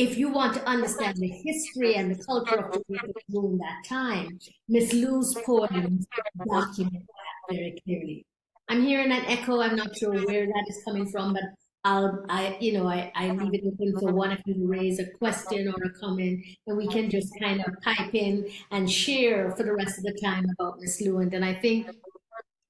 if 0.00 0.16
you 0.16 0.30
want 0.30 0.54
to 0.54 0.66
understand 0.66 1.18
the 1.18 1.28
history 1.28 1.94
and 1.96 2.10
the 2.10 2.24
culture 2.24 2.58
of 2.58 2.72
Jamaica 2.86 3.20
during 3.28 3.58
that 3.58 3.84
time, 3.86 4.38
Miss 4.68 4.92
Lou's 4.92 5.34
poems 5.44 6.06
document 6.48 7.04
that 7.06 7.54
very 7.54 7.78
clearly. 7.84 8.24
I'm 8.68 8.82
hearing 8.82 9.12
an 9.12 9.24
echo. 9.26 9.60
I'm 9.60 9.76
not 9.76 9.96
sure 9.96 10.14
where 10.26 10.46
that 10.46 10.64
is 10.68 10.82
coming 10.84 11.06
from, 11.06 11.34
but 11.34 11.42
I'll, 11.84 12.24
I, 12.28 12.58
you 12.60 12.74
know, 12.74 12.86
I, 12.86 13.10
I 13.14 13.30
leave 13.30 13.54
it 13.54 13.66
open 13.66 13.98
for 13.98 14.12
one 14.12 14.32
of 14.32 14.38
you 14.44 14.54
to 14.54 14.66
raise 14.66 14.98
a 14.98 15.10
question 15.12 15.66
or 15.68 15.82
a 15.82 15.90
comment, 15.90 16.44
and 16.66 16.76
we 16.76 16.86
can 16.86 17.08
just 17.08 17.32
kind 17.40 17.60
of 17.60 17.72
pipe 17.82 18.14
in 18.14 18.50
and 18.70 18.90
share 18.90 19.54
for 19.56 19.62
the 19.62 19.72
rest 19.72 19.96
of 19.96 20.04
the 20.04 20.18
time 20.22 20.46
about 20.58 20.78
Miss 20.78 21.00
Lou. 21.00 21.18
And 21.18 21.30
then 21.30 21.42
I 21.42 21.54
think 21.54 21.88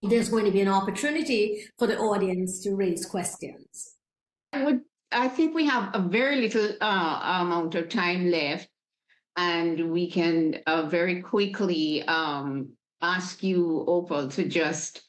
there's 0.03 0.29
going 0.29 0.45
to 0.45 0.53
be 0.53 0.61
an 0.61 0.69
opportunity 0.69 1.65
for 1.77 1.87
the 1.89 1.99
audience 1.99 2.61
to 2.61 2.75
raise 2.75 3.05
questions. 3.05 3.97
I 4.53 4.65
would 4.65 4.81
I 5.13 5.29
think 5.29 5.55
we 5.55 5.67
have 5.67 5.91
a 5.95 6.01
very 6.01 6.37
little 6.41 6.71
uh, 6.81 7.41
amount 7.43 7.75
of 7.75 7.89
time 7.89 8.31
left, 8.31 8.69
and 9.37 9.91
we 9.91 10.09
can 10.11 10.61
uh, 10.67 10.87
very 10.87 11.21
quickly 11.21 12.05
um, 12.05 12.71
ask 13.03 13.43
you, 13.43 13.85
Opal, 13.89 14.29
to 14.29 14.49
just 14.49 15.03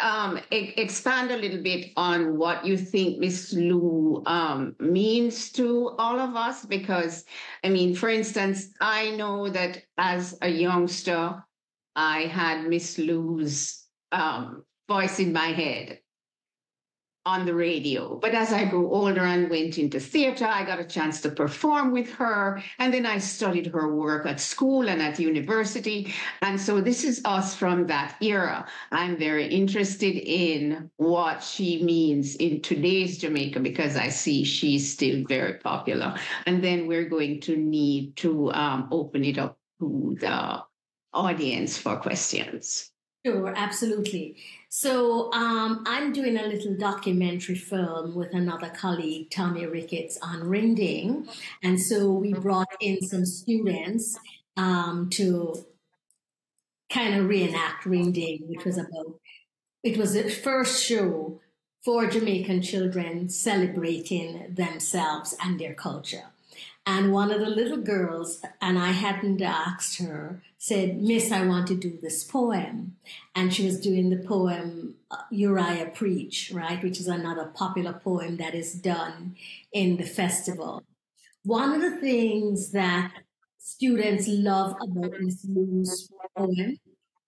um, 0.00 0.38
e- 0.50 0.74
expand 0.76 1.30
a 1.30 1.36
little 1.36 1.62
bit 1.62 1.92
on 1.96 2.36
what 2.36 2.64
you 2.64 2.76
think 2.76 3.18
Miss 3.18 3.52
Lou 3.52 4.22
um, 4.26 4.76
means 4.78 5.50
to 5.52 5.90
all 5.98 6.18
of 6.18 6.36
us. 6.36 6.64
Because, 6.64 7.24
I 7.64 7.70
mean, 7.70 7.94
for 7.94 8.08
instance, 8.08 8.68
I 8.80 9.10
know 9.10 9.48
that 9.48 9.82
as 9.96 10.36
a 10.42 10.48
youngster, 10.48 11.42
I 11.96 12.22
had 12.22 12.68
Miss 12.68 12.98
Lou's 12.98 13.86
um, 14.12 14.64
voice 14.88 15.18
in 15.18 15.32
my 15.32 15.48
head 15.48 16.00
on 17.28 17.44
the 17.44 17.54
radio. 17.54 18.16
But 18.16 18.34
as 18.34 18.54
I 18.54 18.64
grew 18.64 18.90
older 18.90 19.20
and 19.20 19.50
went 19.50 19.76
into 19.76 20.00
theater, 20.00 20.46
I 20.46 20.64
got 20.64 20.80
a 20.80 20.84
chance 20.96 21.20
to 21.20 21.30
perform 21.30 21.92
with 21.92 22.10
her. 22.12 22.62
And 22.78 22.92
then 22.94 23.04
I 23.04 23.18
studied 23.18 23.66
her 23.66 23.94
work 23.94 24.24
at 24.24 24.40
school 24.40 24.88
and 24.88 25.02
at 25.02 25.20
university. 25.20 26.14
And 26.40 26.58
so 26.58 26.80
this 26.80 27.04
is 27.04 27.20
us 27.26 27.54
from 27.54 27.86
that 27.88 28.16
era. 28.22 28.66
I'm 28.90 29.18
very 29.18 29.46
interested 29.46 30.16
in 30.16 30.90
what 30.96 31.44
she 31.44 31.82
means 31.82 32.36
in 32.36 32.62
today's 32.62 33.18
Jamaica 33.18 33.60
because 33.60 33.94
I 33.96 34.08
see 34.08 34.42
she's 34.44 34.90
still 34.90 35.22
very 35.28 35.54
popular. 35.54 36.16
And 36.46 36.64
then 36.64 36.86
we're 36.86 37.10
going 37.10 37.40
to 37.42 37.56
need 37.56 38.16
to 38.24 38.50
um, 38.52 38.88
open 38.90 39.22
it 39.24 39.36
up 39.36 39.58
to 39.80 40.16
the 40.18 40.62
audience 41.12 41.76
for 41.76 41.98
questions. 41.98 42.90
Sure, 43.26 43.52
absolutely. 43.54 44.36
So 44.70 45.32
um, 45.32 45.82
I'm 45.86 46.12
doing 46.12 46.36
a 46.36 46.46
little 46.46 46.74
documentary 46.76 47.54
film 47.54 48.14
with 48.14 48.34
another 48.34 48.68
colleague, 48.68 49.30
Tommy 49.30 49.66
Ricketts, 49.66 50.18
on 50.20 50.44
Ring 50.44 50.74
Ding, 50.74 51.26
and 51.62 51.80
so 51.80 52.12
we 52.12 52.34
brought 52.34 52.68
in 52.80 53.00
some 53.00 53.24
students 53.24 54.18
um, 54.58 55.08
to 55.10 55.54
kind 56.90 57.14
of 57.14 57.28
reenact 57.28 57.86
Ring 57.86 58.12
Ding, 58.12 58.44
which 58.46 58.64
was 58.64 58.76
about. 58.76 59.20
It 59.82 59.96
was 59.96 60.12
the 60.12 60.28
first 60.28 60.84
show 60.84 61.40
for 61.84 62.06
Jamaican 62.06 62.60
children 62.62 63.30
celebrating 63.30 64.54
themselves 64.54 65.34
and 65.42 65.58
their 65.58 65.72
culture. 65.72 66.24
And 66.90 67.12
one 67.12 67.30
of 67.30 67.40
the 67.40 67.50
little 67.50 67.82
girls, 67.82 68.40
and 68.62 68.78
I 68.78 68.92
hadn't 68.92 69.42
asked 69.42 69.98
her, 69.98 70.40
said, 70.56 71.02
Miss, 71.02 71.30
I 71.30 71.44
want 71.44 71.66
to 71.66 71.74
do 71.74 71.98
this 72.00 72.24
poem. 72.24 72.96
And 73.34 73.52
she 73.52 73.66
was 73.66 73.78
doing 73.78 74.08
the 74.08 74.26
poem 74.26 74.94
uh, 75.10 75.18
Uriah 75.30 75.90
Preach, 75.94 76.50
right, 76.50 76.82
which 76.82 76.98
is 76.98 77.06
another 77.06 77.52
popular 77.54 77.92
poem 77.92 78.38
that 78.38 78.54
is 78.54 78.72
done 78.72 79.36
in 79.70 79.98
the 79.98 80.06
festival. 80.06 80.82
One 81.44 81.74
of 81.74 81.82
the 81.82 81.98
things 81.98 82.70
that 82.70 83.12
students 83.58 84.26
love 84.26 84.74
about 84.82 85.12
Miss 85.20 85.44
Lou's 85.46 86.10
poem 86.34 86.78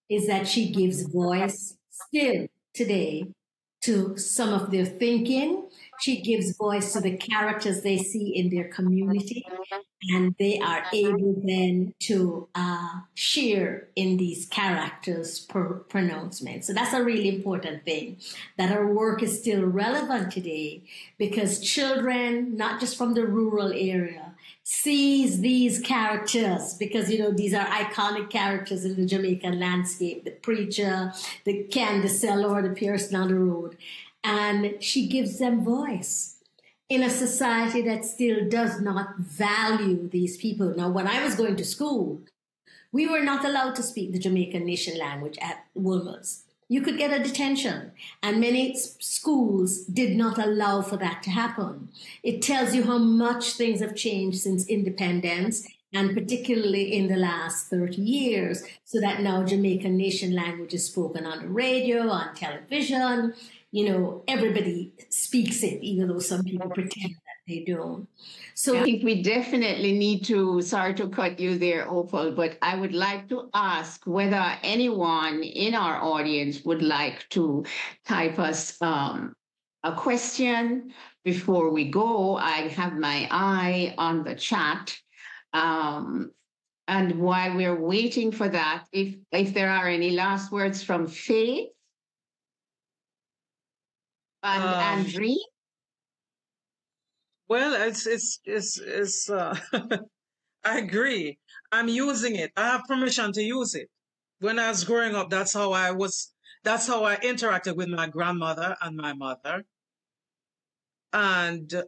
is 0.08 0.26
that 0.26 0.48
she 0.48 0.72
gives 0.72 1.02
voice 1.02 1.76
still 1.90 2.46
today 2.72 3.26
to 3.82 4.16
some 4.16 4.52
of 4.52 4.70
their 4.70 4.84
thinking. 4.84 5.68
She 6.00 6.22
gives 6.22 6.56
voice 6.56 6.92
to 6.94 7.00
the 7.00 7.16
characters 7.16 7.82
they 7.82 7.98
see 7.98 8.34
in 8.34 8.48
their 8.48 8.68
community, 8.68 9.44
and 10.10 10.34
they 10.38 10.58
are 10.58 10.84
able 10.94 11.42
then 11.44 11.92
to 12.00 12.48
uh, 12.54 13.00
share 13.14 13.88
in 13.96 14.16
these 14.16 14.46
characters' 14.46 15.40
per- 15.40 15.80
pronouncements. 15.90 16.66
So 16.66 16.72
that's 16.72 16.94
a 16.94 17.04
really 17.04 17.28
important 17.28 17.84
thing 17.84 18.16
that 18.56 18.72
our 18.72 18.86
work 18.86 19.22
is 19.22 19.38
still 19.38 19.64
relevant 19.64 20.32
today 20.32 20.84
because 21.18 21.60
children, 21.60 22.56
not 22.56 22.80
just 22.80 22.96
from 22.96 23.12
the 23.12 23.26
rural 23.26 23.72
area, 23.72 24.29
sees 24.72 25.40
these 25.40 25.80
characters 25.80 26.74
because 26.74 27.10
you 27.10 27.18
know 27.18 27.32
these 27.32 27.52
are 27.52 27.66
iconic 27.66 28.30
characters 28.30 28.84
in 28.84 28.94
the 28.94 29.04
Jamaican 29.04 29.58
landscape 29.58 30.22
the 30.24 30.30
preacher 30.30 31.12
the 31.44 31.64
can 31.64 32.02
the 32.02 32.08
seller 32.08 32.62
the 32.62 32.80
person 32.80 33.16
on 33.16 33.26
the 33.26 33.34
road. 33.34 33.76
And 34.22 34.80
she 34.80 35.08
gives 35.08 35.40
them 35.40 35.64
voice 35.64 36.36
in 36.88 37.02
a 37.02 37.10
society 37.10 37.82
that 37.82 38.04
still 38.04 38.48
does 38.48 38.80
not 38.80 39.18
value 39.18 40.08
these 40.08 40.36
people. 40.36 40.72
Now 40.76 40.88
when 40.88 41.08
I 41.08 41.24
was 41.24 41.34
going 41.34 41.56
to 41.56 41.64
school 41.64 42.20
we 42.92 43.08
were 43.08 43.24
not 43.24 43.44
allowed 43.44 43.74
to 43.74 43.82
speak 43.82 44.12
the 44.12 44.20
Jamaican 44.20 44.64
nation 44.64 44.96
language 44.96 45.36
at 45.42 45.64
Wolmer's 45.74 46.44
you 46.70 46.80
could 46.80 46.96
get 46.96 47.12
a 47.12 47.22
detention. 47.22 47.90
And 48.22 48.40
many 48.40 48.76
schools 48.76 49.84
did 49.86 50.16
not 50.16 50.38
allow 50.38 50.82
for 50.82 50.96
that 50.98 51.20
to 51.24 51.30
happen. 51.30 51.88
It 52.22 52.42
tells 52.42 52.74
you 52.76 52.84
how 52.84 52.98
much 52.98 53.54
things 53.54 53.80
have 53.80 53.96
changed 53.96 54.38
since 54.38 54.68
independence 54.68 55.66
and 55.92 56.14
particularly 56.14 56.96
in 56.96 57.08
the 57.08 57.16
last 57.16 57.66
30 57.66 58.00
years, 58.00 58.62
so 58.84 59.00
that 59.00 59.20
now 59.20 59.42
Jamaican 59.42 59.96
nation 59.96 60.32
language 60.32 60.72
is 60.72 60.86
spoken 60.86 61.26
on 61.26 61.42
the 61.42 61.48
radio, 61.48 62.08
on 62.08 62.32
television. 62.36 63.34
You 63.72 63.88
know, 63.88 64.24
everybody 64.28 64.92
speaks 65.08 65.64
it, 65.64 65.82
even 65.82 66.06
though 66.06 66.20
some 66.20 66.44
people 66.44 66.70
pretend 66.70 67.16
they 67.50 67.64
don't. 67.64 68.06
So 68.54 68.78
I 68.78 68.82
think 68.84 69.02
we 69.02 69.22
definitely 69.22 69.92
need 69.92 70.24
to, 70.26 70.62
sorry 70.62 70.94
to 70.94 71.08
cut 71.08 71.40
you 71.40 71.58
there, 71.58 71.90
Opal, 71.90 72.32
but 72.32 72.58
I 72.62 72.76
would 72.76 72.94
like 72.94 73.28
to 73.30 73.50
ask 73.54 74.06
whether 74.06 74.44
anyone 74.62 75.42
in 75.42 75.74
our 75.74 75.96
audience 76.02 76.64
would 76.64 76.82
like 76.82 77.28
to 77.30 77.64
type 78.06 78.38
us 78.38 78.80
um, 78.80 79.34
a 79.82 79.92
question 79.94 80.92
before 81.24 81.70
we 81.70 81.90
go. 81.90 82.36
I 82.36 82.68
have 82.68 82.94
my 82.94 83.28
eye 83.30 83.94
on 83.98 84.24
the 84.24 84.34
chat. 84.34 84.96
Um, 85.52 86.30
and 86.86 87.18
while 87.18 87.54
we're 87.56 87.80
waiting 87.80 88.32
for 88.32 88.48
that, 88.48 88.84
if 88.92 89.14
if 89.32 89.54
there 89.54 89.70
are 89.70 89.88
any 89.88 90.10
last 90.10 90.50
words 90.50 90.82
from 90.82 91.06
Faith 91.06 91.68
and 94.42 94.62
um, 94.62 94.98
Andre, 94.98 95.36
well, 97.50 97.74
it's 97.88 98.06
it's 98.06 98.38
it's 98.44 98.78
it's. 98.78 99.28
Uh, 99.28 99.58
I 100.64 100.78
agree. 100.78 101.38
I'm 101.72 101.88
using 101.88 102.36
it. 102.36 102.52
I 102.56 102.68
have 102.68 102.84
permission 102.86 103.32
to 103.32 103.42
use 103.42 103.74
it. 103.74 103.88
When 104.38 104.58
I 104.58 104.68
was 104.68 104.84
growing 104.84 105.16
up, 105.16 105.30
that's 105.30 105.52
how 105.52 105.72
I 105.72 105.90
was. 105.90 106.32
That's 106.62 106.86
how 106.86 107.04
I 107.04 107.16
interacted 107.16 107.74
with 107.76 107.88
my 107.88 108.06
grandmother 108.06 108.76
and 108.80 108.96
my 108.96 109.14
mother. 109.14 109.64
And 111.12 111.82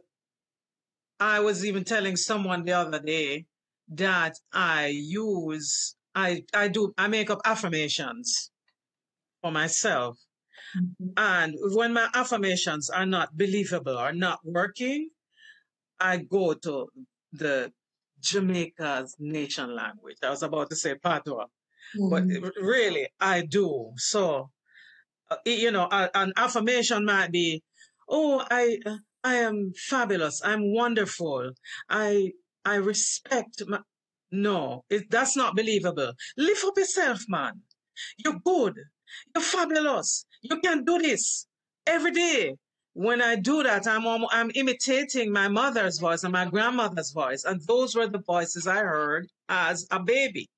I 1.19 1.39
was 1.39 1.65
even 1.65 1.85
telling 1.85 2.17
someone 2.17 2.65
the 2.65 2.73
other 2.73 2.99
day 2.99 3.45
that 3.87 4.33
I 4.51 4.87
use, 4.87 5.95
I, 6.13 6.43
I 6.53 6.67
do, 6.67 6.93
I 6.97 7.07
make 7.07 7.29
up 7.29 7.39
affirmations 7.45 8.51
for 9.41 9.51
myself. 9.51 10.17
Mm-hmm. 10.75 11.09
And 11.15 11.55
when 11.75 11.93
my 11.93 12.09
affirmations 12.13 12.89
are 12.89 13.05
not 13.05 13.37
believable 13.37 13.97
or 13.97 14.11
not 14.11 14.39
working, 14.43 15.11
I 16.03 16.17
go 16.17 16.53
to 16.53 16.87
the 17.31 17.71
Jamaica's 18.19 19.15
nation 19.19 19.73
language. 19.73 20.17
I 20.21 20.29
was 20.29 20.43
about 20.43 20.69
to 20.71 20.75
say 20.75 20.95
patois, 20.95 21.47
but 22.09 22.23
really 22.61 23.07
I 23.19 23.41
do. 23.43 23.91
So, 23.97 24.49
uh, 25.31 25.37
you 25.45 25.71
know, 25.71 25.87
an 25.91 26.33
affirmation 26.35 27.05
might 27.05 27.31
be, 27.31 27.63
"Oh, 28.09 28.45
I, 28.51 28.79
I 29.23 29.35
am 29.35 29.71
fabulous. 29.75 30.41
I'm 30.43 30.73
wonderful. 30.73 31.51
I, 31.89 32.33
I 32.65 32.75
respect 32.75 33.63
my." 33.67 33.79
No, 34.31 34.83
it, 34.89 35.09
that's 35.09 35.37
not 35.37 35.55
believable. 35.55 36.11
Lift 36.37 36.63
up 36.65 36.77
yourself, 36.77 37.21
man. 37.29 37.61
You're 38.17 38.39
good. 38.43 38.75
You're 39.33 39.43
fabulous. 39.43 40.25
You 40.41 40.59
can 40.59 40.83
do 40.83 40.97
this 40.99 41.47
every 41.85 42.11
day 42.11 42.55
when 42.93 43.21
I 43.21 43.35
do 43.35 43.63
that, 43.63 43.87
I'm 43.87 44.05
I'm 44.31 44.51
imitating 44.53 45.31
my 45.31 45.47
mother's 45.47 45.99
voice 45.99 46.23
and 46.23 46.31
my 46.31 46.45
grandmother's 46.45 47.11
voice, 47.11 47.43
and 47.43 47.61
those 47.61 47.95
were 47.95 48.07
the 48.07 48.19
voices 48.19 48.67
I 48.67 48.77
heard 48.77 49.27
as 49.49 49.87
a 49.91 49.99
baby. 49.99 50.49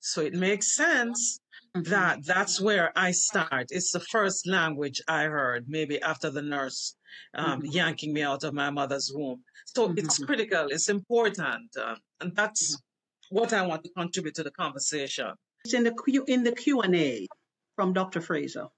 So 0.00 0.22
it 0.22 0.34
makes 0.34 0.74
sense 0.74 1.40
mm-hmm. 1.76 1.90
that 1.90 2.24
that's 2.24 2.60
where 2.60 2.92
I 2.96 3.10
start. 3.10 3.66
It's 3.70 3.92
the 3.92 4.00
first 4.00 4.46
language 4.46 5.02
I 5.06 5.24
heard, 5.24 5.66
maybe 5.68 6.00
after 6.00 6.30
the 6.30 6.42
nurse 6.42 6.96
um, 7.34 7.60
mm-hmm. 7.60 7.70
yanking 7.70 8.12
me 8.14 8.22
out 8.22 8.44
of 8.44 8.54
my 8.54 8.70
mother's 8.70 9.12
womb. 9.14 9.42
So 9.66 9.88
mm-hmm. 9.88 9.98
it's 9.98 10.18
critical. 10.18 10.68
It's 10.70 10.88
important, 10.88 11.76
uh, 11.76 11.96
and 12.20 12.34
that's 12.34 12.80
what 13.28 13.52
I 13.52 13.66
want 13.66 13.84
to 13.84 13.90
contribute 13.90 14.34
to 14.36 14.42
the 14.42 14.50
conversation. 14.50 15.32
It's 15.64 15.74
in 15.74 15.84
the 15.84 15.94
Q 16.04 16.24
in 16.26 16.42
the 16.42 16.52
Q 16.52 16.80
and 16.80 16.94
A 16.94 17.28
from 17.76 17.92
Dr. 17.92 18.22
Fraser. 18.22 18.68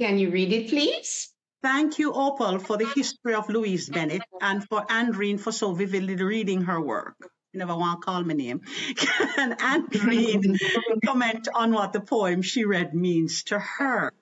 Can 0.00 0.18
you 0.18 0.30
read 0.30 0.52
it, 0.52 0.68
please? 0.68 1.33
Thank 1.64 1.98
you, 1.98 2.12
Opal, 2.12 2.58
for 2.58 2.76
the 2.76 2.86
history 2.86 3.32
of 3.32 3.48
Louise 3.48 3.88
Bennett 3.88 4.20
and 4.42 4.62
for 4.68 4.84
Andrene 4.84 5.40
for 5.40 5.50
so 5.50 5.72
vividly 5.72 6.14
reading 6.14 6.60
her 6.60 6.78
work. 6.78 7.16
You 7.54 7.58
never 7.58 7.74
want 7.74 8.02
to 8.02 8.04
call 8.04 8.22
my 8.22 8.34
name. 8.34 8.60
Can 8.96 9.56
Andrene 9.56 10.58
comment 11.02 11.48
on 11.54 11.72
what 11.72 11.94
the 11.94 12.02
poem 12.02 12.42
she 12.42 12.66
read 12.66 12.94
means 12.94 13.44
to 13.44 13.58
her? 13.58 14.12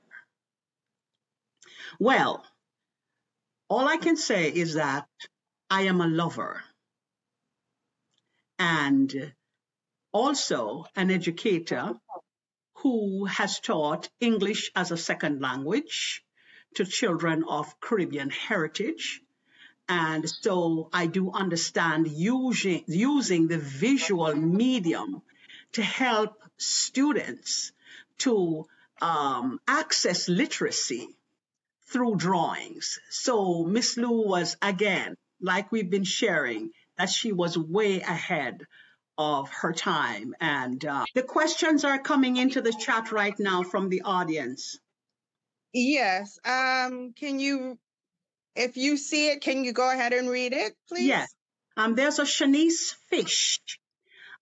Well, 1.99 2.45
all 3.69 3.89
I 3.89 3.97
can 3.97 4.17
say 4.17 4.49
is 4.49 4.75
that 4.75 5.09
I 5.69 5.83
am 5.83 6.01
a 6.01 6.07
lover 6.07 6.63
and 8.61 9.33
also 10.13 10.85
an 10.95 11.11
educator 11.11 11.95
who 12.75 13.25
has 13.25 13.59
taught 13.59 14.09
English 14.21 14.71
as 14.77 14.93
a 14.93 14.97
second 14.97 15.41
language 15.43 16.23
to 16.75 16.85
children 16.85 17.45
of 17.49 17.81
Caribbean 17.81 18.31
heritage. 18.31 19.21
And 19.89 20.29
so 20.29 20.89
I 20.93 21.07
do 21.07 21.33
understand 21.33 22.09
using, 22.09 22.85
using 22.87 23.49
the 23.49 23.59
visual 23.59 24.35
medium 24.35 25.23
to 25.73 25.83
help 25.83 26.41
students 26.57 27.73
to 28.19 28.67
um, 29.01 29.59
access 29.67 30.29
literacy 30.29 31.09
through 31.89 32.17
drawings. 32.17 32.99
So 33.11 33.65
Miss 33.65 33.97
Lou 33.97 34.27
was 34.27 34.57
again, 34.63 35.17
like 35.41 35.73
we've 35.73 35.91
been 35.91 36.05
sharing, 36.05 36.71
that 36.97 37.11
she 37.11 37.33
was 37.33 37.59
way 37.59 38.01
ahead 38.01 38.67
of 39.19 39.51
her 39.51 39.73
time. 39.73 40.35
And 40.41 40.85
uh, 40.85 41.05
the 41.15 41.23
questions 41.23 41.85
are 41.85 41.99
coming 41.99 42.37
into 42.37 42.63
the 42.63 42.73
chat 42.73 43.13
right 43.13 43.39
now 43.39 43.63
from 43.63 43.89
the 43.89 44.03
audience. 44.03 44.79
Yes. 45.73 46.39
Um, 46.45 47.13
can 47.15 47.41
you, 47.41 47.79
if 48.55 48.77
you 48.77 48.97
see 48.97 49.31
it, 49.31 49.41
can 49.41 49.65
you 49.65 49.73
go 49.73 49.91
ahead 49.91 50.13
and 50.13 50.29
read 50.29 50.53
it, 50.53 50.75
please? 50.89 51.07
Yes. 51.07 51.35
Um, 51.77 51.95
there's 51.95 52.19
a 52.19 52.25
Shanice 52.25 52.95
Fish. 53.09 53.61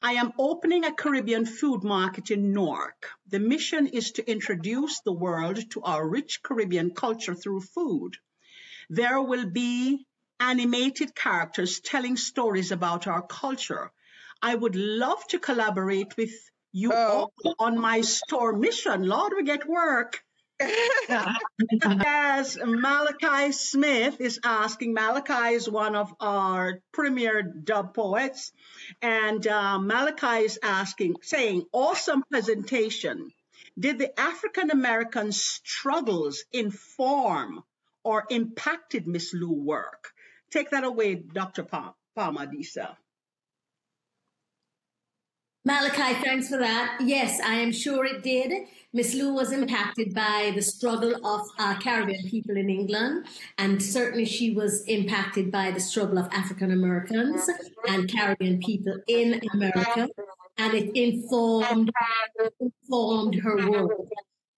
I 0.02 0.12
am 0.12 0.32
opening 0.38 0.84
a 0.84 0.94
Caribbean 0.94 1.44
food 1.44 1.84
market 1.84 2.30
in 2.30 2.52
Newark. 2.52 3.10
The 3.28 3.38
mission 3.38 3.86
is 3.86 4.12
to 4.12 4.28
introduce 4.28 5.00
the 5.00 5.12
world 5.12 5.58
to 5.72 5.82
our 5.82 6.08
rich 6.08 6.42
Caribbean 6.42 6.94
culture 6.94 7.34
through 7.34 7.60
food. 7.60 8.16
There 8.88 9.20
will 9.20 9.46
be 9.46 10.06
animated 10.40 11.14
characters 11.14 11.80
telling 11.80 12.16
stories 12.16 12.72
about 12.72 13.06
our 13.06 13.22
culture. 13.22 13.92
I 14.42 14.54
would 14.54 14.74
love 14.74 15.24
to 15.28 15.38
collaborate 15.38 16.16
with 16.16 16.32
you 16.72 16.92
oh. 16.92 17.30
on 17.58 17.78
my 17.78 18.00
store 18.00 18.54
mission. 18.54 19.06
Lord, 19.06 19.34
we 19.36 19.44
get 19.44 19.68
work. 19.68 20.24
As 20.60 22.58
Malachi 22.62 23.52
Smith 23.52 24.20
is 24.20 24.40
asking, 24.44 24.92
Malachi 24.92 25.54
is 25.54 25.68
one 25.68 25.96
of 25.96 26.12
our 26.20 26.80
premier 26.92 27.42
dub 27.42 27.94
poets, 27.94 28.52
and 29.00 29.46
uh, 29.46 29.78
Malachi 29.78 30.44
is 30.44 30.58
asking, 30.62 31.16
saying, 31.22 31.64
awesome 31.72 32.22
presentation. 32.30 33.30
Did 33.78 33.98
the 33.98 34.18
African 34.20 34.70
American 34.70 35.32
struggles 35.32 36.44
inform 36.52 37.62
or 38.04 38.26
impacted 38.28 39.06
Miss 39.06 39.32
Lou 39.32 39.52
work? 39.52 40.12
Take 40.50 40.70
that 40.70 40.84
away, 40.84 41.14
Dr. 41.14 41.62
Palmer 41.62 41.94
Adisa. 42.16 42.96
Malachi, 45.64 46.14
thanks 46.24 46.48
for 46.48 46.56
that. 46.56 46.98
Yes, 47.00 47.38
I 47.40 47.54
am 47.54 47.70
sure 47.70 48.06
it 48.06 48.22
did. 48.22 48.66
Miss 48.94 49.14
Lou 49.14 49.34
was 49.34 49.52
impacted 49.52 50.14
by 50.14 50.52
the 50.54 50.62
struggle 50.62 51.14
of 51.24 51.46
uh, 51.58 51.78
Caribbean 51.78 52.24
people 52.28 52.56
in 52.56 52.70
England, 52.70 53.26
and 53.58 53.80
certainly 53.82 54.24
she 54.24 54.52
was 54.52 54.82
impacted 54.86 55.52
by 55.52 55.70
the 55.70 55.78
struggle 55.78 56.18
of 56.18 56.28
African 56.32 56.70
Americans 56.70 57.48
and 57.86 58.10
Caribbean 58.10 58.58
people 58.58 58.96
in 59.06 59.40
America, 59.52 60.08
and 60.56 60.74
it 60.74 60.96
informed 60.96 61.90
informed 62.58 63.34
her 63.36 63.70
work. 63.70 63.92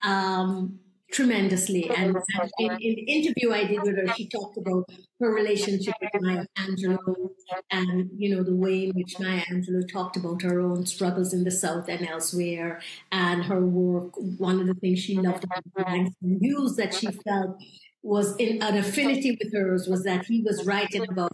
Um, 0.02 0.78
tremendously. 1.12 1.88
And, 1.90 2.16
and 2.16 2.50
in, 2.58 2.72
in, 2.72 2.94
the 2.96 3.04
interview 3.06 3.52
I 3.52 3.64
did 3.64 3.82
with 3.82 3.96
her, 3.96 4.12
she 4.14 4.28
talked 4.28 4.56
about 4.56 4.88
her 5.20 5.32
relationship 5.32 5.94
with 6.00 6.22
Maya 6.22 6.46
Angelou 6.58 7.30
and, 7.70 8.10
you 8.16 8.34
know, 8.34 8.42
the 8.42 8.54
way 8.54 8.86
in 8.86 8.92
which 8.92 9.20
Maya 9.20 9.42
Angelou 9.50 9.90
talked 9.90 10.16
about 10.16 10.42
her 10.42 10.60
own 10.60 10.86
struggles 10.86 11.32
in 11.32 11.44
the 11.44 11.50
South 11.50 11.88
and 11.88 12.06
elsewhere 12.06 12.80
and 13.12 13.44
her 13.44 13.64
work. 13.64 14.14
One 14.38 14.60
of 14.60 14.66
the 14.66 14.74
things 14.74 15.00
she 15.00 15.16
loved 15.16 15.44
about 15.44 15.62
Langston 15.76 16.38
Hughes 16.40 16.76
that 16.76 16.94
she 16.94 17.06
felt 17.06 17.56
was 18.02 18.34
in 18.36 18.60
an 18.62 18.76
affinity 18.76 19.38
with 19.40 19.52
hers 19.52 19.86
was 19.86 20.02
that 20.02 20.26
he 20.26 20.42
was 20.42 20.66
writing 20.66 21.06
about 21.08 21.32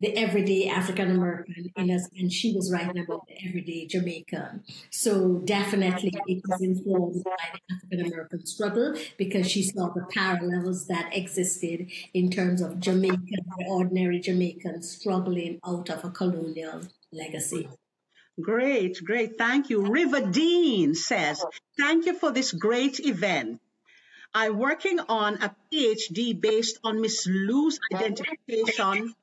the 0.00 0.16
everyday 0.16 0.68
African 0.68 1.10
American 1.10 1.72
in 1.76 1.90
us, 1.90 2.08
and 2.16 2.32
she 2.32 2.52
was 2.54 2.72
writing 2.72 3.02
about 3.02 3.26
the 3.26 3.34
everyday 3.48 3.86
Jamaican. 3.86 4.62
So 4.90 5.40
definitely 5.44 6.12
it 6.26 6.42
was 6.46 6.60
informed 6.60 7.24
by 7.24 7.36
the 7.52 7.74
African 7.74 8.06
American 8.06 8.46
struggle 8.46 8.94
because 9.16 9.50
she 9.50 9.62
saw 9.62 9.88
the 9.88 10.06
parallels 10.14 10.86
that 10.86 11.16
existed 11.16 11.90
in 12.14 12.30
terms 12.30 12.62
of 12.62 12.78
Jamaican, 12.78 13.44
ordinary 13.66 14.20
Jamaican 14.20 14.82
struggling 14.82 15.58
out 15.66 15.90
of 15.90 16.04
a 16.04 16.10
colonial 16.10 16.82
legacy. 17.12 17.68
Great, 18.40 19.02
great. 19.04 19.36
Thank 19.36 19.68
you. 19.68 19.90
River 19.90 20.30
Dean 20.30 20.94
says, 20.94 21.44
thank 21.76 22.06
you 22.06 22.16
for 22.16 22.30
this 22.30 22.52
great 22.52 23.00
event. 23.00 23.60
I'm 24.32 24.58
working 24.58 25.00
on 25.00 25.42
a 25.42 25.56
PhD 25.72 26.40
based 26.40 26.78
on 26.84 27.00
Miss 27.00 27.26
Lou's 27.26 27.80
identification 27.92 29.14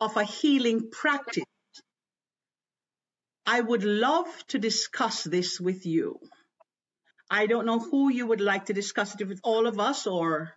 of 0.00 0.16
a 0.16 0.24
healing 0.24 0.90
practice. 0.90 1.44
I 3.46 3.60
would 3.60 3.84
love 3.84 4.28
to 4.48 4.58
discuss 4.58 5.24
this 5.24 5.60
with 5.60 5.86
you. 5.86 6.20
I 7.30 7.46
don't 7.46 7.66
know 7.66 7.78
who 7.78 8.10
you 8.10 8.26
would 8.26 8.40
like 8.40 8.66
to 8.66 8.72
discuss 8.72 9.20
it 9.20 9.28
with 9.28 9.40
all 9.44 9.66
of 9.66 9.78
us 9.78 10.06
or 10.06 10.52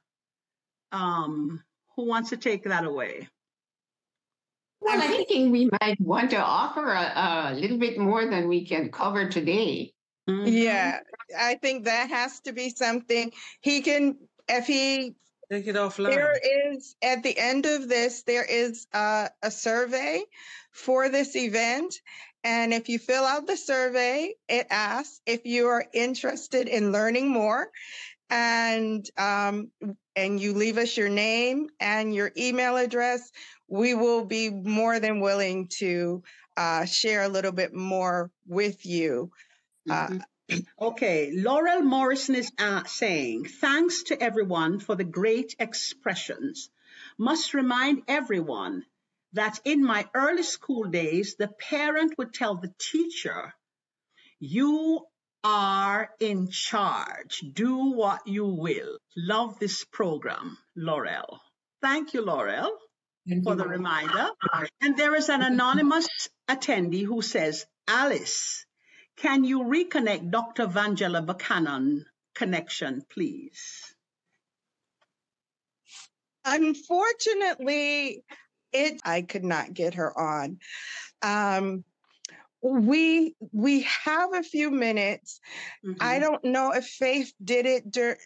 um, 0.91 1.63
who 1.95 2.07
wants 2.07 2.31
to 2.31 2.37
take 2.37 2.63
that 2.63 2.85
away. 2.85 3.27
Well, 4.81 5.01
I'm 5.01 5.09
thinking 5.09 5.51
we 5.51 5.69
might 5.81 5.99
want 6.01 6.31
to 6.31 6.37
offer 6.37 6.91
a, 6.91 7.51
a 7.51 7.53
little 7.53 7.77
bit 7.77 7.97
more 7.97 8.29
than 8.29 8.49
we 8.49 8.65
can 8.65 8.91
cover 8.91 9.29
today. 9.29 9.93
Mm-hmm. 10.29 10.47
Yeah, 10.47 10.99
I 11.37 11.55
think 11.55 11.85
that 11.85 12.09
has 12.09 12.39
to 12.41 12.53
be 12.53 12.69
something 12.69 13.31
he 13.61 13.81
can, 13.81 14.17
if 14.47 14.67
he 14.67 15.15
Take 15.53 15.67
it 15.67 15.75
offline. 15.75 16.15
There 16.15 16.39
is, 16.73 16.95
at 17.03 17.21
the 17.21 17.37
end 17.37 17.67
of 17.67 17.87
this, 17.87 18.23
there 18.23 18.43
is 18.43 18.87
a, 18.91 19.29
a 19.43 19.51
survey 19.51 20.23
for 20.71 21.09
this 21.09 21.35
event. 21.35 21.93
And 22.43 22.73
if 22.73 22.89
you 22.89 22.97
fill 22.97 23.23
out 23.23 23.45
the 23.45 23.55
survey, 23.55 24.33
it 24.49 24.65
asks 24.71 25.21
if 25.27 25.45
you 25.45 25.67
are 25.67 25.85
interested 25.93 26.67
in 26.67 26.91
learning 26.91 27.31
more 27.31 27.69
and 28.31 29.07
um, 29.15 29.69
and 30.15 30.39
you 30.39 30.53
leave 30.53 30.79
us 30.79 30.97
your 30.97 31.09
name 31.09 31.67
and 31.79 32.15
your 32.15 32.31
email 32.35 32.75
address, 32.75 33.31
we 33.67 33.93
will 33.93 34.25
be 34.25 34.49
more 34.49 34.99
than 34.99 35.19
willing 35.19 35.67
to 35.77 36.23
uh, 36.57 36.85
share 36.85 37.21
a 37.21 37.29
little 37.29 37.51
bit 37.51 37.75
more 37.75 38.31
with 38.47 38.87
you. 38.87 39.29
Uh, 39.87 40.07
mm-hmm. 40.07 40.17
Okay, 40.79 41.31
Laurel 41.33 41.81
Morrison 41.81 42.35
is 42.35 42.51
uh, 42.59 42.83
saying, 42.85 43.45
thanks 43.45 44.03
to 44.03 44.21
everyone 44.21 44.79
for 44.79 44.95
the 44.95 45.03
great 45.03 45.55
expressions. 45.59 46.69
Must 47.17 47.53
remind 47.53 48.03
everyone 48.07 48.83
that 49.33 49.59
in 49.65 49.83
my 49.83 50.07
early 50.13 50.43
school 50.43 50.85
days, 50.85 51.35
the 51.37 51.47
parent 51.47 52.17
would 52.17 52.33
tell 52.33 52.55
the 52.55 52.73
teacher, 52.79 53.53
you 54.39 55.05
are 55.43 56.09
in 56.19 56.49
charge. 56.49 57.39
Do 57.53 57.91
what 57.91 58.27
you 58.27 58.45
will. 58.45 58.97
Love 59.17 59.59
this 59.59 59.83
program, 59.85 60.57
Laurel. 60.75 61.39
Thank 61.81 62.13
you, 62.13 62.21
Laurel, 62.21 62.71
Thank 63.27 63.43
for 63.43 63.53
you. 63.53 63.57
the 63.59 63.67
reminder. 63.67 64.29
And 64.81 64.97
there 64.97 65.15
is 65.15 65.29
an 65.29 65.41
anonymous 65.41 66.07
attendee 66.47 67.05
who 67.05 67.21
says, 67.21 67.65
Alice, 67.87 68.65
can 69.17 69.43
you 69.43 69.63
reconnect 69.63 70.31
Dr. 70.31 70.67
Vangella 70.67 71.25
Buchanan 71.25 72.05
connection, 72.35 73.03
please? 73.09 73.93
Unfortunately, 76.45 78.23
it 78.73 79.01
I 79.05 79.21
could 79.21 79.45
not 79.45 79.73
get 79.73 79.93
her 79.95 80.17
on. 80.17 80.59
Um, 81.21 81.83
we 82.61 83.35
we 83.51 83.81
have 84.05 84.33
a 84.33 84.43
few 84.43 84.71
minutes. 84.71 85.39
Mm-hmm. 85.85 85.97
I 86.01 86.19
don't 86.19 86.43
know 86.43 86.71
if 86.71 86.85
Faith 86.85 87.33
did 87.43 87.65
it 87.65 87.91
dur- 87.91 88.17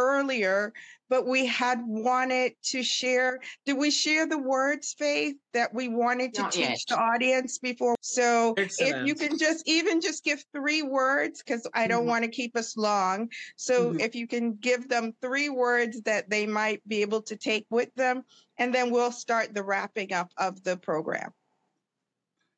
earlier, 0.00 0.72
but 1.10 1.26
we 1.26 1.44
had 1.44 1.80
wanted 1.84 2.52
to 2.62 2.82
share. 2.82 3.40
Did 3.66 3.76
we 3.76 3.90
share 3.90 4.26
the 4.26 4.38
words, 4.38 4.94
Faith, 4.96 5.36
that 5.52 5.74
we 5.74 5.88
wanted 5.88 6.34
to 6.34 6.42
Not 6.42 6.52
teach 6.52 6.68
yet. 6.68 6.80
the 6.88 6.98
audience 6.98 7.58
before? 7.58 7.96
So 8.00 8.54
Excellent. 8.56 8.96
if 8.96 9.06
you 9.06 9.14
can 9.14 9.36
just 9.36 9.68
even 9.68 10.00
just 10.00 10.24
give 10.24 10.42
three 10.54 10.82
words, 10.82 11.42
because 11.42 11.68
I 11.74 11.86
don't 11.86 12.00
mm-hmm. 12.00 12.08
want 12.08 12.24
to 12.24 12.30
keep 12.30 12.56
us 12.56 12.76
long. 12.76 13.28
So 13.56 13.90
mm-hmm. 13.90 14.00
if 14.00 14.14
you 14.14 14.26
can 14.26 14.54
give 14.54 14.88
them 14.88 15.12
three 15.20 15.50
words 15.50 16.00
that 16.02 16.30
they 16.30 16.46
might 16.46 16.80
be 16.88 17.02
able 17.02 17.22
to 17.22 17.36
take 17.36 17.66
with 17.70 17.94
them, 17.94 18.22
and 18.56 18.74
then 18.74 18.90
we'll 18.90 19.12
start 19.12 19.52
the 19.52 19.62
wrapping 19.62 20.12
up 20.12 20.30
of 20.38 20.62
the 20.62 20.76
program. 20.76 21.32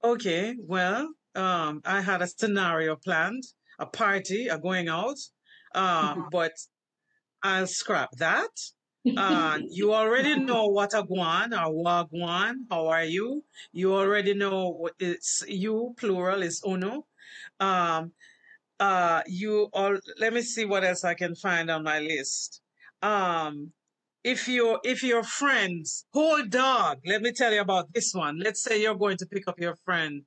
Okay, 0.04 0.56
well, 0.58 1.08
um, 1.34 1.80
I 1.84 2.00
had 2.00 2.22
a 2.22 2.26
scenario 2.26 2.96
planned, 2.96 3.44
a 3.78 3.86
party, 3.86 4.48
a 4.48 4.58
going 4.58 4.88
out, 4.88 5.16
uh, 5.74 6.14
mm-hmm. 6.14 6.22
but 6.30 6.52
I'll 7.42 7.66
scrap 7.66 8.10
that. 8.18 8.50
Uh, 9.16 9.58
you 9.68 9.92
already 9.92 10.38
know 10.38 10.66
what 10.66 10.94
a 10.94 11.02
guan 11.02 11.52
or 11.52 11.72
wagwan. 11.84 12.66
How 12.70 12.88
are 12.88 13.04
you? 13.04 13.44
You 13.72 13.94
already 13.94 14.34
know 14.34 14.70
what 14.70 14.94
it's 14.98 15.42
you 15.48 15.94
plural 15.98 16.42
is 16.42 16.62
uno. 16.66 17.06
Um, 17.58 18.12
uh, 18.78 19.22
you 19.26 19.68
all. 19.72 19.96
Let 20.18 20.32
me 20.32 20.42
see 20.42 20.64
what 20.64 20.84
else 20.84 21.04
I 21.04 21.14
can 21.14 21.34
find 21.34 21.70
on 21.70 21.82
my 21.82 21.98
list. 21.98 22.60
Um, 23.00 23.72
if 24.24 24.46
your 24.46 24.80
if 24.84 25.02
your 25.02 25.24
friends 25.24 26.06
hold 26.12 26.50
dog. 26.50 26.98
Let 27.04 27.22
me 27.22 27.32
tell 27.32 27.52
you 27.52 27.60
about 27.60 27.92
this 27.92 28.12
one. 28.14 28.38
Let's 28.38 28.62
say 28.62 28.80
you're 28.80 28.94
going 28.94 29.16
to 29.18 29.26
pick 29.26 29.48
up 29.48 29.58
your 29.58 29.76
friend 29.84 30.22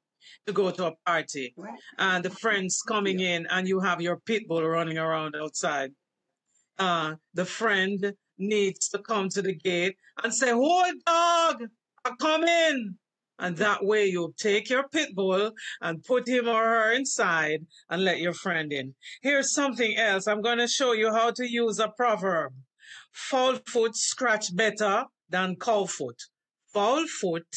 to 0.48 0.54
go 0.54 0.72
to 0.72 0.88
a 0.88 0.96
party, 1.06 1.56
and 1.98 2.26
the 2.26 2.30
friend's 2.30 2.82
coming 2.82 3.20
in, 3.20 3.48
and 3.50 3.68
you 3.68 3.80
have 3.80 4.02
your 4.02 4.18
pit 4.18 4.48
bull 4.48 4.68
running 4.68 4.98
around 4.98 5.36
outside 5.36 5.92
uh, 6.78 7.16
the 7.34 7.46
friend 7.46 8.14
needs 8.38 8.90
to 8.90 9.00
come 9.00 9.30
to 9.30 9.42
the 9.42 9.56
gate 9.56 9.98
and 10.24 10.34
say, 10.34 10.52
Hold 10.52 10.96
dog, 11.06 11.64
I 12.04 12.12
come 12.20 12.44
in. 12.44 12.98
And 13.38 13.58
that 13.58 13.84
way 13.84 14.06
you'll 14.06 14.34
take 14.38 14.70
your 14.70 14.88
pit 14.88 15.14
bull 15.14 15.52
and 15.82 16.04
put 16.04 16.28
him 16.28 16.48
or 16.48 16.64
her 16.64 16.94
inside 16.94 17.66
and 17.90 18.04
let 18.04 18.20
your 18.20 18.34
friend 18.34 18.72
in. 18.72 18.96
Here's 19.22 19.54
something 19.54 19.98
else. 19.98 20.26
I'm 20.26 20.42
going 20.42 20.60
to 20.60 20.68
show 20.68 20.94
you 20.94 21.12
how 21.12 21.32
to 21.32 21.50
use 21.50 21.80
a 21.80 21.90
proverb. 21.90 22.54
Fowl 23.12 23.58
foot 23.68 23.96
scratch 23.96 24.56
better 24.56 25.06
than 25.30 25.58
cow 25.58 25.86
foot. 25.86 26.22
Fowl 26.74 27.06
foot 27.08 27.48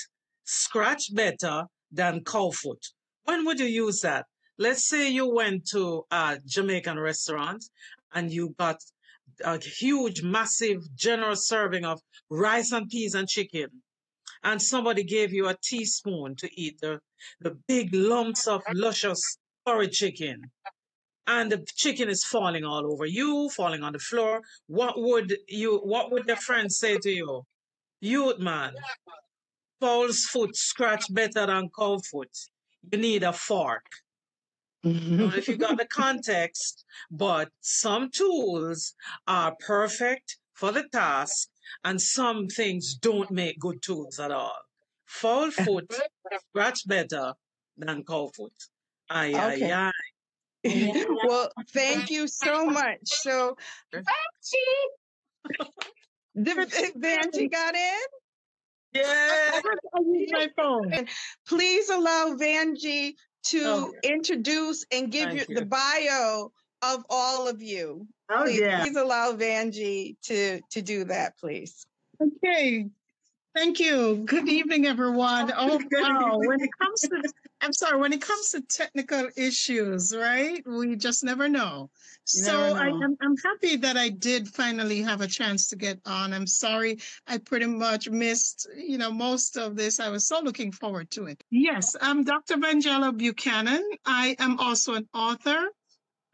scratch 0.45 1.14
better 1.14 1.66
than 1.93 2.25
cow 2.25 2.51
foot. 2.51 2.85
When 3.25 3.45
would 3.45 3.61
you 3.61 3.66
use 3.66 4.01
that? 4.01 4.27
Let's 4.59 4.89
say 4.89 5.09
you 5.09 5.32
went 5.32 5.69
to 5.69 6.07
a 6.11 6.39
Jamaican 6.45 6.99
restaurant 6.99 7.65
and 8.12 8.32
you 8.32 8.55
got 8.59 8.81
a 9.44 9.59
huge, 9.59 10.23
massive, 10.23 10.82
generous 10.94 11.47
serving 11.47 11.85
of 11.85 12.01
rice 12.31 12.73
and 12.73 12.89
peas 12.89 13.15
and 13.15 13.28
chicken, 13.28 13.82
and 14.43 14.60
somebody 14.60 15.02
gave 15.02 15.32
you 15.32 15.48
a 15.48 15.56
teaspoon 15.62 16.36
to 16.36 16.48
eat 16.60 16.81
the, 16.81 17.01
the 17.40 17.56
big 17.66 17.94
lumps 17.94 18.47
of 18.47 18.62
luscious 18.74 19.39
curry 19.66 19.89
chicken, 19.89 20.51
and 21.27 21.52
the 21.52 21.65
chicken 21.77 22.09
is 22.09 22.24
falling 22.24 22.65
all 22.65 22.90
over 22.90 23.05
you, 23.05 23.51
falling 23.51 23.82
on 23.82 23.93
the 23.93 23.98
floor, 23.98 24.40
what 24.66 24.94
would 25.01 25.36
you, 25.47 25.78
what 25.78 26.10
would 26.10 26.27
your 26.27 26.36
friends 26.36 26.78
say 26.78 26.97
to 26.98 27.10
you? 27.10 27.43
Youth 28.01 28.39
man, 28.39 28.73
Paul's 29.81 30.24
foot 30.24 30.56
scratch 30.56 31.05
better 31.12 31.47
than 31.47 31.69
cow 31.77 31.98
foot. 32.10 32.31
You 32.90 32.98
need 32.98 33.23
a 33.24 33.32
fork. 33.32 33.85
Don't 34.84 35.10
know 35.10 35.26
mm-hmm. 35.26 35.38
if 35.38 35.48
you 35.48 35.56
got 35.56 35.76
the 35.76 35.86
context, 35.86 36.84
but 37.10 37.50
some 37.60 38.10
tools 38.10 38.94
are 39.26 39.56
perfect 39.66 40.38
for 40.55 40.70
the 40.72 40.84
task, 40.92 41.48
and 41.84 42.00
some 42.00 42.46
things 42.46 42.94
don't 42.94 43.30
make 43.30 43.59
good 43.59 43.82
tools 43.82 44.18
at 44.20 44.30
all. 44.30 44.56
Fowl 45.06 45.44
uh-huh. 45.44 45.64
foot 45.64 45.92
scratch 46.50 46.86
better 46.86 47.34
than 47.76 48.05
cow 48.05 48.30
foot. 48.36 48.52
Aye, 49.10 49.34
aye, 49.34 49.55
Okay. 49.55 49.72
aye. 49.72 49.90
Yeah. 50.64 51.05
well, 51.26 51.50
thank 51.70 52.10
you 52.10 52.28
so 52.28 52.66
much. 52.66 53.00
So, 53.05 53.56
the 53.90 53.98
eh, 56.36 56.90
Vanjie 56.96 57.50
got 57.50 57.74
in. 57.74 58.00
Yeah. 58.92 59.60
I 59.94 60.00
use 60.00 60.30
my 60.32 60.48
phone. 60.56 61.06
Please 61.46 61.88
allow 61.88 62.36
Vanjie 62.38 63.14
Oh, 63.55 63.59
to 63.59 63.99
Okay. 63.99 64.15
introduce 64.15 64.85
and 64.91 65.11
give 65.11 65.33
you, 65.33 65.45
Thank 65.45 65.59
the 65.59 65.65
bio 65.66 66.53
of 66.83 67.05
all 67.09 67.49
of 67.49 67.62
you. 67.62 68.07
Oh, 68.31 68.45
please, 68.45 68.61
yeah. 68.61 68.85
please 68.85 68.97
allow 68.97 69.33
Vanjie 69.33 70.16
to 70.23 70.61
to 70.70 70.83
do 70.83 71.05
that, 71.05 71.39
please. 71.39 71.87
Okay. 72.20 72.89
Thank 73.55 73.81
you. 73.81 74.23
Good 74.25 74.49
evening, 74.49 74.87
everyone. 74.87 75.51
Oh, 75.57 75.81
oh 75.81 76.01
wow. 76.01 76.39
When 76.39 76.61
it 76.61 76.70
comes 76.81 77.01
to, 77.01 77.33
I'm 77.61 77.73
sorry, 77.73 77.99
when 77.99 78.12
it 78.12 78.20
comes 78.20 78.51
to 78.51 78.61
technical 78.61 79.29
issues, 79.37 80.15
right? 80.15 80.62
We 80.66 80.95
just 80.97 81.25
never 81.25 81.49
know. 81.49 81.91
So 82.28 82.74
Never 82.74 82.78
I'm, 82.78 83.16
I'm 83.22 83.36
happy 83.38 83.76
that 83.76 83.96
I 83.96 84.10
did 84.10 84.48
finally 84.48 85.00
have 85.00 85.22
a 85.22 85.26
chance 85.26 85.66
to 85.68 85.76
get 85.76 85.98
on. 86.05 86.34
I'm 86.34 86.46
sorry 86.46 86.98
I 87.26 87.38
pretty 87.38 87.64
much 87.64 88.10
missed, 88.10 88.68
you 88.76 88.98
know, 88.98 89.10
most 89.10 89.56
of 89.56 89.76
this. 89.76 89.98
I 89.98 90.10
was 90.10 90.28
so 90.28 90.40
looking 90.40 90.70
forward 90.70 91.10
to 91.12 91.24
it. 91.24 91.42
Yes, 91.50 91.96
I'm 92.02 92.24
Dr. 92.24 92.56
Vangella 92.56 93.16
Buchanan. 93.16 93.82
I 94.05 94.36
am 94.38 94.59
also 94.59 94.92
an 94.92 95.09
author. 95.14 95.70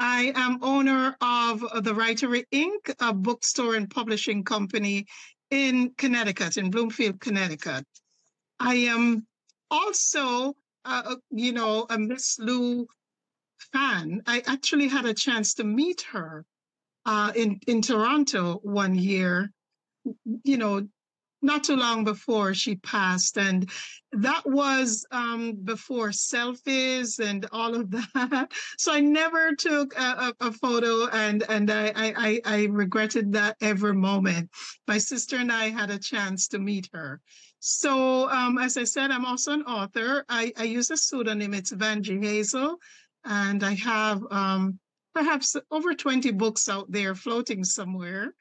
I 0.00 0.32
am 0.34 0.58
owner 0.62 1.16
of 1.20 1.60
the 1.60 1.94
Writery 1.94 2.42
Inc., 2.52 2.92
a 2.98 3.14
bookstore 3.14 3.76
and 3.76 3.88
publishing 3.88 4.42
company 4.42 5.06
in 5.52 5.92
Connecticut, 5.96 6.56
in 6.56 6.72
Bloomfield, 6.72 7.20
Connecticut. 7.20 7.86
I 8.58 8.74
am 8.74 9.28
also, 9.70 10.54
uh, 10.84 11.14
you 11.30 11.52
know, 11.52 11.86
a 11.88 11.96
Miss 11.96 12.36
Lou 12.40 12.88
fan. 13.72 14.22
I 14.26 14.42
actually 14.46 14.88
had 14.88 15.06
a 15.06 15.14
chance 15.14 15.54
to 15.54 15.64
meet 15.64 16.02
her 16.12 16.44
uh, 17.06 17.32
in 17.34 17.60
in 17.66 17.82
Toronto 17.82 18.60
one 18.62 18.94
year. 18.94 19.52
You 20.44 20.58
know, 20.58 20.86
not 21.44 21.64
too 21.64 21.76
long 21.76 22.04
before 22.04 22.54
she 22.54 22.76
passed, 22.76 23.38
and 23.38 23.70
that 24.12 24.42
was 24.46 25.06
um, 25.10 25.52
before 25.64 26.08
selfies 26.08 27.20
and 27.20 27.46
all 27.52 27.74
of 27.74 27.90
that. 27.90 28.50
So 28.78 28.92
I 28.92 29.00
never 29.00 29.54
took 29.54 29.96
a, 29.98 30.34
a, 30.40 30.48
a 30.48 30.52
photo, 30.52 31.08
and 31.08 31.44
and 31.48 31.70
I, 31.70 31.92
I 31.96 32.40
I 32.44 32.64
regretted 32.70 33.32
that 33.32 33.56
every 33.60 33.94
moment. 33.94 34.50
My 34.88 34.98
sister 34.98 35.36
and 35.36 35.52
I 35.52 35.70
had 35.70 35.90
a 35.90 35.98
chance 35.98 36.48
to 36.48 36.58
meet 36.58 36.88
her. 36.92 37.20
So 37.60 38.28
um, 38.28 38.58
as 38.58 38.76
I 38.76 38.84
said, 38.84 39.10
I'm 39.10 39.24
also 39.24 39.52
an 39.52 39.62
author. 39.62 40.24
I, 40.28 40.52
I 40.58 40.64
use 40.64 40.90
a 40.90 40.98
pseudonym. 40.98 41.54
It's 41.54 41.72
Vanjie 41.72 42.22
Hazel, 42.22 42.76
and 43.24 43.64
I 43.64 43.74
have 43.74 44.22
um, 44.30 44.78
perhaps 45.14 45.56
over 45.70 45.94
20 45.94 46.30
books 46.32 46.68
out 46.68 46.90
there 46.90 47.14
floating 47.14 47.64
somewhere. 47.64 48.34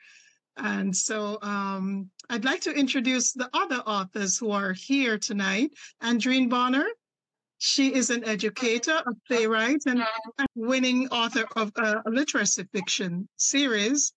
And 0.57 0.95
so 0.95 1.39
um, 1.41 2.09
I'd 2.29 2.45
like 2.45 2.61
to 2.61 2.71
introduce 2.71 3.33
the 3.33 3.49
other 3.53 3.77
authors 3.77 4.37
who 4.37 4.51
are 4.51 4.73
here 4.73 5.17
tonight. 5.17 5.71
Andrene 6.01 6.49
Bonner. 6.49 6.85
She 7.59 7.93
is 7.93 8.09
an 8.09 8.25
educator, 8.25 9.01
a 9.05 9.13
playwright, 9.25 9.83
and 9.85 10.01
a 10.01 10.45
winning 10.53 11.07
author 11.09 11.45
of 11.55 11.71
a 11.77 12.03
literacy 12.07 12.65
fiction 12.73 13.29
series, 13.37 14.11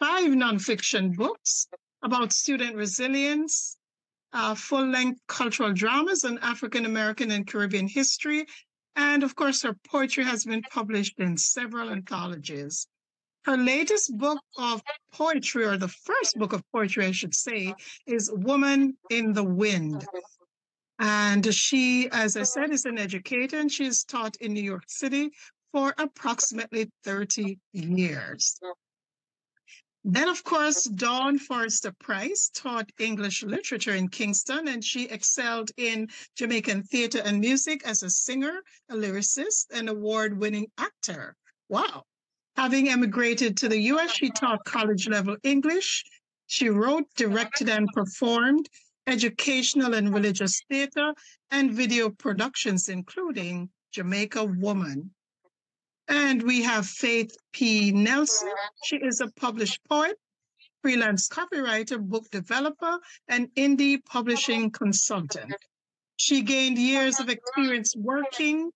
five 0.00 0.30
nonfiction 0.30 1.14
books 1.14 1.68
about 2.02 2.32
student 2.32 2.76
resilience, 2.76 3.76
uh, 4.32 4.54
full 4.54 4.86
length 4.86 5.20
cultural 5.26 5.72
dramas 5.74 6.24
on 6.24 6.38
African 6.38 6.86
American 6.86 7.30
and 7.30 7.46
Caribbean 7.46 7.88
history. 7.88 8.46
And 8.96 9.22
of 9.22 9.34
course, 9.34 9.62
her 9.62 9.76
poetry 9.88 10.24
has 10.24 10.44
been 10.44 10.62
published 10.62 11.18
in 11.18 11.36
several 11.36 11.90
anthologies. 11.90 12.86
Her 13.44 13.56
latest 13.56 14.16
book 14.18 14.40
of 14.56 14.82
poetry, 15.12 15.64
or 15.64 15.76
the 15.76 15.88
first 15.88 16.36
book 16.36 16.52
of 16.52 16.62
poetry, 16.72 17.06
I 17.06 17.12
should 17.12 17.34
say, 17.34 17.74
is 18.06 18.30
Woman 18.32 18.96
in 19.10 19.32
the 19.32 19.44
Wind. 19.44 20.04
And 20.98 21.54
she, 21.54 22.08
as 22.10 22.36
I 22.36 22.42
said, 22.42 22.70
is 22.70 22.84
an 22.84 22.98
educator 22.98 23.58
and 23.58 23.70
she's 23.70 24.04
taught 24.04 24.36
in 24.40 24.52
New 24.52 24.62
York 24.62 24.84
City 24.88 25.30
for 25.72 25.94
approximately 25.96 26.90
30 27.04 27.58
years. 27.72 28.58
Then, 30.10 30.30
of 30.30 30.42
course, 30.42 30.84
Dawn 30.84 31.38
Forrester 31.38 31.92
Price 31.92 32.50
taught 32.54 32.90
English 32.98 33.42
literature 33.42 33.94
in 33.94 34.08
Kingston, 34.08 34.66
and 34.66 34.82
she 34.82 35.06
excelled 35.06 35.70
in 35.76 36.08
Jamaican 36.34 36.84
theater 36.84 37.20
and 37.22 37.40
music 37.40 37.82
as 37.84 38.02
a 38.02 38.08
singer, 38.08 38.62
a 38.88 38.94
lyricist, 38.94 39.66
and 39.70 39.86
award 39.86 40.38
winning 40.38 40.68
actor. 40.78 41.36
Wow. 41.68 42.04
Having 42.56 42.88
emigrated 42.88 43.58
to 43.58 43.68
the 43.68 43.82
US, 43.92 44.12
she 44.12 44.30
taught 44.30 44.64
college 44.64 45.08
level 45.08 45.36
English. 45.42 46.06
She 46.46 46.70
wrote, 46.70 47.04
directed, 47.14 47.68
and 47.68 47.86
performed 47.92 48.66
educational 49.06 49.92
and 49.92 50.14
religious 50.14 50.62
theater 50.70 51.12
and 51.50 51.70
video 51.70 52.08
productions, 52.08 52.88
including 52.88 53.68
Jamaica 53.92 54.42
Woman. 54.46 55.10
And 56.08 56.42
we 56.42 56.62
have 56.62 56.86
Faith 56.86 57.36
P. 57.52 57.92
Nelson. 57.92 58.50
She 58.84 58.96
is 58.96 59.20
a 59.20 59.28
published 59.28 59.80
poet, 59.88 60.18
freelance 60.82 61.28
copywriter, 61.28 62.00
book 62.00 62.30
developer, 62.30 62.98
and 63.28 63.48
indie 63.54 64.02
publishing 64.04 64.70
consultant. 64.70 65.54
She 66.16 66.42
gained 66.42 66.78
years 66.78 67.20
of 67.20 67.28
experience 67.28 67.94
working 67.94 68.70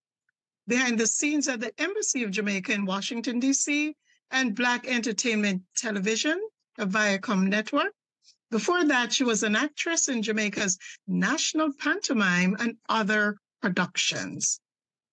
behind 0.69 1.01
the 1.01 1.07
scenes 1.07 1.49
at 1.49 1.61
the 1.61 1.73
Embassy 1.81 2.23
of 2.23 2.31
Jamaica 2.31 2.73
in 2.73 2.85
Washington, 2.85 3.41
D.C., 3.41 3.95
and 4.31 4.55
Black 4.55 4.87
Entertainment 4.87 5.63
Television, 5.77 6.41
a 6.79 6.87
Viacom 6.87 7.49
network. 7.49 7.93
Before 8.51 8.85
that, 8.85 9.13
she 9.13 9.25
was 9.25 9.43
an 9.43 9.57
actress 9.57 10.09
in 10.09 10.23
Jamaica's 10.23 10.79
national 11.07 11.73
pantomime 11.79 12.57
and 12.61 12.77
other 12.89 13.39
productions. 13.61 14.61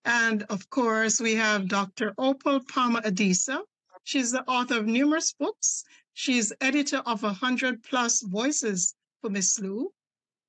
And 0.10 0.41
of 0.49 0.68
course, 0.72 1.22
we 1.22 1.36
have 1.36 1.68
Dr. 1.68 2.15
Opal 2.18 2.61
Palmer 2.61 2.99
Adisa. 3.02 3.60
She's 4.03 4.31
the 4.31 4.44
author 4.49 4.80
of 4.80 4.88
numerous 4.88 5.34
books. 5.34 5.84
She's 6.15 6.52
editor 6.61 7.03
of 7.06 7.22
100 7.22 7.84
plus 7.84 8.23
voices 8.23 8.95
for 9.22 9.30
Miss 9.30 9.60
Lou. 9.60 9.94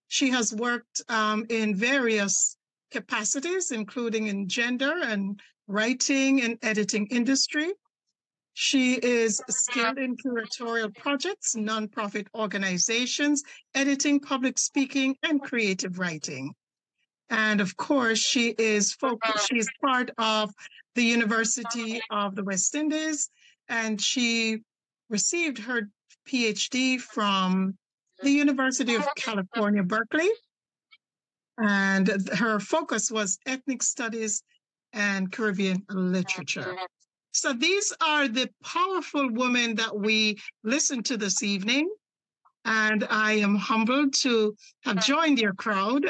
She 0.08 0.30
has 0.30 0.54
worked 0.54 1.02
um, 1.10 1.44
in 1.50 1.76
various 1.76 2.56
capacities, 2.90 3.70
including 3.70 4.28
in 4.28 4.48
gender 4.48 4.94
and 5.02 5.38
writing 5.68 6.40
and 6.40 6.56
editing 6.62 7.06
industry. 7.08 7.70
She 8.54 8.94
is 8.94 9.42
skilled 9.50 9.98
in 9.98 10.16
curatorial 10.16 10.96
projects, 10.96 11.54
nonprofit 11.54 12.28
organizations, 12.34 13.42
editing, 13.74 14.20
public 14.20 14.58
speaking, 14.58 15.18
and 15.22 15.42
creative 15.42 15.98
writing. 15.98 16.54
And 17.30 17.60
of 17.60 17.76
course, 17.76 18.18
she 18.18 18.50
is 18.58 18.92
focused, 18.92 19.36
uh-huh. 19.36 19.46
she's 19.50 19.68
part 19.82 20.10
of 20.18 20.52
the 20.96 21.04
University 21.04 22.00
of 22.10 22.34
the 22.34 22.42
West 22.42 22.74
Indies, 22.74 23.30
and 23.68 24.00
she 24.00 24.58
received 25.08 25.58
her 25.58 25.88
PhD 26.28 27.00
from 27.00 27.76
the 28.22 28.30
University 28.30 28.96
of 28.96 29.02
uh-huh. 29.02 29.12
California, 29.16 29.82
Berkeley. 29.82 30.28
And 31.58 32.08
her 32.34 32.58
focus 32.58 33.10
was 33.10 33.38
ethnic 33.46 33.82
studies 33.82 34.42
and 34.92 35.30
Caribbean 35.30 35.84
literature. 35.90 36.72
Uh-huh. 36.72 36.86
So 37.32 37.52
these 37.52 37.92
are 38.00 38.26
the 38.26 38.50
powerful 38.64 39.30
women 39.30 39.76
that 39.76 39.96
we 39.96 40.38
listen 40.64 41.02
to 41.04 41.16
this 41.16 41.42
evening. 41.42 41.88
And 42.64 43.06
I 43.08 43.32
am 43.32 43.56
humbled 43.56 44.14
to 44.20 44.54
have 44.84 45.04
joined 45.04 45.38
your 45.38 45.54
crowd. 45.54 46.04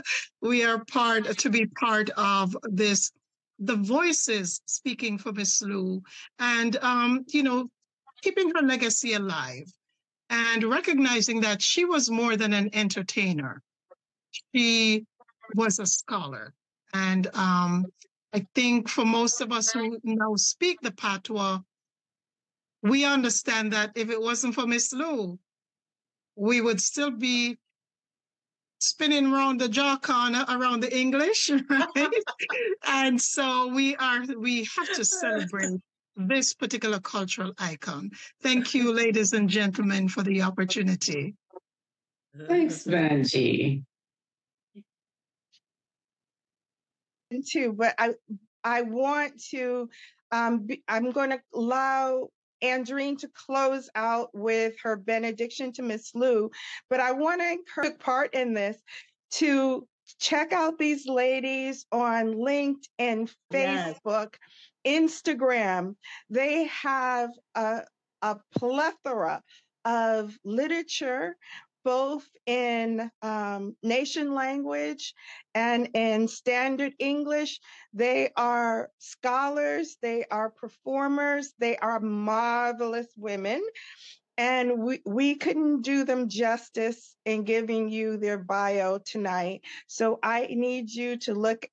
we 0.40 0.64
are 0.64 0.84
part 0.84 1.38
to 1.38 1.50
be 1.50 1.66
part 1.66 2.10
of 2.10 2.56
this, 2.64 3.10
the 3.58 3.76
voices 3.76 4.60
speaking 4.66 5.18
for 5.18 5.32
Miss 5.32 5.60
Lou, 5.62 6.02
and 6.38 6.76
um, 6.76 7.24
you 7.28 7.42
know, 7.42 7.68
keeping 8.22 8.52
her 8.54 8.62
legacy 8.62 9.14
alive 9.14 9.70
and 10.30 10.64
recognizing 10.64 11.40
that 11.40 11.62
she 11.62 11.84
was 11.84 12.10
more 12.10 12.36
than 12.36 12.52
an 12.52 12.70
entertainer. 12.72 13.62
She 14.54 15.04
was 15.54 15.78
a 15.78 15.86
scholar. 15.86 16.52
And 16.92 17.28
um, 17.34 17.86
I 18.32 18.46
think 18.54 18.88
for 18.88 19.04
most 19.04 19.40
of 19.40 19.52
us 19.52 19.70
who 19.70 19.98
now 20.02 20.34
speak 20.36 20.80
the 20.80 20.92
patois, 20.92 21.60
we 22.82 23.04
understand 23.04 23.72
that 23.72 23.92
if 23.94 24.10
it 24.10 24.20
wasn't 24.20 24.54
for 24.54 24.66
Miss 24.66 24.92
Lou, 24.92 25.38
we 26.36 26.60
would 26.60 26.80
still 26.80 27.10
be 27.10 27.58
spinning 28.78 29.32
around 29.32 29.58
the 29.58 29.68
jaw 29.68 29.96
corner 29.96 30.44
around 30.48 30.80
the 30.80 30.96
English, 30.96 31.50
right? 31.70 32.10
and 32.86 33.20
so 33.20 33.68
we 33.68 33.96
are 33.96 34.22
we 34.38 34.68
have 34.76 34.92
to 34.92 35.04
celebrate 35.04 35.80
this 36.16 36.54
particular 36.54 37.00
cultural 37.00 37.52
icon. 37.58 38.10
Thank 38.42 38.74
you, 38.74 38.92
ladies 38.92 39.32
and 39.32 39.48
gentlemen, 39.48 40.08
for 40.08 40.22
the 40.22 40.42
opportunity. 40.42 41.34
Thanks, 42.46 42.84
Vanjie. 42.84 43.82
too, 47.50 47.72
but 47.72 47.94
I 47.98 48.14
I 48.64 48.82
want 48.82 49.40
to, 49.50 49.88
um, 50.32 50.66
be, 50.66 50.82
I'm 50.88 51.12
going 51.12 51.30
to 51.30 51.40
allow 51.54 52.28
Andrene 52.66 53.18
to 53.18 53.28
close 53.28 53.88
out 53.94 54.30
with 54.34 54.74
her 54.82 54.96
benediction 54.96 55.72
to 55.72 55.82
Miss 55.82 56.14
Lou, 56.14 56.50
but 56.90 57.00
I 57.00 57.12
want 57.12 57.40
to 57.40 57.50
encourage 57.50 57.98
part 57.98 58.34
in 58.34 58.54
this 58.54 58.76
to 59.32 59.86
check 60.18 60.52
out 60.52 60.78
these 60.78 61.06
ladies 61.06 61.86
on 61.92 62.34
LinkedIn, 62.34 63.32
Yes. 63.52 63.98
Facebook, 64.04 64.34
Instagram. 64.86 65.96
They 66.30 66.64
have 66.64 67.30
a, 67.54 67.82
a 68.22 68.36
plethora 68.58 69.42
of 69.84 70.36
literature, 70.44 71.36
both 71.86 72.28
in 72.46 73.08
um, 73.22 73.76
nation 73.80 74.34
language 74.34 75.14
and 75.54 75.88
in 75.94 76.26
standard 76.26 76.92
English. 76.98 77.60
They 77.94 78.30
are 78.36 78.90
scholars, 78.98 79.96
they 80.02 80.24
are 80.28 80.50
performers, 80.50 81.54
they 81.60 81.76
are 81.76 82.00
marvelous 82.00 83.06
women. 83.16 83.62
And 84.36 84.80
we, 84.80 85.00
we 85.06 85.36
couldn't 85.36 85.82
do 85.82 86.02
them 86.04 86.28
justice 86.28 87.14
in 87.24 87.44
giving 87.44 87.88
you 87.88 88.16
their 88.16 88.36
bio 88.36 88.98
tonight. 88.98 89.60
So 89.86 90.18
I 90.24 90.48
need 90.50 90.90
you 90.90 91.18
to 91.18 91.34
look 91.34 91.66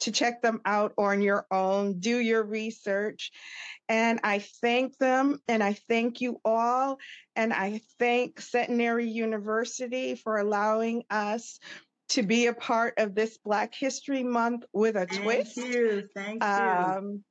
to 0.00 0.12
check 0.12 0.42
them 0.42 0.60
out 0.64 0.92
on 0.98 1.20
your 1.20 1.46
own, 1.50 2.00
do 2.00 2.18
your 2.18 2.42
research. 2.42 3.30
And 3.88 4.20
I 4.22 4.38
thank 4.38 4.96
them 4.98 5.40
and 5.48 5.62
I 5.62 5.74
thank 5.88 6.20
you 6.20 6.40
all. 6.44 6.98
And 7.36 7.52
I 7.52 7.80
thank 7.98 8.40
Centenary 8.40 9.08
University 9.08 10.14
for 10.14 10.38
allowing 10.38 11.04
us 11.10 11.58
to 12.10 12.22
be 12.22 12.46
a 12.46 12.54
part 12.54 12.94
of 12.98 13.14
this 13.14 13.38
Black 13.38 13.74
History 13.74 14.22
Month 14.22 14.64
with 14.72 14.96
a 14.96 15.06
Thank 15.06 15.22
twist. 15.22 15.56
you. 15.56 16.08
Thank 16.14 16.42
you. 16.42 16.48
Um, 16.48 17.24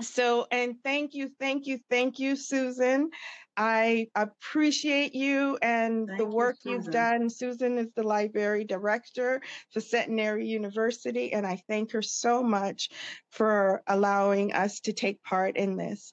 so, 0.00 0.46
and 0.50 0.76
thank 0.84 1.14
you, 1.14 1.30
thank 1.40 1.66
you, 1.66 1.78
thank 1.90 2.18
you, 2.18 2.36
Susan. 2.36 3.10
I 3.56 4.06
appreciate 4.14 5.16
you 5.16 5.58
and 5.60 6.06
Thank 6.06 6.18
the 6.18 6.26
work 6.26 6.58
you've 6.64 6.90
done. 6.92 7.28
Susan 7.28 7.76
is 7.76 7.88
the 7.96 8.04
library 8.04 8.62
director 8.62 9.42
for 9.72 9.80
Centenary 9.80 10.46
University, 10.46 11.32
and 11.32 11.44
I 11.44 11.60
thank 11.68 11.90
her 11.90 12.02
so 12.02 12.40
much 12.40 12.88
for 13.32 13.82
allowing 13.88 14.52
us 14.52 14.78
to 14.80 14.92
take 14.92 15.20
part 15.24 15.56
in 15.56 15.76
this. 15.76 16.12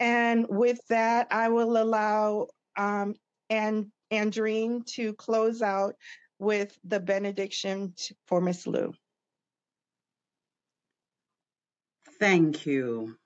And 0.00 0.46
with 0.48 0.80
that, 0.88 1.26
I 1.30 1.50
will 1.50 1.76
allow 1.76 2.46
um, 2.78 3.14
and 3.50 3.92
Andrene 4.10 4.86
to 4.94 5.12
close 5.14 5.62
out 5.62 5.96
with 6.38 6.78
the 6.84 7.00
benediction 7.00 7.94
for 8.26 8.40
Miss 8.40 8.66
Lou. 8.66 8.92
Thank 12.18 12.64
you. 12.64 13.16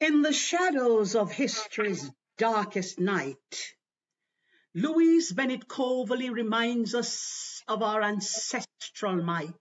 In 0.00 0.22
the 0.22 0.32
shadows 0.32 1.14
of 1.14 1.30
history's 1.30 2.10
darkest 2.38 2.98
night, 2.98 3.74
Louise 4.74 5.30
Bennett 5.30 5.68
Coverley 5.68 6.30
reminds 6.30 6.94
us 6.94 7.62
of 7.68 7.82
our 7.82 8.00
ancestral 8.02 9.22
might. 9.22 9.52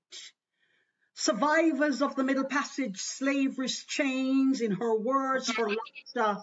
Survivors 1.14 2.02
of 2.02 2.16
the 2.16 2.24
Middle 2.24 2.45
Passage, 2.45 3.02
slavery's 3.02 3.84
chains, 3.84 4.61
in 4.61 4.72
her 4.72 4.98
words 4.98 5.52
for 5.52 5.68
laughter, 5.68 6.41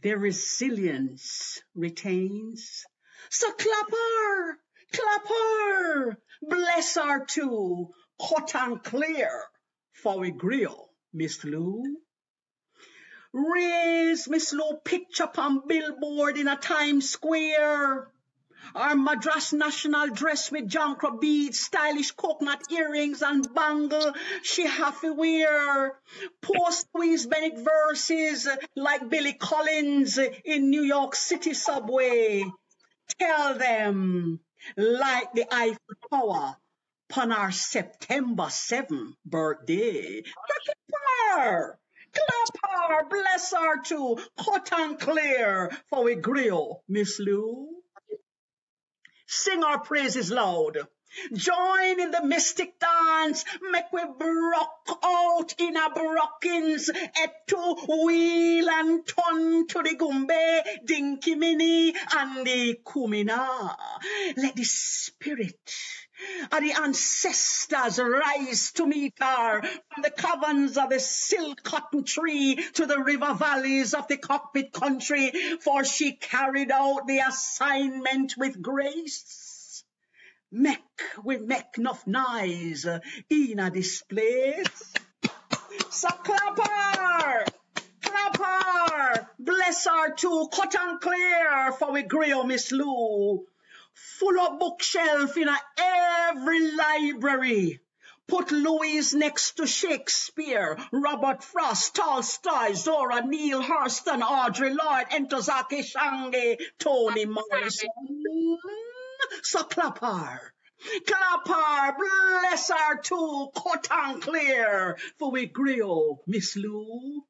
their 0.00 0.18
resilience 0.18 1.62
retains. 1.76 2.84
So 3.30 3.52
clap 3.52 3.90
her, 3.92 4.58
clap 4.92 5.28
her, 5.28 6.18
bless 6.42 6.96
her 6.96 7.26
too, 7.26 7.90
cut 8.20 8.56
and 8.56 8.82
clear, 8.82 9.44
for 9.92 10.18
we 10.18 10.32
grill 10.32 10.90
Miss 11.12 11.44
Lou. 11.44 11.84
Raise 13.32 14.28
Miss 14.28 14.52
Lou 14.52 14.76
picture 14.84 15.24
upon 15.24 15.66
billboard 15.66 16.36
in 16.36 16.48
a 16.48 16.56
Times 16.56 17.08
Square. 17.08 18.12
Our 18.74 18.94
Madras 18.94 19.54
national 19.54 20.08
dress 20.08 20.50
with 20.50 20.68
Jankra 20.68 21.18
beads, 21.18 21.58
stylish 21.60 22.10
coconut 22.12 22.62
earrings 22.70 23.22
and 23.22 23.52
bangle 23.54 24.12
she 24.42 24.68
to 24.68 25.12
wear. 25.14 25.98
Post 26.42 26.86
Louise 26.94 27.26
Bennett 27.26 27.58
verses 27.58 28.46
like 28.76 29.08
Billy 29.08 29.32
Collins 29.32 30.18
in 30.18 30.70
New 30.70 30.82
York 30.82 31.14
City 31.14 31.54
subway. 31.54 32.44
Tell 33.18 33.54
them 33.54 34.40
like 34.76 35.32
the 35.32 35.46
Eiffel 35.52 35.78
Tower 36.10 36.56
upon 37.08 37.32
our 37.32 37.50
September 37.50 38.44
7th 38.44 39.14
birthday. 39.24 40.22
Clap 40.22 40.76
her, 41.38 41.78
clap 42.14 42.90
her, 42.90 43.08
bless 43.08 43.52
her 43.52 43.82
too, 43.82 44.18
cut 44.38 44.72
and 44.72 44.98
clear 44.98 45.70
for 45.90 46.04
we 46.04 46.14
grill 46.14 46.82
Miss 46.88 47.18
Lou. 47.18 47.68
Sing 49.26 49.64
our 49.64 49.80
praises 49.80 50.30
loud. 50.30 50.78
Join 51.34 52.00
in 52.00 52.10
the 52.10 52.24
mystic 52.24 52.78
dance, 52.78 53.44
make 53.70 53.92
we 53.92 54.02
brock 54.18 54.98
out 55.04 55.54
in 55.58 55.76
a 55.76 55.90
brockins, 55.90 56.88
et 56.90 57.46
to 57.48 57.74
wheel 57.86 58.70
and 58.70 59.06
turn 59.06 59.66
to 59.66 59.82
the 59.82 59.94
gumbe, 59.94 60.86
dinky 60.86 61.34
mini 61.34 61.94
and 62.16 62.46
the 62.46 62.80
kumina. 62.84 63.76
Let 64.36 64.56
the 64.56 64.64
spirit 64.64 65.74
of 66.50 66.60
the 66.60 66.72
ancestors 66.72 67.98
rise 67.98 68.72
to 68.72 68.86
meet 68.86 69.14
her 69.20 69.62
from 69.62 70.02
the 70.02 70.10
caverns 70.10 70.76
of 70.76 70.90
the 70.90 71.00
silk 71.00 71.62
cotton 71.62 72.04
tree 72.04 72.56
to 72.74 72.86
the 72.86 72.98
river 72.98 73.34
valleys 73.34 73.94
of 73.94 74.08
the 74.08 74.16
cockpit 74.16 74.72
country, 74.72 75.32
for 75.60 75.84
she 75.84 76.12
carried 76.12 76.70
out 76.70 77.06
the 77.06 77.18
assignment 77.18 78.34
with 78.36 78.60
grace. 78.60 79.84
Make 80.50 80.78
we 81.24 81.38
make 81.38 81.78
enough 81.78 82.06
noise 82.06 82.86
in 83.30 83.58
a 83.58 83.70
display. 83.70 84.62
So 85.88 86.08
clap 86.08 86.58
her, 86.58 87.44
clap 88.02 88.36
her, 88.36 89.28
bless 89.38 89.86
her 89.86 90.14
too, 90.14 90.48
cut 90.52 90.74
and 90.78 91.00
clear 91.00 91.72
for 91.72 91.92
we 91.92 92.02
grill 92.02 92.44
Miss 92.44 92.70
Lou. 92.70 93.46
Full 93.94 94.40
of 94.40 94.58
bookshelf 94.58 95.36
in 95.36 95.48
a 95.48 95.58
every 95.78 96.72
library. 96.72 97.80
Put 98.28 98.50
Louise 98.50 99.14
next 99.14 99.56
to 99.56 99.66
Shakespeare, 99.66 100.78
Robert 100.92 101.42
Frost, 101.42 101.94
Tolstoy, 101.96 102.72
Zora 102.74 103.26
Neale 103.26 103.62
Hurston, 103.62 104.22
Audre 104.22 104.74
Lorde, 104.74 105.10
Ntozake 105.10 105.84
Shange, 105.84 106.58
Toni 106.78 107.26
Morrison. 107.26 107.88
So 109.42 109.64
clap 109.64 109.98
her. 109.98 110.52
Clap 111.06 111.46
her, 111.48 111.96
bless 111.96 112.70
her 112.70 112.98
too, 113.02 113.50
cut 113.54 113.88
and 113.90 114.22
clear, 114.22 114.96
for 115.18 115.30
we 115.30 115.46
grill 115.46 116.22
Miss 116.26 116.56
Lou. 116.56 117.24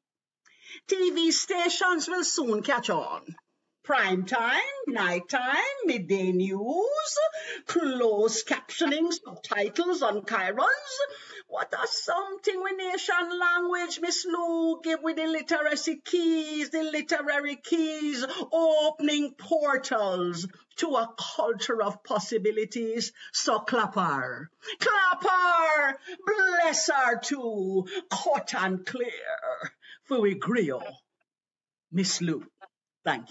TV 0.87 1.31
stations 1.31 2.07
will 2.07 2.23
soon 2.23 2.63
catch 2.63 2.89
on. 2.89 3.35
Prime 3.83 4.25
time, 4.25 4.61
night 4.87 5.27
time, 5.27 5.75
midday 5.85 6.31
news, 6.31 7.17
closed 7.65 8.47
captioning, 8.47 9.11
subtitles 9.11 10.01
on 10.01 10.21
Chyrons. 10.21 10.95
What 11.47 11.73
a 11.73 11.85
something 11.85 12.63
with 12.63 12.77
nation 12.77 13.39
language, 13.39 13.99
Miss 13.99 14.25
Lou, 14.25 14.79
give 14.81 15.01
with 15.03 15.17
the 15.17 15.27
literacy 15.27 16.01
keys, 16.03 16.69
the 16.69 16.81
literary 16.81 17.57
keys, 17.57 18.25
opening 18.53 19.33
portals 19.37 20.47
to 20.77 20.95
a 20.95 21.13
culture 21.35 21.83
of 21.83 22.03
possibilities. 22.05 23.11
So 23.33 23.59
clap 23.59 23.95
her, 23.95 24.49
clap 24.79 25.23
her, 25.23 25.97
bless 26.25 26.89
her 26.89 27.19
too, 27.19 27.85
cut 28.09 28.53
and 28.55 28.85
clear, 28.85 29.71
for 30.05 30.21
we 30.21 30.35
grill 30.35 30.83
Miss 31.91 32.21
Lou. 32.21 32.45
Thank 33.03 33.17
you. 33.17 33.21